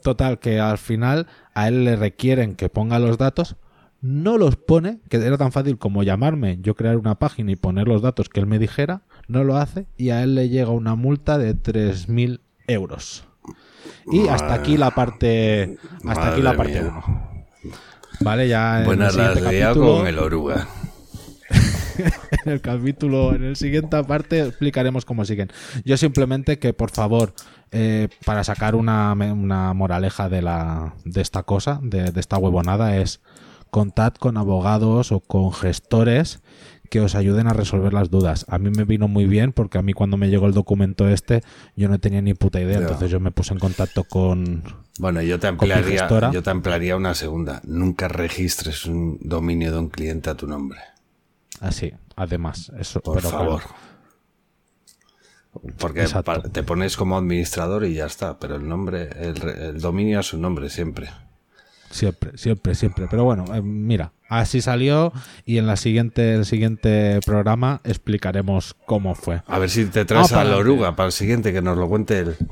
Total, 0.04 0.40
que 0.40 0.60
al 0.60 0.78
final 0.78 1.28
a 1.54 1.68
él 1.70 1.86
le 1.86 1.96
requieren 1.96 2.56
que 2.56 2.68
ponga 2.70 3.00
los 3.00 3.18
datos, 3.18 3.56
no 4.02 4.38
los 4.38 4.58
pone, 4.58 5.00
que 5.10 5.16
era 5.18 5.38
tan 5.38 5.54
fácil 5.54 5.78
como 5.78 6.04
llamarme, 6.04 6.58
yo 6.62 6.76
crear 6.76 6.98
una 6.98 7.16
página 7.16 7.52
y 7.54 7.56
poner 7.56 7.88
los 7.88 8.02
datos 8.02 8.28
que 8.28 8.42
él 8.42 8.46
me 8.48 8.60
dijera, 8.60 9.04
no 9.30 9.46
lo 9.46 9.56
hace 9.56 9.88
y 9.96 10.10
a 10.10 10.22
él 10.24 10.36
le 10.36 10.50
llega 10.50 10.72
una 10.72 10.96
multa 10.96 11.38
de 11.38 11.54
3.000 11.56 12.42
euros. 12.68 13.26
Y 14.12 14.28
hasta 14.28 14.54
aquí 14.54 14.76
la 14.76 14.92
parte. 14.92 15.78
Hasta 16.06 16.30
aquí 16.34 16.42
la 16.42 16.58
parte 16.58 16.82
mía. 16.82 16.94
1. 17.08 17.33
Vale, 18.24 18.48
ya 18.48 18.80
en 18.80 18.86
Buenas 18.86 19.16
el 19.16 19.44
capítulo, 19.44 19.98
con 19.98 20.08
el 20.08 20.18
oruga. 20.18 20.68
en 22.46 22.52
el 22.52 22.62
capítulo, 22.62 23.36
en 23.36 23.44
el 23.44 23.56
siguiente 23.58 24.02
parte 24.06 24.40
explicaremos 24.42 25.04
cómo 25.04 25.26
siguen. 25.26 25.52
Yo 25.84 25.98
simplemente 25.98 26.58
que 26.58 26.74
por 26.74 26.92
favor, 26.92 27.34
eh, 27.72 28.08
para 28.26 28.44
sacar 28.44 28.76
una, 28.76 29.12
una 29.14 29.74
moraleja 29.74 30.30
de 30.30 30.42
la 30.42 30.94
de 31.04 31.22
esta 31.22 31.44
cosa, 31.44 31.80
de, 31.84 32.12
de 32.12 32.20
esta 32.20 32.38
huevonada, 32.38 32.98
es 32.98 33.20
contad 33.70 34.14
con 34.14 34.38
abogados 34.38 35.12
o 35.12 35.20
con 35.20 35.52
gestores 35.52 36.42
que 36.94 37.02
os 37.02 37.16
ayuden 37.16 37.48
a 37.48 37.54
resolver 37.54 37.92
las 37.92 38.12
dudas. 38.12 38.46
A 38.50 38.60
mí 38.60 38.70
me 38.70 38.84
vino 38.84 39.08
muy 39.08 39.26
bien 39.26 39.52
porque 39.52 39.80
a 39.80 39.82
mí 39.82 39.94
cuando 39.94 40.16
me 40.16 40.30
llegó 40.30 40.46
el 40.46 40.54
documento 40.54 41.10
este 41.10 41.42
yo 41.76 41.90
no 41.90 42.00
tenía 42.00 42.22
ni 42.22 42.36
puta 42.36 42.62
idea, 42.62 42.78
entonces 42.78 43.10
yo 43.10 43.20
me 43.20 43.32
puse 43.32 43.52
en 43.52 43.60
contacto 43.60 44.04
con... 44.04 44.62
Bueno, 45.00 45.20
yo 45.24 45.40
te 45.40 45.48
ampliaría, 45.48 46.08
yo 46.32 46.44
te 46.44 46.52
ampliaría 46.52 46.96
una 46.96 47.16
segunda. 47.16 47.62
Nunca 47.66 48.10
registres 48.10 48.86
un 48.86 49.18
dominio 49.22 49.72
de 49.72 49.80
un 49.80 49.90
cliente 49.90 50.30
a 50.30 50.36
tu 50.36 50.46
nombre. 50.46 50.82
Así, 51.62 51.92
además, 52.16 52.72
eso. 52.78 53.00
Por 53.00 53.16
pero 53.16 53.30
favor. 53.32 53.64
claro, 53.64 53.76
Porque 55.80 56.02
Exacto. 56.02 56.44
te 56.52 56.62
pones 56.62 56.96
como 56.96 57.18
administrador 57.18 57.86
y 57.86 57.96
ya 57.96 58.06
está. 58.06 58.38
Pero 58.38 58.58
el 58.58 58.70
nombre, 58.70 59.10
el, 59.20 59.82
dominio 59.82 60.20
a 60.20 60.24
su 60.24 60.38
nombre 60.38 60.70
siempre. 60.70 61.10
Siempre, 61.90 62.38
siempre, 62.38 62.76
siempre. 62.76 63.08
Pero 63.10 63.24
bueno, 63.24 63.46
eh, 63.52 63.64
mira, 63.64 64.14
así 64.40 64.62
salió 64.62 65.14
y 65.46 65.58
en 65.58 65.68
la 65.68 65.76
siguiente, 65.76 66.36
el 66.36 66.46
siguiente 66.46 67.20
programa 67.26 67.82
explicaremos 67.84 68.76
cómo 68.86 69.16
fue. 69.16 69.42
A 69.48 69.60
ver 69.60 69.70
si 69.70 69.86
te 69.86 70.06
traes 70.06 70.32
a 70.34 70.44
la 70.44 70.58
oruga 70.58 70.96
para 70.96 71.08
el 71.08 71.14
siguiente 71.14 71.54
que 71.54 71.62
nos 71.62 71.78
lo 71.78 71.88
cuente 71.88 72.20
él. 72.20 72.36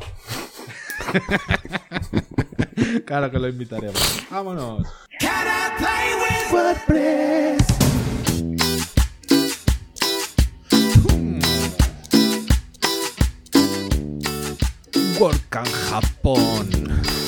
Claro 3.06 3.30
que 3.32 3.40
lo 3.40 3.48
invitaremos. 3.48 4.24
Vámonos. 4.30 4.88
Work 15.20 15.68
Japón. 15.90 17.21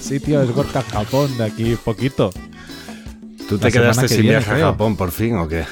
Sí, 0.00 0.20
tío, 0.20 0.42
es 0.42 0.54
Work 0.54 0.72
Japón 0.90 1.36
de 1.38 1.44
aquí 1.44 1.76
poquito. 1.84 2.30
¿Tú 3.48 3.58
te 3.58 3.66
La 3.66 3.70
quedaste 3.70 4.02
que 4.02 4.08
sin 4.08 4.22
viene, 4.22 4.38
viaje 4.38 4.50
a 4.50 4.54
creo. 4.54 4.66
Japón 4.72 4.96
por 4.96 5.10
fin 5.10 5.36
o 5.38 5.48
qué? 5.48 5.64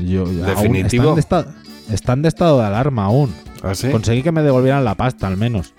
Yo, 0.00 0.24
¿Definitivo? 0.26 1.16
Están 1.16 1.44
de, 1.44 1.52
esta- 1.52 1.94
están 1.94 2.22
de 2.22 2.28
estado 2.28 2.58
de 2.60 2.66
alarma 2.66 3.04
aún. 3.04 3.34
¿Ah, 3.62 3.74
sí? 3.74 3.90
Conseguí 3.90 4.22
que 4.22 4.32
me 4.32 4.42
devolvieran 4.42 4.84
la 4.84 4.94
pasta, 4.96 5.26
al 5.28 5.36
menos. 5.36 5.72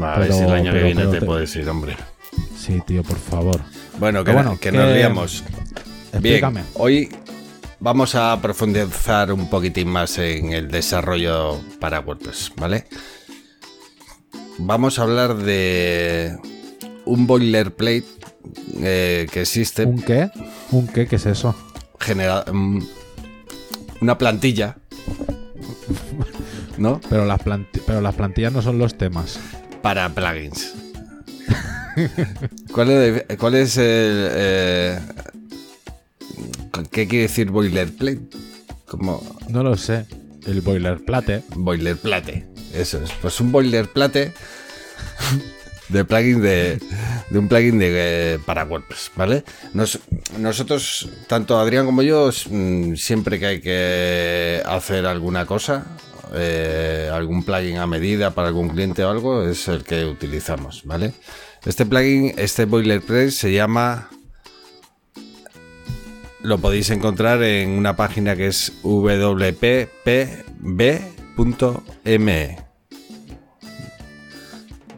Va, 0.00 0.14
a 0.14 0.18
ver 0.18 0.28
pero- 0.28 0.38
si 0.38 0.44
el 0.44 0.52
año 0.52 0.72
que 0.72 0.82
viene 0.82 1.00
pero 1.02 1.10
te, 1.12 1.20
te- 1.20 1.26
puedes 1.26 1.54
ir, 1.56 1.68
hombre. 1.68 1.96
Sí, 2.58 2.80
tío, 2.86 3.02
por 3.04 3.18
favor. 3.18 3.60
Bueno, 4.00 4.24
que, 4.24 4.32
bueno, 4.32 4.52
que 4.58 4.70
que- 4.70 4.76
nos 4.78 4.92
liamos. 4.92 5.44
Explícame. 6.12 6.60
Bien, 6.62 6.66
hoy 6.74 7.08
vamos 7.78 8.14
a 8.14 8.38
profundizar 8.42 9.32
un 9.32 9.48
poquitín 9.48 9.88
más 9.88 10.18
en 10.18 10.52
el 10.52 10.68
desarrollo 10.68 11.60
para 11.78 12.00
WordPress, 12.00 12.52
¿vale? 12.56 12.86
Vamos 14.58 14.98
a 14.98 15.02
hablar 15.02 15.36
de 15.36 16.36
un 17.04 17.26
boilerplate 17.26 18.04
eh, 18.80 19.26
que 19.30 19.42
existe, 19.42 19.84
¿Un 19.84 20.00
qué? 20.02 20.30
¿Un 20.70 20.86
qué? 20.88 21.06
¿Qué 21.06 21.16
es 21.16 21.26
eso? 21.26 21.54
genera- 22.00 22.44
mm, 22.52 22.80
una 24.00 24.18
plantilla, 24.18 24.76
¿no? 26.78 27.00
Pero 27.08 27.24
las, 27.26 27.40
pero 27.86 28.00
las 28.00 28.14
plantillas 28.14 28.52
no 28.52 28.62
son 28.62 28.78
los 28.78 28.96
temas. 28.98 29.38
Para 29.82 30.08
plugins. 30.08 30.74
¿Cuál 32.72 32.90
es, 32.90 33.36
cuál 33.38 33.54
es 33.54 33.76
el... 33.76 33.84
eh, 34.32 34.98
¿Qué 36.90 37.06
quiere 37.06 37.22
decir 37.28 37.50
boilerplate? 37.50 38.20
Como 38.86 39.22
No 39.48 39.62
lo 39.62 39.76
sé. 39.76 40.06
El 40.46 40.60
boilerplate. 40.62 41.42
boilerplate. 41.54 42.46
Eso 42.74 43.02
es. 43.02 43.10
Pues 43.20 43.40
un 43.40 43.52
boilerplate 43.52 44.32
de 45.92 46.04
plugin 46.04 46.40
de, 46.42 46.80
un 47.30 47.48
plugin 47.48 47.78
de 47.78 47.88
eh, 48.34 48.38
para 48.44 48.64
WordPress, 48.64 49.10
¿vale? 49.14 49.44
Nos- 49.74 50.00
nosotros, 50.38 51.08
tanto 51.28 51.58
Adrián 51.58 51.86
como 51.86 52.02
yo, 52.02 52.30
mm, 52.50 52.94
siempre 52.96 53.38
que 53.38 53.46
hay 53.46 53.60
que 53.60 54.62
hacer 54.64 55.06
alguna 55.06 55.46
cosa, 55.46 55.86
eh, 56.34 57.10
algún 57.12 57.44
plugin 57.44 57.78
a 57.78 57.86
medida 57.86 58.30
para 58.34 58.48
algún 58.48 58.70
cliente 58.70 59.04
o 59.04 59.10
algo, 59.10 59.46
es 59.48 59.68
el 59.68 59.84
que 59.84 60.04
utilizamos, 60.04 60.82
¿vale? 60.84 61.12
Este 61.64 61.84
plugin, 61.86 62.32
este 62.38 62.64
boilerplate 62.64 63.30
se 63.30 63.52
llama 63.52 64.08
lo 66.40 66.58
podéis 66.58 66.90
encontrar 66.90 67.40
en 67.44 67.70
una 67.70 67.94
página 67.94 68.34
que 68.34 68.48
es 68.48 68.72
wppb.me. 68.82 69.92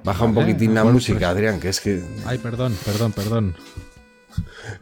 Baja 0.05 0.25
un 0.25 0.35
poquitín 0.35 0.75
la 0.75 0.85
música, 0.85 1.31
Adrián, 1.31 1.61
que 1.61 1.71
es 1.71 1.81
que 1.81 2.03
Ay, 2.27 2.39
perdón, 2.39 2.77
perdón, 2.85 3.13
perdón. 3.13 3.57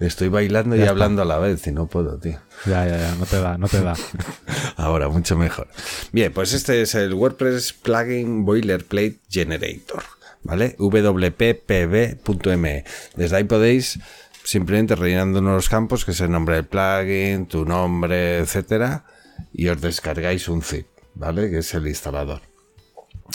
estoy 0.00 0.28
bailando 0.28 0.74
y 0.74 0.80
está. 0.80 0.90
hablando 0.90 1.22
a 1.22 1.24
la 1.24 1.38
vez 1.38 1.64
y 1.66 1.72
no 1.72 1.86
puedo, 1.86 2.18
tío. 2.18 2.40
Ya, 2.66 2.86
ya, 2.86 2.98
ya, 2.98 3.14
no 3.14 3.24
te 3.26 3.40
da, 3.40 3.56
no 3.56 3.68
te 3.68 3.80
da. 3.80 3.94
Ahora, 4.76 5.08
mucho 5.08 5.36
mejor. 5.36 5.68
Bien, 6.10 6.32
pues 6.32 6.52
este 6.54 6.82
es 6.82 6.96
el 6.96 7.14
WordPress 7.14 7.72
Plugin 7.72 8.44
Boilerplate 8.44 9.20
Generator, 9.30 10.02
¿vale? 10.42 10.74
wppb.me. 10.78 12.84
Desde 13.14 13.36
ahí 13.36 13.44
podéis 13.44 14.00
simplemente 14.42 14.96
rellenando 14.96 15.38
unos 15.38 15.68
campos, 15.68 16.04
que 16.04 16.10
es 16.10 16.20
el 16.20 16.32
nombre 16.32 16.56
del 16.56 16.64
plugin, 16.64 17.46
tu 17.46 17.64
nombre, 17.64 18.38
etcétera, 18.38 19.04
y 19.52 19.68
os 19.68 19.80
descargáis 19.80 20.48
un 20.48 20.62
zip, 20.62 20.88
¿vale? 21.14 21.48
Que 21.48 21.58
es 21.58 21.72
el 21.74 21.86
instalador. 21.86 22.40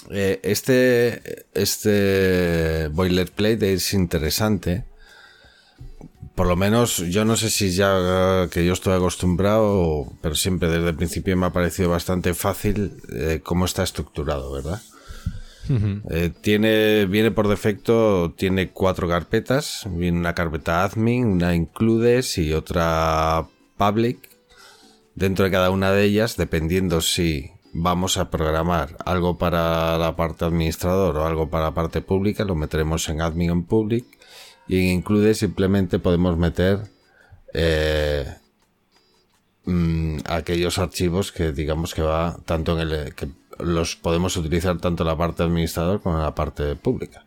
Eh, 0.10 0.39
este, 0.43 1.45
este 1.54 2.88
boilerplate 2.89 3.74
es 3.74 3.93
interesante. 3.93 4.86
Por 6.36 6.48
lo 6.48 6.56
menos, 6.56 6.98
yo 6.98 7.26
no 7.26 7.36
sé 7.36 7.50
si 7.50 7.72
ya 7.72 8.48
que 8.52 8.66
yo 8.66 8.74
estoy 8.74 8.93
acostumbrado, 8.93 10.14
pero 10.22 10.36
siempre 10.36 10.70
desde 10.70 10.89
el 10.89 10.95
principio 10.95 11.36
me 11.36 11.48
ha 11.48 11.54
parecido 11.54 11.89
bastante 11.89 12.34
fácil 12.36 12.93
eh, 13.12 13.41
cómo 13.43 13.66
está 13.66 13.84
estructurado, 13.84 14.52
¿verdad? 14.52 14.82
Eh, 16.10 16.32
tiene, 16.41 17.06
viene 17.06 17.32
por 17.32 17.48
defecto, 17.48 18.34
tiene 18.38 18.70
cuatro 18.70 19.08
carpetas. 19.08 19.88
Viene 19.89 20.20
una 20.20 20.34
carpeta 20.34 20.84
admin, 20.84 21.26
una 21.26 21.56
includes 21.56 22.38
y 22.38 22.54
otra 22.54 23.48
public. 23.78 24.30
Dentro 25.16 25.45
de 25.45 25.52
cada 25.52 25.72
una 25.72 25.91
de 25.91 26.04
ellas, 26.04 26.38
dependiendo 26.38 27.02
si 27.02 27.52
vamos 27.80 28.17
a 28.17 28.30
programar 28.32 28.97
algo 29.05 29.38
para 29.38 29.97
la 29.97 30.15
parte 30.15 30.45
administrador 30.45 31.15
o 31.17 31.25
algo 31.25 31.49
para 31.49 31.65
la 31.65 31.73
parte 31.73 32.01
pública, 32.01 32.43
lo 32.43 32.55
meteremos 32.55 33.07
en 33.09 33.21
admin 33.21 33.51
en 33.51 33.63
public. 33.63 34.05
Y 34.67 34.80
en 34.80 34.86
include 34.99 35.34
simplemente 35.34 35.99
podemos 35.99 36.38
meter 36.38 36.89
eh, 37.53 38.25
mm, 39.65 40.17
aquellos 40.25 40.80
archivos 40.80 41.32
que 41.32 41.51
digamos 41.51 41.93
que 41.93 42.01
va 42.01 42.38
tanto 42.45 42.80
en 42.80 42.88
el 42.88 43.15
que 43.15 43.30
los 43.59 43.95
podemos 43.95 44.36
utilizar 44.38 44.78
tanto 44.80 45.03
en 45.03 45.07
la 45.07 45.17
parte 45.17 45.43
administrador 45.43 46.01
como 46.01 46.17
en 46.17 46.23
la 46.23 46.36
parte 46.36 46.75
pública. 46.75 47.23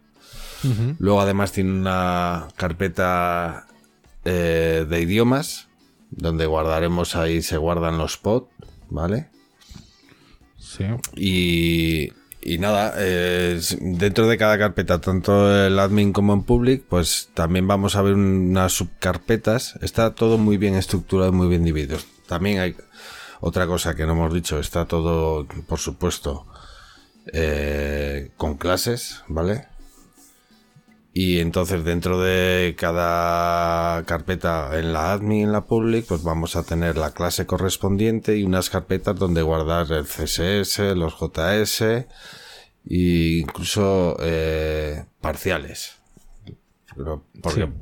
Luego 0.99 1.23
además 1.23 1.53
tiene 1.53 1.73
una 1.73 2.49
carpeta 2.57 3.67
eh, 4.27 4.85
de 4.87 5.01
idiomas 5.01 5.69
donde 6.11 6.45
guardaremos 6.45 7.17
ahí 7.17 7.41
se 7.41 7.57
guardan 7.57 7.97
los 7.97 8.19
pod, 8.19 8.45
¿vale? 8.91 9.31
Sí. 10.77 10.85
Y, 11.17 12.13
y 12.43 12.59
nada, 12.59 12.95
eh, 12.97 13.61
dentro 13.81 14.29
de 14.29 14.39
cada 14.39 14.57
carpeta, 14.57 15.01
tanto 15.01 15.67
el 15.67 15.79
admin 15.79 16.13
como 16.13 16.33
en 16.33 16.45
public, 16.45 16.85
pues 16.89 17.29
también 17.35 17.67
vamos 17.67 17.97
a 17.97 18.03
ver 18.03 18.15
unas 18.15 18.73
subcarpetas. 18.73 19.77
Está 19.83 20.15
todo 20.15 20.39
muy 20.39 20.57
bien 20.57 20.75
estructurado 20.75 21.33
muy 21.33 21.49
bien 21.49 21.65
dividido. 21.65 21.99
También 22.29 22.61
hay 22.61 22.77
otra 23.41 23.67
cosa 23.67 23.97
que 23.97 24.07
no 24.07 24.13
hemos 24.13 24.33
dicho, 24.33 24.61
está 24.61 24.87
todo, 24.87 25.47
por 25.67 25.81
supuesto, 25.81 26.47
eh, 27.33 28.31
con 28.37 28.57
clases, 28.57 29.23
¿vale? 29.29 29.67
Y 31.13 31.41
entonces 31.41 31.85
dentro 31.85 32.21
de 32.21 32.77
cada 32.79 34.05
carpeta 34.05 34.79
en 34.79 34.93
la 34.93 35.13
admin 35.13 35.43
en 35.47 35.53
la 35.53 35.65
public, 35.65 36.07
pues 36.07 36.23
vamos 36.23 36.55
a 36.55 36.63
tener 36.63 36.97
la 36.97 37.11
clase 37.13 37.47
correspondiente 37.47 38.37
y 38.39 38.45
unas 38.45 38.71
carpetas 38.71 39.17
donde 39.17 39.43
guardar 39.43 39.91
el 39.91 40.05
CSS, 40.05 40.95
los 40.97 41.15
JS 41.19 41.81
e 41.83 42.07
incluso 43.41 44.17
eh, 44.21 45.05
parciales. 45.21 45.97
Porque 47.43 47.67
Sí. 47.67 47.73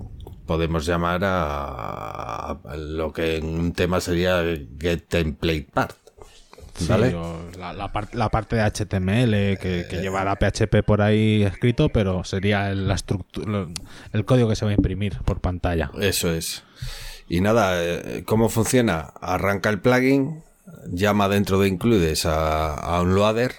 podemos 0.47 0.87
llamar 0.87 1.21
a, 1.25 2.51
a 2.53 2.77
lo 2.77 3.13
que 3.13 3.37
en 3.37 3.47
un 3.47 3.73
tema 3.73 4.01
sería 4.01 4.43
get 4.81 5.05
template 5.09 5.69
part. 5.73 5.97
La, 7.59 7.73
la 7.73 7.93
par- 7.93 8.15
la 8.15 8.29
parte 8.29 8.57
de 8.57 8.63
HTML 8.63 9.59
que, 9.59 9.87
que 9.91 9.97
llevará 10.01 10.37
PHP 10.37 10.83
por 10.85 11.03
ahí 11.03 11.43
escrito, 11.43 11.89
pero 11.89 12.25
sería 12.25 12.71
el, 12.71 12.87
la 12.89 12.95
estructura, 12.95 13.67
el 14.13 14.25
código 14.25 14.49
que 14.49 14.57
se 14.57 14.65
va 14.65 14.71
a 14.71 14.75
imprimir 14.75 15.19
por 15.25 15.41
pantalla. 15.41 15.91
Eso 16.01 16.33
es. 16.33 16.63
Y 17.29 17.41
nada, 17.41 17.83
eh, 17.85 18.23
¿cómo 18.27 18.49
funciona? 18.49 19.13
Arranca 19.21 19.69
el 19.71 19.81
plugin, 19.81 20.43
llama 20.91 21.29
dentro 21.29 21.59
de 21.61 21.69
includes 21.69 22.25
a, 22.27 22.75
a 22.75 23.01
un 23.03 23.15
loader. 23.15 23.55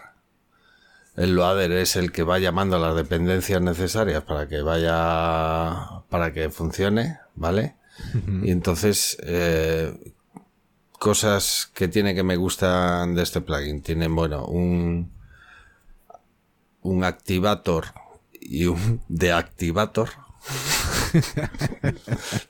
El 1.16 1.36
loader 1.36 1.72
es 1.74 1.96
el 1.98 2.12
que 2.12 2.24
va 2.24 2.40
llamando 2.40 2.78
a 2.78 2.80
las 2.80 2.96
dependencias 2.96 3.62
necesarias 3.62 4.24
para 4.24 4.48
que 4.48 4.62
vaya, 4.62 6.02
para 6.10 6.32
que 6.34 6.50
funcione, 6.50 7.18
¿vale? 7.36 7.76
Y 8.44 8.52
entonces, 8.52 9.18
eh, 9.24 9.94
cosas 11.00 11.72
que 11.74 11.88
tiene 11.88 12.14
que 12.14 12.24
me 12.24 12.36
gustan 12.36 13.16
de 13.16 13.24
este 13.24 13.42
plugin. 13.42 13.82
Tienen, 13.82 14.14
bueno, 14.16 14.46
un, 14.46 15.12
un 16.82 17.04
activator 17.04 17.86
y 18.40 18.66
un 18.66 19.02
deactivator. 19.08 20.10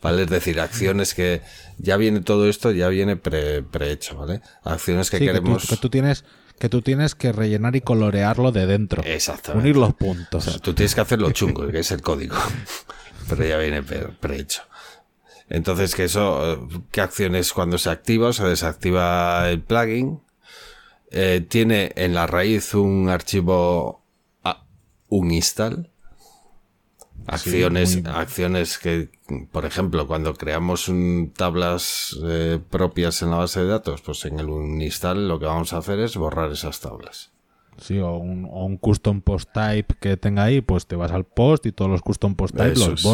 ¿Vale? 0.02 0.24
Es 0.24 0.30
decir, 0.30 0.60
acciones 0.60 1.14
que 1.14 1.42
ya 1.78 1.98
viene 1.98 2.22
todo 2.22 2.48
esto, 2.50 2.72
ya 2.72 2.88
viene 2.90 3.16
pre- 3.16 3.64
prehecho, 3.64 4.18
¿vale? 4.18 4.42
Acciones 4.64 5.10
que 5.10 5.18
Sí, 5.20 5.26
que, 5.26 5.32
tú, 5.32 5.40
queremos. 5.40 5.68
que 5.68 5.78
tú 5.78 5.90
tienes 5.90 6.26
que 6.60 6.68
tú 6.68 6.82
tienes 6.82 7.16
que 7.16 7.32
rellenar 7.32 7.78
y 7.78 7.82
colorearlo 7.82 8.52
de 8.52 8.66
dentro. 8.66 9.02
Exactamente. 9.06 9.64
Unir 9.64 9.78
los 9.78 9.90
O 9.92 9.96
puntos. 9.96 10.44
sea, 10.44 10.60
tú 10.60 10.74
tienes 10.74 10.94
que 10.94 11.00
hacer 11.00 11.22
lo 11.22 11.32
chungo, 11.32 11.66
que 11.70 11.80
es 11.80 11.92
el 11.92 12.02
código. 12.02 12.36
Pero 13.30 13.46
ya 13.46 13.58
viene 13.58 13.82
pre- 13.82 14.10
prehecho. 14.20 14.64
Entonces, 15.50 15.96
que 15.96 16.04
eso, 16.04 16.68
¿qué 16.92 17.02
acciones 17.02 17.54
cuando 17.54 17.78
se 17.78 17.90
activa 17.90 18.28
o 18.30 18.34
se 18.34 18.46
desactiva 18.46 19.50
el 19.50 19.62
plugin? 19.62 20.20
Eh, 21.12 21.44
tiene 21.48 21.92
en 21.96 22.14
la 22.14 22.28
raíz 22.28 22.76
un 22.76 23.10
archivo, 23.10 24.04
ah, 24.44 24.64
un 25.08 25.32
install. 25.32 25.90
Acciones, 27.26 28.02
muy- 28.02 28.12
acciones 28.12 28.78
que, 28.80 29.10
por 29.52 29.66
ejemplo, 29.66 30.08
cuando 30.08 30.34
creamos 30.34 30.88
un, 30.88 31.32
tablas 31.36 32.18
eh, 32.24 32.60
propias 32.70 33.22
en 33.22 33.32
la 33.32 33.38
base 33.38 33.62
de 33.62 33.68
datos, 33.68 34.02
pues 34.02 34.26
en 34.26 34.40
el 34.40 34.50
uninstall 34.50 35.28
lo 35.28 35.40
que 35.40 35.46
vamos 35.46 35.74
a 35.74 35.78
hacer 35.78 36.00
es 36.00 36.16
borrar 36.16 36.52
esas 36.52 36.80
tablas. 36.80 37.32
Sí, 37.78 38.00
o 38.00 38.18
un, 38.18 38.46
o 38.46 38.66
un 38.66 38.78
custom 38.78 39.22
post 39.22 39.50
type 39.54 39.96
que 40.02 40.18
tenga 40.18 40.44
ahí, 40.44 40.62
pues 40.62 40.86
te 40.88 40.96
vas 40.96 41.12
al 41.12 41.24
post 41.24 41.66
y 41.66 41.72
todos 41.72 41.90
los 41.90 42.02
custom 42.02 42.36
post 42.36 42.56
type 42.56 42.74
Eso 42.74 42.90
los 42.92 43.00
es. 43.00 43.06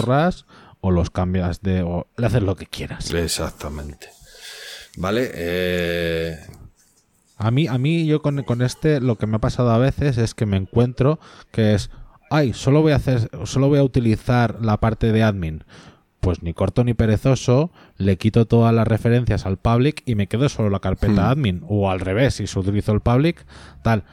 O 0.86 0.92
los 0.92 1.10
cambias 1.10 1.62
de 1.64 1.82
o 1.82 2.06
le 2.16 2.28
haces 2.28 2.44
lo 2.44 2.56
que 2.56 2.68
quieras. 2.68 3.12
Exactamente. 3.12 4.10
Vale, 4.98 5.32
eh, 5.34 6.38
A 7.38 7.50
mí, 7.50 7.66
a 7.68 7.80
mí 7.80 8.06
yo 8.06 8.22
con, 8.22 8.44
con 8.44 8.62
este 8.62 9.02
lo 9.02 9.18
que 9.18 9.26
me 9.26 9.38
ha 9.38 9.40
pasado 9.40 9.72
a 9.72 9.80
veces 9.80 10.20
es 10.20 10.36
que 10.36 10.46
me 10.46 10.58
encuentro 10.58 11.20
que 11.52 11.74
es, 11.74 11.90
ay, 12.30 12.54
solo 12.54 12.84
voy 12.84 12.92
a 12.92 12.98
hacer, 12.98 13.32
solo 13.46 13.68
voy 13.68 13.80
a 13.80 13.84
utilizar 13.84 14.60
la 14.62 14.78
parte 14.80 15.12
de 15.12 15.24
admin. 15.24 15.64
Pues 16.20 16.44
ni 16.44 16.54
corto 16.54 16.84
ni 16.84 16.94
perezoso, 16.94 17.72
le 17.98 18.18
quito 18.18 18.46
todas 18.46 18.74
las 18.74 18.88
referencias 18.88 19.48
al 19.48 19.58
public 19.58 20.04
y 20.06 20.14
me 20.14 20.28
quedo 20.28 20.50
solo 20.50 20.70
la 20.70 20.80
carpeta 20.80 21.32
admin. 21.32 21.64
O 21.68 21.90
al 21.90 22.00
revés, 22.00 22.36
si 22.36 22.46
se 22.46 22.60
utilizo 22.60 22.92
el 22.92 23.02
public, 23.02 23.44
tal. 23.84 24.04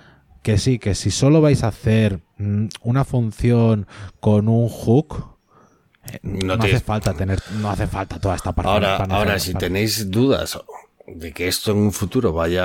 Que 0.42 0.58
sí, 0.58 0.78
que 0.78 0.94
si 0.94 1.10
solo 1.10 1.40
vais 1.40 1.62
a 1.64 1.68
hacer 1.68 2.20
mm, 2.38 2.66
una 2.82 3.04
función 3.04 3.86
con 4.20 4.48
un 4.48 4.68
hook, 4.68 5.31
No 6.22 6.54
hace 6.54 6.80
falta 6.80 7.14
tener, 7.14 7.40
no 7.60 7.70
hace 7.70 7.86
falta 7.86 8.18
toda 8.18 8.34
esta 8.36 8.52
parte. 8.52 8.70
ahora, 8.70 8.98
para- 8.98 9.14
ahora 9.16 9.38
si 9.38 9.54
tenéis 9.54 10.10
dudas 10.10 10.58
de 11.06 11.32
que 11.32 11.48
esto 11.48 11.72
en 11.72 11.78
un 11.78 11.92
futuro 11.92 12.32
vaya 12.32 12.64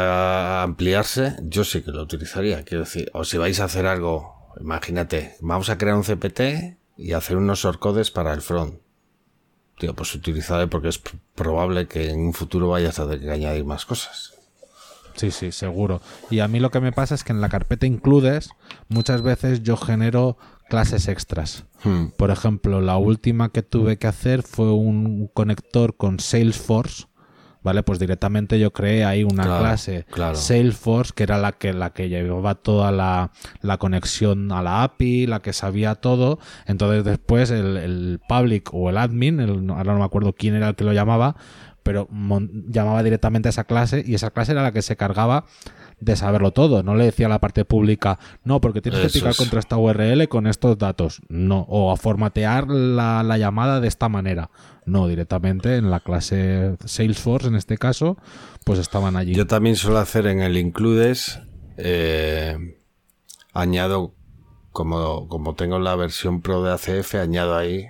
a 0.59 0.63
ampliarse, 0.63 1.35
yo 1.43 1.63
sí 1.63 1.81
que 1.81 1.91
lo 1.91 2.03
utilizaría. 2.03 2.63
Quiero 2.63 2.83
decir, 2.83 3.09
o 3.13 3.23
si 3.23 3.37
vais 3.37 3.59
a 3.59 3.65
hacer 3.65 3.85
algo, 3.85 4.51
imagínate, 4.59 5.35
vamos 5.41 5.69
a 5.69 5.77
crear 5.77 5.95
un 5.95 6.03
CPT 6.03 6.77
y 6.97 7.13
hacer 7.13 7.37
unos 7.37 7.59
shortcodes 7.59 8.11
para 8.11 8.33
el 8.33 8.41
front. 8.41 8.79
Tío, 9.79 9.93
pues 9.93 10.13
utilizaré 10.15 10.65
porque 10.67 10.87
es 10.89 10.99
probable 11.35 11.87
que 11.87 12.09
en 12.09 12.19
un 12.19 12.33
futuro 12.33 12.69
vayas 12.69 12.97
a 12.99 13.03
tener 13.05 13.21
que 13.21 13.31
añadir 13.31 13.63
más 13.65 13.85
cosas. 13.85 14.33
Sí, 15.15 15.31
sí, 15.31 15.51
seguro. 15.51 16.01
Y 16.29 16.39
a 16.39 16.47
mí 16.47 16.59
lo 16.59 16.69
que 16.71 16.79
me 16.79 16.91
pasa 16.91 17.15
es 17.15 17.23
que 17.23 17.31
en 17.33 17.41
la 17.41 17.49
carpeta 17.49 17.85
includes, 17.87 18.49
muchas 18.87 19.21
veces 19.23 19.61
yo 19.63 19.75
genero 19.77 20.37
clases 20.69 21.07
extras. 21.07 21.65
Hmm. 21.83 22.07
Por 22.17 22.31
ejemplo, 22.31 22.81
la 22.81 22.97
última 22.97 23.49
que 23.49 23.61
tuve 23.63 23.97
que 23.97 24.07
hacer 24.07 24.43
fue 24.43 24.71
un 24.73 25.27
conector 25.33 25.95
con 25.97 26.19
Salesforce. 26.19 27.05
¿Vale? 27.63 27.83
Pues 27.83 27.99
directamente 27.99 28.59
yo 28.59 28.71
creé 28.71 29.03
ahí 29.03 29.25
una 29.25 29.43
Claro, 29.43 29.59
clase 29.59 30.05
claro. 30.09 30.35
Salesforce, 30.35 31.11
que 31.13 31.23
era 31.23 31.37
la 31.37 31.51
que, 31.51 31.73
la 31.73 31.89
que 31.89 32.07
llevaba 32.07 32.55
toda 32.55 32.93
la, 32.93 33.31
la 33.61 33.77
conexión 33.77 34.53
a 34.53 34.61
la 34.61 34.83
API, 34.83 35.27
la 35.27 35.41
que 35.41 35.51
sabía 35.51 35.95
todo. 35.95 36.39
Entonces 36.65 37.03
después 37.03 37.51
el, 37.51 37.75
el 37.75 38.21
public 38.29 38.69
o 38.73 38.89
el 38.89 38.97
admin, 38.97 39.41
el- 39.41 39.69
ahora 39.69 39.91
no 39.93 39.99
me 39.99 40.05
acuerdo 40.05 40.31
quién 40.31 40.55
era 40.55 40.69
el 40.69 40.75
que 40.75 40.85
lo 40.85 40.93
llamaba, 40.93 41.35
pero 41.83 42.07
llamaba 42.69 43.03
directamente 43.03 43.49
a 43.49 43.51
esa 43.51 43.65
clase 43.65 44.01
y 44.05 44.13
esa 44.13 44.29
clase 44.31 44.53
era 44.53 44.61
la 44.63 44.71
que 44.71 44.81
se 44.81 44.95
cargaba 44.95 45.43
de 45.99 46.15
saberlo 46.15 46.51
todo. 46.51 46.83
No 46.83 46.95
le 46.95 47.05
decía 47.05 47.25
a 47.25 47.29
la 47.29 47.39
parte 47.39 47.65
pública, 47.65 48.19
no, 48.43 48.61
porque 48.61 48.81
tienes 48.81 49.01
que 49.01 49.09
picar 49.09 49.31
es. 49.31 49.37
contra 49.37 49.59
esta 49.59 49.77
URL 49.77 50.27
con 50.27 50.45
estos 50.47 50.77
datos. 50.77 51.21
No, 51.29 51.61
o 51.69 51.91
a 51.91 51.97
formatear 51.97 52.67
la, 52.67 53.23
la 53.23 53.37
llamada 53.37 53.79
de 53.79 53.87
esta 53.87 54.07
manera. 54.09 54.49
No, 54.85 55.07
directamente 55.07 55.75
en 55.75 55.89
la 55.91 55.99
clase 55.99 56.77
Salesforce, 56.85 57.47
en 57.47 57.55
este 57.55 57.77
caso, 57.77 58.17
pues 58.63 58.79
estaban 58.79 59.15
allí. 59.17 59.33
Yo 59.33 59.47
también 59.47 59.75
suelo 59.75 59.97
hacer 59.99 60.27
en 60.27 60.39
el 60.41 60.55
includes, 60.57 61.39
eh, 61.77 62.57
añado, 63.53 64.13
como, 64.71 65.27
como 65.27 65.55
tengo 65.55 65.79
la 65.79 65.95
versión 65.95 66.41
pro 66.41 66.61
de 66.63 66.71
ACF, 66.71 67.15
añado 67.15 67.57
ahí 67.57 67.87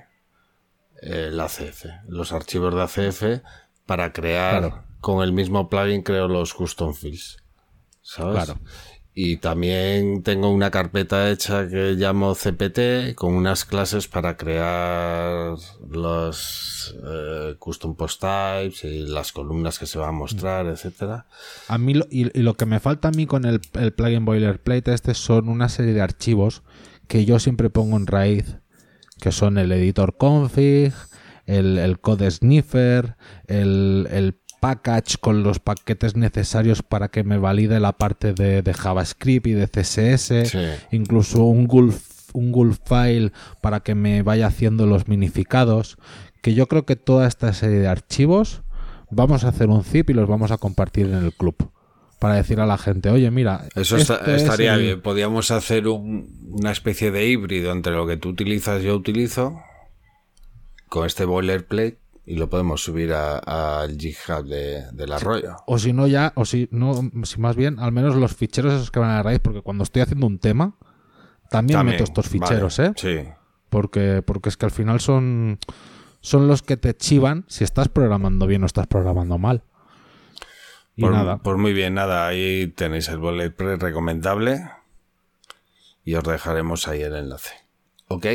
eh, 1.01 1.28
el 1.30 1.39
ACF, 1.39 1.86
los 2.08 2.32
archivos 2.32 2.74
de 2.74 2.82
ACF 2.82 3.43
para 3.86 4.12
crear 4.14 4.60
Claro. 4.60 4.84
con 5.01 5.24
el 5.24 5.34
mismo 5.34 5.70
plugin 5.70 6.01
creo 6.01 6.28
los 6.28 6.53
custom 6.53 6.93
fields. 6.93 7.38
¿Sabes? 8.08 8.45
Claro. 8.45 8.60
Y 9.14 9.38
también 9.38 10.24
tengo 10.24 10.49
una 10.49 10.72
carpeta 10.72 11.30
hecha 11.30 11.68
que 11.68 11.95
llamo 11.95 12.36
CPT 12.36 13.16
con 13.16 13.34
unas 13.34 13.66
clases 13.66 14.08
para 14.08 14.38
crear 14.38 15.55
los 15.89 16.95
eh, 17.03 17.55
custom 17.60 17.95
post 17.95 18.22
types 18.22 18.84
y 18.86 19.08
las 19.08 19.34
columnas 19.34 19.78
que 19.78 19.88
se 19.88 19.97
van 19.97 20.10
a 20.10 20.12
mostrar, 20.14 20.68
etcétera. 20.68 21.26
A 21.68 21.78
mí 21.78 21.95
lo, 21.95 22.05
y, 22.10 22.28
y 22.38 22.43
lo 22.43 22.53
que 22.53 22.66
me 22.66 22.80
falta 22.80 23.10
a 23.10 23.12
mí 23.12 23.26
con 23.26 23.43
el, 23.43 23.60
el 23.74 23.91
plugin 23.91 24.24
boilerplate 24.24 24.93
este 24.93 25.14
son 25.14 25.49
una 25.49 25.68
serie 25.68 25.93
de 25.93 26.01
archivos 26.01 26.64
que 27.08 27.26
yo 27.26 27.39
siempre 27.39 27.70
pongo 27.70 27.97
en 27.97 28.08
raíz, 28.08 28.58
que 29.20 29.34
son 29.34 29.58
el 29.58 29.72
editor 29.74 30.16
config, 30.16 30.93
el, 31.45 31.78
el 31.78 31.99
code 31.99 32.30
sniffer, 32.32 33.18
el, 33.47 34.08
el 34.12 34.39
package 34.60 35.18
con 35.20 35.43
los 35.43 35.60
paquetes 35.60 36.16
necesarios 36.16 36.82
para 36.84 37.10
que 37.10 37.24
me 37.24 37.38
valide 37.38 37.80
la 37.80 37.93
parte 37.93 38.34
de, 38.34 38.62
de 38.62 38.74
JavaScript 38.74 39.47
y 39.47 39.53
de 39.53 39.68
CSS, 39.68 40.49
Sí. 40.49 40.58
incluso 40.91 41.43
un 41.43 41.68
gulf, 41.68 42.30
un 42.34 42.74
file 42.74 43.32
para 43.62 43.80
que 43.82 43.95
me 43.95 44.22
vaya 44.24 44.47
haciendo 44.47 44.86
los 44.86 45.08
minificados, 45.08 45.97
que 46.41 46.53
yo 46.53 46.68
creo 46.68 46.86
que 46.86 46.95
toda 46.95 47.28
esta 47.28 47.53
serie 47.53 47.80
de 47.80 47.88
archivos 47.88 48.62
vamos 49.10 49.43
a 49.43 49.49
hacer 49.49 49.70
un 49.70 49.84
zip 49.84 50.10
y 50.10 50.14
los 50.14 50.28
vamos 50.28 50.51
a 50.51 50.58
compartir 50.58 51.05
en 51.08 51.16
el 51.24 51.34
club. 51.34 51.55
Para 52.20 52.34
decir 52.36 52.60
a 52.60 52.66
la 52.66 52.78
gente, 52.80 53.10
oye, 53.12 53.30
mira, 53.30 53.66
Eso 53.76 53.95
está- 53.95 54.16
este 54.16 54.36
es 54.36 54.41
estaría 54.43 54.74
el- 54.74 54.82
bien. 54.82 55.01
Podríamos 55.01 55.51
hacer 55.51 55.88
un- 55.88 56.49
una 56.51 56.72
especie 56.72 57.12
de 57.12 57.28
híbrido 57.28 57.72
entre 57.72 57.93
lo 57.93 58.08
que 58.08 58.18
tú 58.18 58.30
utilizas 58.30 58.82
y 58.82 58.86
yo 58.86 58.95
utilizo 58.95 59.55
con 60.89 61.05
este 61.05 61.26
boilerplate 61.26 61.99
y 62.30 62.36
lo 62.36 62.49
podemos 62.49 62.84
subir 62.84 63.13
al 63.13 63.97
GitHub 63.97 64.43
de, 64.45 64.84
del 64.91 65.13
arroyo. 65.13 65.55
O 65.65 65.80
si 65.80 65.93
no 65.93 66.07
ya, 66.07 66.34
o 66.36 66.43
si 66.43 66.67
no, 66.71 67.09
si 67.23 67.39
más 67.39 67.55
bien, 67.55 67.80
al 67.80 67.93
menos 67.93 68.15
los 68.17 68.36
ficheros 68.36 68.73
esos 68.73 68.91
que 68.91 68.99
van 68.99 69.11
a 69.11 69.15
la 69.15 69.23
raíz, 69.23 69.39
porque 69.39 69.61
cuando 69.61 69.86
estoy 69.86 70.01
haciendo 70.01 70.28
un 70.28 70.38
tema, 70.38 70.75
también, 71.49 71.80
También, 71.80 71.95
meto 71.95 72.03
estos 72.03 72.25
vale, 72.30 72.45
ficheros, 72.45 72.80
¿eh? 72.80 72.91
Sí. 72.97 73.19
Porque, 73.69 74.21
porque 74.21 74.49
es 74.49 74.57
que 74.57 74.65
al 74.65 74.71
final 74.71 74.99
son, 74.99 75.57
son 76.19 76.49
los 76.49 76.61
que 76.63 76.75
te 76.75 76.95
chivan 76.97 77.45
si 77.47 77.63
estás 77.63 77.88
programando 77.88 78.45
bien 78.45 78.63
o 78.63 78.65
estás 78.65 78.88
programando 78.88 79.38
mal. 79.38 79.63
Y 80.97 81.01
Pues, 81.03 81.13
nada. 81.13 81.38
pues 81.38 81.57
muy 81.57 81.71
bien, 81.71 81.93
nada, 81.93 82.28
ahí 82.28 82.67
tenéis 82.75 83.07
el 83.07 83.19
boilerplate 83.19 83.78
recomendable 83.78 84.69
y 86.03 86.15
os 86.15 86.23
dejaremos 86.25 86.89
ahí 86.89 87.01
el 87.03 87.15
enlace. 87.15 87.53
¿Ok? 88.09 88.25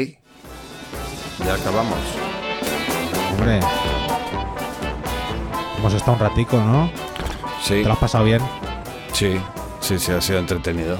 Ya 1.44 1.54
acabamos. 1.54 1.98
Hombre. 3.32 3.60
Hemos 5.78 5.94
estado 5.94 6.12
un 6.12 6.18
ratico, 6.20 6.56
¿no? 6.58 6.90
Sí, 7.62 7.74
¿Te 7.74 7.84
lo 7.84 7.92
has 7.92 7.98
pasado 7.98 8.24
bien? 8.24 8.40
sí, 9.12 9.40
sí, 9.80 9.98
sí, 9.98 10.12
ha 10.12 10.20
sido 10.20 10.38
entretenido. 10.38 10.98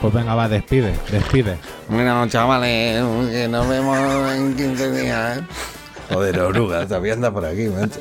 Pues 0.00 0.12
venga, 0.12 0.34
va, 0.34 0.48
despide, 0.48 0.94
despide. 1.10 1.56
Bueno, 1.88 2.26
chavales, 2.28 3.04
que 3.30 3.48
nos 3.48 3.68
vemos 3.68 3.96
en 4.32 4.56
15 4.56 4.90
días. 5.02 5.38
¿eh? 5.38 5.42
Joder, 6.12 6.40
oruga, 6.40 6.86
todavía 6.86 7.12
anda 7.14 7.30
por 7.30 7.44
aquí, 7.44 7.68
macho. 7.68 8.00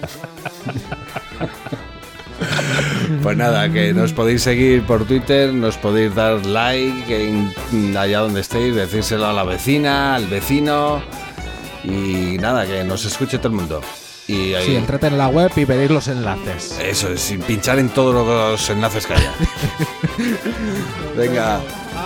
Pues 3.21 3.37
nada, 3.37 3.69
que 3.69 3.93
nos 3.93 4.13
podéis 4.13 4.41
seguir 4.41 4.83
por 4.85 5.05
Twitter, 5.05 5.53
nos 5.53 5.77
podéis 5.77 6.15
dar 6.15 6.43
like 6.45 7.53
en, 7.71 7.95
allá 7.97 8.19
donde 8.19 8.41
estéis, 8.41 8.73
decírselo 8.73 9.27
a 9.27 9.33
la 9.33 9.43
vecina, 9.43 10.15
al 10.15 10.25
vecino 10.27 11.01
y 11.83 12.37
nada, 12.37 12.65
que 12.65 12.83
nos 12.83 13.05
escuche 13.05 13.37
todo 13.37 13.49
el 13.49 13.55
mundo. 13.55 13.81
Y 14.27 14.53
ahí, 14.53 14.65
Sí, 14.67 14.75
entrate 14.75 15.07
en 15.07 15.17
la 15.17 15.27
web 15.27 15.51
y 15.55 15.65
veréis 15.65 15.89
los 15.91 16.07
enlaces. 16.07 16.77
eso 16.81 17.09
es, 17.09 17.19
sin 17.21 17.41
pinchar 17.41 17.79
en 17.79 17.89
todos 17.89 18.13
los 18.25 18.69
enlaces 18.69 19.05
que 19.07 19.13
haya. 19.13 19.33
Venga, 21.17 21.59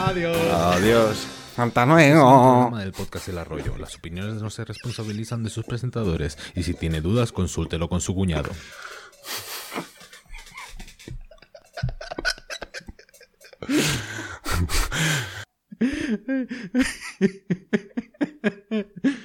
Adiós. 0.07 0.37
adiós. 0.53 1.27
Hasta 1.57 1.85
luego. 1.85 2.21
programa 2.21 2.81
del 2.81 2.91
podcast 2.91 3.27
El 3.29 3.37
Arroyo. 3.37 3.77
Las 3.77 3.95
opiniones 3.95 4.41
no 4.41 4.49
se 4.49 4.65
responsabilizan 4.65 5.43
de 5.43 5.49
sus 5.49 5.65
presentadores 5.65 6.37
y 6.55 6.63
si 6.63 6.73
tiene 6.73 6.99
dudas, 7.01 7.31
consúltelo 7.31 7.87
con 7.89 8.01
su 8.01 8.13
cuñado. 8.15 8.49